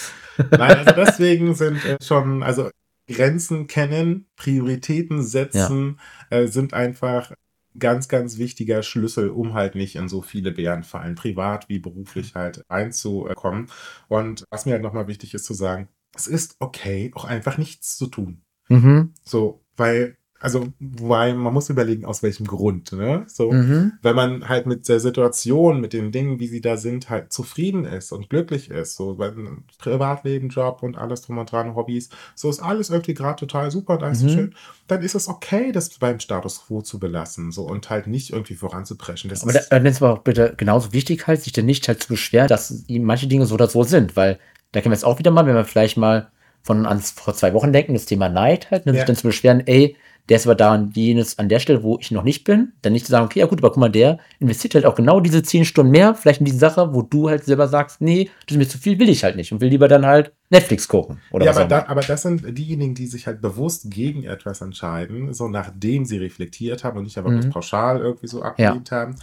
Nein, 0.51 0.77
also 0.77 0.93
deswegen 0.93 1.55
sind 1.55 1.83
äh, 1.87 1.97
schon, 2.03 2.43
also 2.43 2.69
Grenzen 3.09 3.67
kennen, 3.67 4.27
Prioritäten 4.37 5.23
setzen, 5.23 5.99
äh, 6.29 6.49
sind 6.49 6.75
einfach 6.75 7.33
ganz, 7.79 8.09
ganz 8.09 8.39
wichtiger 8.39 8.83
Schlüssel, 8.83 9.31
um 9.31 9.55
halt 9.55 9.75
nicht 9.75 9.97
in 9.97 10.09
so 10.09 10.23
viele 10.23 10.53
Bärenfallen, 10.53 11.15
privat 11.15 11.69
wie 11.69 11.79
beruflich 11.79 12.35
halt 12.35 12.65
reinzukommen. 12.69 13.69
Und 14.09 14.45
was 14.51 14.67
mir 14.67 14.73
halt 14.73 14.83
nochmal 14.83 15.09
wichtig 15.09 15.35
ist 15.35 15.45
zu 15.45 15.55
sagen, 15.55 15.89
es 16.15 16.27
ist 16.27 16.57
okay, 16.59 17.11
auch 17.15 17.25
einfach 17.25 17.59
nichts 17.59 17.97
zu 17.97 18.07
tun. 18.07 18.43
Mhm. 18.69 19.15
So, 19.25 19.63
weil, 19.77 20.17
also, 20.41 20.69
weil 20.81 21.35
man 21.35 21.53
muss 21.53 21.69
überlegen, 21.69 22.05
aus 22.07 22.23
welchem 22.23 22.47
Grund, 22.47 22.93
ne? 22.93 23.25
So, 23.27 23.53
Mhm. 23.53 23.93
wenn 24.03 24.17
man 24.17 24.49
halt 24.49 24.67
mit 24.67 24.89
der 24.89 24.99
Situation, 24.99 25.81
mit 25.81 25.93
den 25.93 26.13
Dingen, 26.13 26.41
wie 26.41 26.47
sie 26.49 26.63
da 26.63 26.77
sind, 26.79 27.11
halt 27.11 27.33
zufrieden 27.33 27.85
ist 27.85 28.11
und 28.11 28.31
glücklich 28.31 28.71
ist, 28.71 28.97
so 28.97 29.15
beim 29.17 29.65
Privatleben, 29.79 30.49
Job 30.49 30.83
und 30.83 30.97
alles 30.97 31.23
drum 31.23 31.39
und 31.39 31.53
dran, 31.53 31.75
Hobbys, 31.75 32.09
so 32.35 32.49
ist 32.49 32.61
alles 32.61 32.89
irgendwie 32.91 33.15
gerade 33.15 33.37
total 33.39 33.71
super 33.71 33.95
und 33.95 34.03
alles 34.03 34.21
so 34.21 34.27
Mhm. 34.27 34.31
schön, 34.31 34.55
dann 34.89 35.03
ist 35.03 35.15
es 35.15 35.29
okay, 35.29 35.73
das 35.73 35.91
beim 35.99 36.19
Status 36.21 36.65
quo 36.67 36.81
zu 36.81 36.99
belassen, 36.99 37.53
so 37.53 37.65
und 37.65 37.91
halt 37.91 38.07
nicht 38.07 38.31
irgendwie 38.33 38.55
voranzupreschen. 38.55 39.29
Das 39.29 39.43
Aber 39.43 39.53
dann 39.53 39.85
ist 39.87 40.03
aber 40.03 40.15
auch 40.15 40.23
bitte 40.23 40.55
genauso 40.57 40.93
wichtig 40.95 41.27
halt, 41.27 41.43
sich 41.43 41.53
dann 41.53 41.67
nicht 41.67 41.87
halt 41.87 42.03
zu 42.03 42.09
beschweren, 42.09 42.49
dass 42.49 42.85
manche 42.89 43.27
Dinge 43.27 43.45
so 43.47 43.55
oder 43.55 43.69
so 43.69 43.83
sind, 43.85 44.17
weil 44.17 44.39
da 44.73 44.81
können 44.81 44.93
wir 44.93 44.97
jetzt 44.97 45.05
auch 45.05 45.19
wieder 45.19 45.31
mal, 45.31 45.45
wenn 45.47 45.55
wir 45.55 45.65
vielleicht 45.65 45.97
mal 45.99 46.31
von 46.63 46.87
an 46.87 47.01
vor 47.01 47.35
zwei 47.35 47.53
Wochen 47.55 47.73
denken, 47.73 47.95
das 47.95 48.07
Thema 48.07 48.29
Neid 48.29 48.71
halt, 48.71 48.87
ne, 48.87 48.93
Ja. 48.93 48.99
sich 48.99 49.07
dann 49.07 49.17
zu 49.17 49.27
beschweren, 49.29 49.61
ey, 49.67 49.97
der 50.29 50.37
ist 50.37 50.47
aber 50.47 50.55
da 50.55 50.75
und 50.75 50.97
jenes 50.97 51.39
an 51.39 51.49
der 51.49 51.59
Stelle, 51.59 51.83
wo 51.83 51.99
ich 51.99 52.11
noch 52.11 52.23
nicht 52.23 52.45
bin, 52.45 52.73
dann 52.83 52.93
nicht 52.93 53.07
zu 53.07 53.11
sagen, 53.11 53.25
okay, 53.27 53.41
ja 53.41 53.47
gut, 53.47 53.59
aber 53.61 53.71
guck 53.71 53.79
mal, 53.79 53.89
der 53.91 54.19
investiert 54.39 54.75
halt 54.75 54.87
auch 54.87 54.95
genau 54.95 55.21
diese 55.21 55.43
zehn 55.43 55.65
Stunden 55.65 55.91
mehr, 55.91 56.15
vielleicht 56.15 56.41
in 56.41 56.45
die 56.47 56.53
Sache, 56.53 56.95
wo 56.95 57.03
du 57.03 57.29
halt 57.29 57.45
selber 57.45 57.67
sagst, 57.69 58.01
nee, 58.01 58.31
das 58.47 58.55
ist 58.55 58.59
mir 58.59 58.69
zu 58.69 58.79
viel, 58.79 58.99
will 58.99 59.09
ich 59.09 59.25
halt 59.25 59.37
nicht 59.37 59.53
und 59.53 59.61
will 59.61 59.69
lieber 59.71 59.89
dann 59.89 60.07
halt 60.07 60.33
Netflix 60.51 60.87
gucken 60.89 61.19
oder 61.31 61.47
ja, 61.47 61.51
was 61.51 61.59
aber, 61.59 61.69
da, 61.69 61.87
aber 61.87 62.01
das 62.03 62.23
sind 62.23 62.57
diejenigen, 62.59 62.95
die 62.95 63.07
sich 63.07 63.27
halt 63.27 63.41
bewusst 63.41 63.91
gegen 63.91 64.25
etwas 64.25 64.61
entscheiden, 64.61 65.33
so 65.33 65.49
nachdem 65.49 66.05
sie 66.05 66.19
reflektiert 66.19 66.85
haben 66.85 66.99
und 66.99 67.05
nicht 67.05 67.19
einfach 67.19 67.31
Mhm. 67.31 67.51
pauschal 67.51 68.01
irgendwie 68.01 68.27
so 68.27 68.43
abgelehnt 68.43 68.91
haben, 68.91 69.15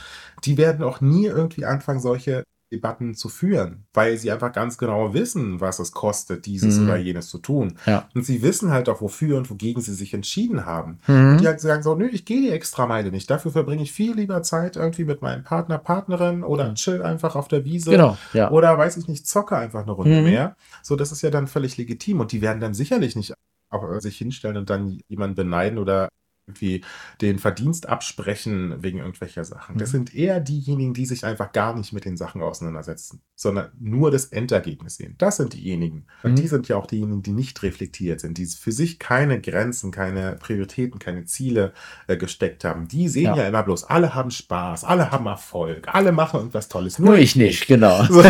die 0.46 0.58
werden 0.58 0.84
auch 0.84 1.02
nie 1.02 1.26
irgendwie 1.26 1.66
anfangen, 1.66 2.00
solche 2.00 2.44
Debatten 2.72 3.16
zu 3.16 3.30
führen, 3.30 3.86
weil 3.94 4.18
sie 4.18 4.32
einfach 4.32 4.52
ganz 4.52 4.78
genau 4.78 5.14
wissen, 5.14 5.62
was 5.62 5.80
es 5.80 5.92
kostet, 5.94 6.46
dieses 6.46 6.78
Mhm. 6.78 6.86
oder 6.86 6.98
jenes 6.98 7.30
zu 7.30 7.38
tun. 7.38 7.78
Ja. 7.86 8.10
Und 8.14 8.26
sie 8.26 8.42
wissen 8.42 8.72
halt 8.72 8.90
auch, 8.90 9.00
wofür 9.02 9.38
und 9.38 9.50
wogegen 9.50 9.82
sie 9.82 9.94
sich 9.94 10.14
entschieden 10.14 10.66
haben. 10.66 11.00
Mhm. 11.08 11.38
Die 11.40 11.48
halt 11.48 11.62
sagen 11.62 11.82
so, 11.84 11.96
nö, 11.96 12.08
ich 12.12 12.26
gehe 12.26 12.42
die 12.42 12.50
extra 12.52 12.86
Meile 12.86 13.12
nicht. 13.12 13.30
Dafür 13.30 13.52
verbringe 13.52 13.84
ich 13.84 13.92
viel 13.94 14.16
lieber 14.16 14.42
Zeit 14.44 14.76
irgendwie 14.76 15.06
mit 15.06 15.22
meinem 15.22 15.44
Partner, 15.44 15.78
Partnerin 15.78 16.44
oder 16.44 16.74
chill 16.74 17.02
einfach 17.02 17.36
auf 17.36 17.48
der 17.48 17.64
Wiese. 17.64 17.92
Genau, 17.92 18.18
ja. 18.34 18.52
Oder 18.52 18.78
weiß 18.78 18.98
ich 18.98 19.08
nicht, 19.08 19.28
zocke 19.28 19.56
einfach 19.56 19.84
eine 19.84 19.92
Runde 19.92 20.18
Mhm. 20.18 20.24
mehr. 20.26 20.56
So, 20.84 20.96
das 20.96 21.12
ist 21.12 21.22
ja 21.22 21.30
dann 21.30 21.48
völlig 21.48 21.78
legitim. 21.78 22.20
Und 22.20 22.32
die 22.32 22.42
werden 22.42 22.60
dann 22.60 22.74
sicherlich 22.74 23.16
nicht 23.16 23.34
auch 23.70 24.00
sich 24.00 24.18
hinstellen 24.18 24.58
und 24.58 24.70
dann 24.70 25.00
jemanden 25.10 25.36
beneiden 25.36 25.78
oder 25.78 26.08
irgendwie 26.48 26.82
den 27.22 27.40
Verdienst 27.40 27.90
absprechen 27.90 28.82
wegen 28.82 29.00
irgendwelcher 29.00 29.44
Sachen. 29.44 29.78
Das 29.78 29.90
Mhm. 29.90 29.98
sind 29.98 30.16
eher 30.16 30.40
diejenigen, 30.40 30.94
die 30.94 31.06
sich 31.06 31.26
einfach 31.26 31.52
gar 31.52 31.76
nicht 31.76 31.92
mit 31.92 32.06
den 32.06 32.16
Sachen 32.16 32.42
auseinandersetzen, 32.42 33.22
sondern 33.36 33.72
nur 33.80 34.12
das 34.12 34.26
Endergebnis 34.28 34.96
sehen. 34.96 35.16
Das 35.18 35.36
sind 35.38 35.54
diejenigen. 35.54 36.06
Und 36.24 36.32
Mhm. 36.32 36.36
die 36.38 36.48
sind 36.48 36.68
ja 36.70 36.78
auch 36.78 36.88
diejenigen, 36.88 37.22
die 37.22 37.34
nicht 37.34 37.62
reflektiert 37.64 38.22
sind, 38.22 38.38
die 38.38 38.46
für 38.46 38.72
sich 38.72 38.98
keine 38.98 39.42
Grenzen, 39.42 39.92
keine 39.92 40.38
Prioritäten, 40.40 41.00
keine 41.00 41.26
Ziele 41.26 41.74
äh, 42.08 42.16
gesteckt 42.16 42.64
haben. 42.64 42.88
Die 42.88 43.10
sehen 43.10 43.26
Ja. 43.26 43.36
ja. 43.36 43.48
immer 43.50 43.64
bloß, 43.64 43.84
alle 43.84 44.16
haben 44.16 44.32
Spaß, 44.32 44.86
alle 44.86 45.12
haben 45.12 45.26
Erfolg, 45.26 45.94
alle 45.94 46.14
machen 46.14 46.38
irgendwas 46.40 46.70
Tolles. 46.70 46.98
Nur 46.98 47.18
ich 47.18 47.36
nicht, 47.36 47.68
genau. 47.68 48.04
so. 48.10 48.24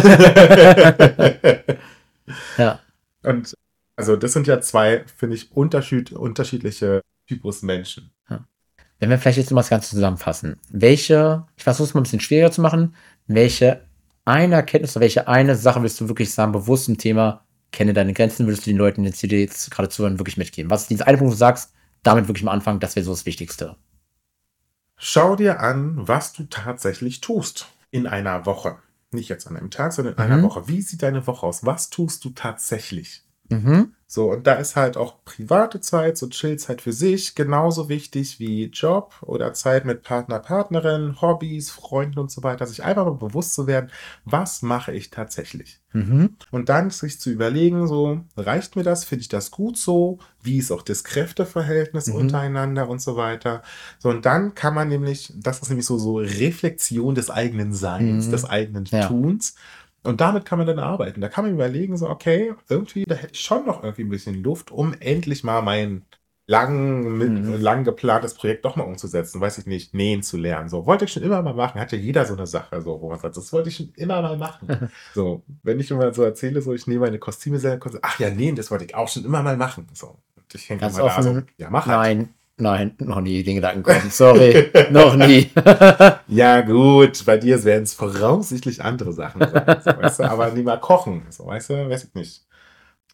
Ja. 2.58 2.80
Und 3.24 3.54
also 3.96 4.16
das 4.16 4.34
sind 4.34 4.48
ja 4.48 4.60
zwei, 4.62 5.04
finde 5.18 5.36
ich, 5.36 5.52
unterschied 5.52 6.12
unterschiedliche 6.12 7.02
Typus 7.28 7.62
Menschen. 7.62 8.12
Wenn 9.00 9.12
wir 9.12 9.20
vielleicht 9.20 9.38
jetzt 9.38 9.52
mal 9.52 9.62
das 9.62 9.70
Ganze 9.70 9.92
zusammenfassen, 9.92 10.60
welche, 10.70 11.46
ich 11.56 11.64
versuche 11.64 11.88
es 11.88 11.94
mal 11.94 12.00
ein 12.00 12.04
bisschen 12.04 12.20
schwieriger 12.20 12.52
zu 12.52 12.62
machen, 12.62 12.96
welche 13.28 13.84
eine 14.26 14.56
Erkenntnis 14.56 14.96
oder 14.96 15.02
welche 15.02 15.28
eine 15.28 15.56
Sache 15.56 15.84
willst 15.84 16.02
du 16.02 16.08
wirklich 16.08 16.34
sagen, 16.34 16.52
bewusst 16.52 16.90
im 16.90 16.98
Thema, 16.98 17.46
kenne 17.72 17.94
deine 17.94 18.14
Grenzen, 18.14 18.48
würdest 18.48 18.66
du 18.66 18.72
den 18.72 18.78
Leuten, 18.78 19.04
die 19.04 19.28
dir 19.28 19.40
jetzt 19.40 19.70
gerade 19.70 19.90
zuhören, 19.90 20.18
wirklich 20.20 20.38
mitgeben? 20.38 20.72
Was 20.72 20.82
ist 20.82 20.90
dieser 20.90 21.06
eine 21.06 21.18
Punkt, 21.18 21.30
wo 21.30 21.36
du 21.36 21.38
sagst, 21.38 21.74
damit 22.02 22.28
wirklich 22.28 22.44
mal 22.44 22.54
anfangen, 22.54 22.80
das 22.80 22.96
wäre 22.96 23.04
so 23.06 23.12
das 23.12 23.26
Wichtigste. 23.26 23.76
Schau 24.96 25.36
dir 25.36 25.60
an, 25.60 26.08
was 26.08 26.34
du 26.34 26.46
tatsächlich 26.46 27.22
tust 27.22 27.68
in 27.92 28.08
einer 28.08 28.46
Woche. 28.46 28.78
Nicht 29.12 29.30
jetzt 29.30 29.48
an 29.48 29.58
einem 29.58 29.70
Tag, 29.70 29.94
sondern 29.94 30.16
in 30.16 30.20
einer 30.20 30.38
Mhm. 30.38 30.44
Woche. 30.44 30.68
Wie 30.68 30.82
sieht 30.82 31.04
deine 31.04 31.28
Woche 31.28 31.46
aus? 31.46 31.66
Was 31.66 31.90
tust 31.90 32.26
du 32.26 32.32
tatsächlich? 32.32 33.24
Mhm. 33.50 33.94
So, 34.10 34.32
und 34.32 34.48
da 34.48 34.54
ist 34.54 34.78
halt 34.78 34.96
auch 34.96 35.16
private 35.26 35.82
Zeit, 35.82 36.18
so 36.18 36.30
Chillzeit 36.30 36.82
für 36.82 36.94
sich, 36.94 37.36
genauso 37.36 37.90
wichtig 37.90 38.40
wie 38.40 38.68
Job 38.68 39.14
oder 39.22 39.54
Zeit 39.54 39.84
mit 39.84 40.02
Partner, 40.02 40.40
Partnerin, 40.40 41.22
Hobbys, 41.22 41.70
Freunden 41.72 42.18
und 42.20 42.32
so 42.32 42.42
weiter. 42.42 42.66
Sich 42.66 42.84
einfach 42.86 43.04
mal 43.04 43.16
bewusst 43.16 43.54
zu 43.54 43.68
werden, 43.68 43.92
was 44.24 44.62
mache 44.62 44.94
ich 44.94 45.10
tatsächlich? 45.10 45.82
Mhm. 45.92 46.38
Und 46.52 46.70
dann 46.70 46.90
sich 46.90 47.20
zu 47.20 47.30
überlegen, 47.30 47.86
so, 47.88 48.22
reicht 48.38 48.78
mir 48.78 48.84
das? 48.84 49.04
Finde 49.04 49.24
ich 49.24 49.28
das 49.30 49.52
gut 49.52 49.78
so? 49.78 50.20
Wie 50.42 50.58
ist 50.58 50.72
auch 50.72 50.84
das 50.84 51.04
Kräfteverhältnis 51.04 52.08
Mhm. 52.08 52.16
untereinander 52.16 52.88
und 52.88 53.02
so 53.02 53.18
weiter? 53.18 53.62
So, 54.00 54.08
und 54.10 54.26
dann 54.26 54.56
kann 54.56 54.74
man 54.74 54.88
nämlich, 54.88 55.34
das 55.36 55.60
ist 55.60 55.68
nämlich 55.68 55.86
so, 55.86 55.98
so 55.98 56.18
Reflexion 56.20 57.14
des 57.14 57.30
eigenen 57.30 57.74
Seins, 57.74 58.28
Mhm. 58.28 58.32
des 58.32 58.46
eigenen 58.46 58.86
Ja. 58.86 59.06
Tuns. 59.08 59.56
Und 60.08 60.22
damit 60.22 60.46
kann 60.46 60.58
man 60.58 60.68
dann 60.68 60.80
arbeiten. 60.80 61.22
Da 61.22 61.30
kann 61.30 61.46
man 61.46 61.54
überlegen, 61.54 61.98
so, 61.98 62.10
okay, 62.10 62.54
irgendwie, 62.70 63.04
da 63.06 63.16
hätte 63.16 63.34
ich 63.34 63.42
schon 63.42 63.66
noch 63.66 63.84
irgendwie 63.84 64.04
ein 64.04 64.10
bisschen 64.10 64.42
Luft, 64.44 64.72
um 64.72 64.94
endlich 65.00 65.44
mal 65.44 65.62
mein 65.62 66.06
lang, 66.50 67.18
mit, 67.18 67.30
Mhm. 67.30 67.56
lang 67.62 67.84
geplantes 67.84 68.34
Projekt 68.34 68.64
doch 68.64 68.78
mal 68.78 68.84
umzusetzen. 68.86 69.42
Weiß 69.42 69.58
ich 69.58 69.66
nicht, 69.66 69.94
nähen 69.94 70.24
zu 70.24 70.38
lernen. 70.38 70.70
So, 70.70 70.86
wollte 70.86 71.04
ich 71.06 71.12
schon 71.12 71.24
immer 71.24 71.42
mal 71.42 71.54
machen. 71.54 71.80
Hat 71.82 71.92
ja 71.92 71.98
jeder 71.98 72.26
so 72.26 72.36
eine 72.36 72.48
Sache, 72.48 72.82
so, 72.82 73.02
wo 73.02 73.10
man 73.10 73.20
sagt, 73.20 73.36
das 73.36 73.52
wollte 73.52 73.68
ich 73.70 73.76
schon 73.76 73.92
immer 73.98 74.22
mal 74.22 74.38
machen. 74.38 74.68
so, 75.14 75.44
wenn 75.64 75.80
ich 75.80 75.92
immer 75.92 76.14
so 76.14 76.24
erzähle, 76.24 76.62
so, 76.62 76.74
ich 76.74 76.88
nehme 76.88 77.02
meine 77.02 77.20
Kostüme 77.20 77.60
selber, 77.60 77.90
ach 78.02 78.20
ja, 78.20 78.30
nähen, 78.30 78.56
das 78.56 78.72
wollte 78.72 78.86
ich 78.86 78.96
auch 78.96 79.10
schon 79.10 79.26
immer 79.26 79.44
mal 79.44 79.58
machen. 79.58 79.88
So, 79.94 80.18
und 80.38 80.56
ich 80.56 80.70
hänge 80.70 80.80
Ganz 80.82 80.98
immer 80.98 81.10
da 81.10 81.22
so, 81.22 81.42
ja, 81.58 81.70
mach 81.70 81.86
halt. 81.86 82.18
Nein, 82.20 82.30
nein, 82.58 82.96
noch 83.00 83.22
nie 83.22 83.44
den 83.44 83.56
Gedanken 83.56 83.84
kommen. 83.84 84.10
Sorry, 84.10 84.72
noch 84.92 85.16
nie. 85.16 85.50
Ja, 86.30 86.62
gut, 86.62 87.26
bei 87.26 87.38
dir 87.38 87.64
werden 87.64 87.84
es 87.84 87.94
voraussichtlich 87.94 88.84
andere 88.84 89.14
Sachen 89.14 89.42
sein, 89.50 89.78
so, 89.82 89.92
weißt 89.92 90.20
du, 90.20 90.24
aber 90.24 90.52
mal 90.56 90.80
kochen, 90.80 91.24
so, 91.30 91.46
weißt 91.48 91.70
du, 91.70 91.90
weiß 91.90 92.04
ich 92.06 92.14
nicht. 92.16 92.46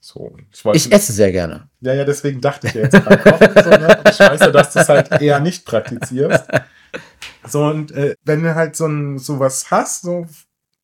So, 0.02 0.36
ich 0.52 0.66
wollte, 0.66 0.78
Ich 0.78 0.92
esse 0.92 1.14
sehr 1.14 1.32
gerne. 1.32 1.70
ja, 1.82 1.94
ja, 1.94 2.04
deswegen 2.06 2.42
dachte 2.42 2.68
ich 2.68 2.74
ja 2.74 2.82
jetzt 2.82 3.06
dran 3.06 3.20
kochen, 3.20 3.64
so, 3.64 3.70
ne? 3.70 3.98
Ich 4.10 4.20
weiß 4.20 4.40
ja, 4.42 4.52
dass 4.52 4.74
du 4.74 4.80
es 4.80 4.90
halt 4.90 5.22
eher 5.22 5.40
nicht 5.40 5.66
praktizierst. 5.66 6.46
So, 7.48 7.66
und 7.66 7.92
äh, 7.92 8.16
wenn 8.24 8.44
du 8.44 8.56
halt 8.56 8.76
so 8.76 8.86
ein, 8.88 9.18
sowas 9.20 9.70
hast, 9.72 10.02
so, 10.02 10.26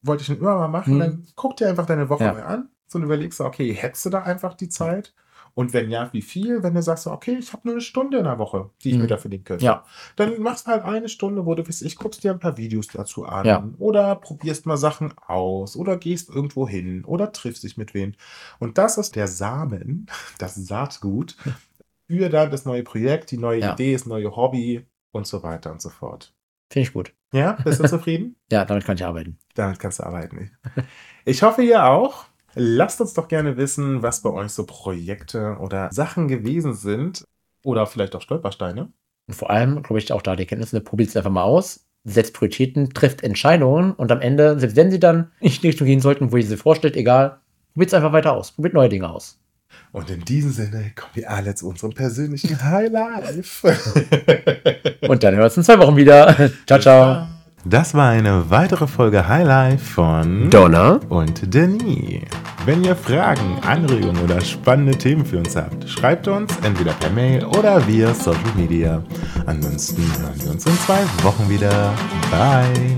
wollte 0.03 0.21
ich 0.21 0.27
schon 0.27 0.37
immer 0.37 0.55
mal 0.55 0.67
machen, 0.67 0.93
Hm. 0.93 0.99
dann 0.99 1.27
guck 1.35 1.57
dir 1.57 1.67
einfach 1.67 1.85
deine 1.85 2.09
Woche 2.09 2.25
Ja. 2.25 2.33
mal 2.33 2.43
an, 2.43 2.69
so, 2.87 2.97
und 2.99 3.05
überlegst 3.05 3.39
du, 3.39 3.45
okay, 3.45 3.73
hättest 3.73 4.05
du 4.05 4.09
da 4.09 4.21
einfach 4.23 4.53
die 4.53 4.69
Zeit? 4.69 5.13
Und 5.53 5.73
wenn 5.73 5.89
ja, 5.89 6.09
wie 6.13 6.21
viel? 6.21 6.63
Wenn 6.63 6.73
du 6.73 6.81
sagst, 6.81 7.07
okay, 7.07 7.37
ich 7.39 7.51
habe 7.53 7.63
nur 7.65 7.73
eine 7.75 7.81
Stunde 7.81 8.17
in 8.17 8.23
der 8.23 8.39
Woche, 8.39 8.69
die 8.83 8.89
ich 8.89 8.95
Mhm. 8.95 9.01
mir 9.01 9.07
dafür 9.07 9.29
nehmen 9.29 9.43
könnte. 9.43 9.65
Ja. 9.65 9.83
Dann 10.15 10.41
machst 10.41 10.67
du 10.67 10.71
halt 10.71 10.83
eine 10.83 11.09
Stunde, 11.09 11.45
wo 11.45 11.55
du 11.55 11.63
bist, 11.63 11.81
ich 11.81 11.95
guckst 11.97 12.23
dir 12.23 12.31
ein 12.31 12.39
paar 12.39 12.57
Videos 12.57 12.87
dazu 12.87 13.25
an. 13.25 13.45
Ja. 13.45 13.67
Oder 13.77 14.15
probierst 14.15 14.65
mal 14.65 14.77
Sachen 14.77 15.13
aus. 15.27 15.75
Oder 15.75 15.97
gehst 15.97 16.29
irgendwo 16.29 16.67
hin. 16.67 17.03
Oder 17.05 17.31
triffst 17.31 17.63
dich 17.63 17.77
mit 17.77 17.93
wem. 17.93 18.13
Und 18.59 18.77
das 18.77 18.97
ist 18.97 19.15
der 19.15 19.27
Samen, 19.27 20.07
das 20.37 20.55
Saatgut 20.55 21.35
für 22.07 22.29
dann 22.29 22.49
das 22.51 22.65
neue 22.65 22.83
Projekt, 22.83 23.31
die 23.31 23.37
neue 23.37 23.59
Ja. 23.59 23.73
Idee, 23.73 23.93
das 23.93 24.05
neue 24.05 24.35
Hobby 24.35 24.85
und 25.11 25.27
so 25.27 25.43
weiter 25.43 25.71
und 25.71 25.81
so 25.81 25.89
fort. 25.89 26.33
Finde 26.71 26.87
ich 26.87 26.93
gut. 26.93 27.13
Ja, 27.33 27.53
bist 27.63 27.79
du 27.79 27.87
zufrieden? 27.89 28.35
Ja, 28.51 28.63
damit 28.65 28.85
kann 28.85 28.95
ich 28.95 29.03
arbeiten. 29.03 29.37
Damit 29.55 29.79
kannst 29.79 29.99
du 29.99 30.03
arbeiten. 30.03 30.51
Ich 31.25 31.43
hoffe, 31.43 31.61
ihr 31.63 31.83
auch. 31.85 32.25
Lasst 32.55 32.99
uns 33.01 33.13
doch 33.13 33.27
gerne 33.27 33.57
wissen, 33.57 34.01
was 34.01 34.21
bei 34.21 34.29
euch 34.29 34.51
so 34.51 34.65
Projekte 34.65 35.57
oder 35.59 35.91
Sachen 35.91 36.27
gewesen 36.27 36.73
sind. 36.73 37.23
Oder 37.63 37.85
vielleicht 37.85 38.15
auch 38.15 38.21
Stolpersteine. 38.21 38.91
Und 39.27 39.33
vor 39.33 39.49
allem, 39.49 39.83
glaube 39.83 39.99
ich, 39.99 40.11
auch 40.11 40.21
da 40.21 40.35
die 40.35 40.43
Erkenntnis, 40.43 40.73
ne, 40.73 40.81
probiert 40.81 41.09
es 41.09 41.17
einfach 41.17 41.29
mal 41.29 41.43
aus, 41.43 41.85
setzt 42.03 42.33
Prioritäten, 42.33 42.93
trifft 42.93 43.21
Entscheidungen 43.23 43.91
und 43.93 44.11
am 44.11 44.21
Ende, 44.21 44.59
selbst 44.59 44.75
wenn 44.75 44.91
sie 44.91 44.99
dann 44.99 45.31
nicht 45.41 45.57
in 45.57 45.61
die 45.61 45.67
Richtung 45.67 45.87
gehen 45.87 45.99
sollten, 45.99 46.31
wo 46.31 46.37
ihr 46.37 46.45
sie 46.45 46.57
vorstellt, 46.57 46.95
egal, 46.95 47.39
probiert 47.73 47.89
es 47.89 47.93
einfach 47.93 48.13
weiter 48.13 48.33
aus. 48.33 48.51
Probiert 48.51 48.73
neue 48.73 48.89
Dinge 48.89 49.09
aus. 49.09 49.39
Und 49.91 50.09
in 50.09 50.23
diesem 50.25 50.51
Sinne 50.51 50.91
kommen 50.95 51.11
wir 51.13 51.29
alle 51.29 51.53
zu 51.55 51.69
unserem 51.69 51.93
persönlichen 51.93 52.63
High 52.63 52.91
Life. 52.91 53.67
Und 55.07 55.23
dann 55.23 55.33
hören 55.33 55.41
wir 55.41 55.45
uns 55.45 55.57
in 55.57 55.63
zwei 55.63 55.79
Wochen 55.79 55.95
wieder. 55.95 56.35
ciao, 56.65 56.79
ciao. 56.79 57.38
Das 57.65 57.93
war 57.93 58.09
eine 58.09 58.49
weitere 58.49 58.87
Folge 58.87 59.27
High 59.27 59.45
Life 59.45 59.83
von 59.93 60.49
Donna. 60.49 60.99
und 61.09 61.53
Denis. 61.53 62.21
Wenn 62.65 62.83
ihr 62.83 62.95
Fragen, 62.95 63.57
Anregungen 63.67 64.21
oder 64.23 64.39
spannende 64.41 64.97
Themen 64.97 65.25
für 65.25 65.39
uns 65.39 65.55
habt, 65.55 65.87
schreibt 65.89 66.27
uns 66.27 66.55
entweder 66.63 66.93
per 66.93 67.09
Mail 67.09 67.43
oder 67.45 67.85
via 67.85 68.13
Social 68.13 68.39
Media. 68.55 69.03
Ansonsten 69.45 70.03
hören 70.21 70.41
wir 70.41 70.51
uns 70.51 70.65
in 70.65 70.77
zwei 70.79 71.01
Wochen 71.23 71.49
wieder. 71.49 71.93
Bye. 72.31 72.97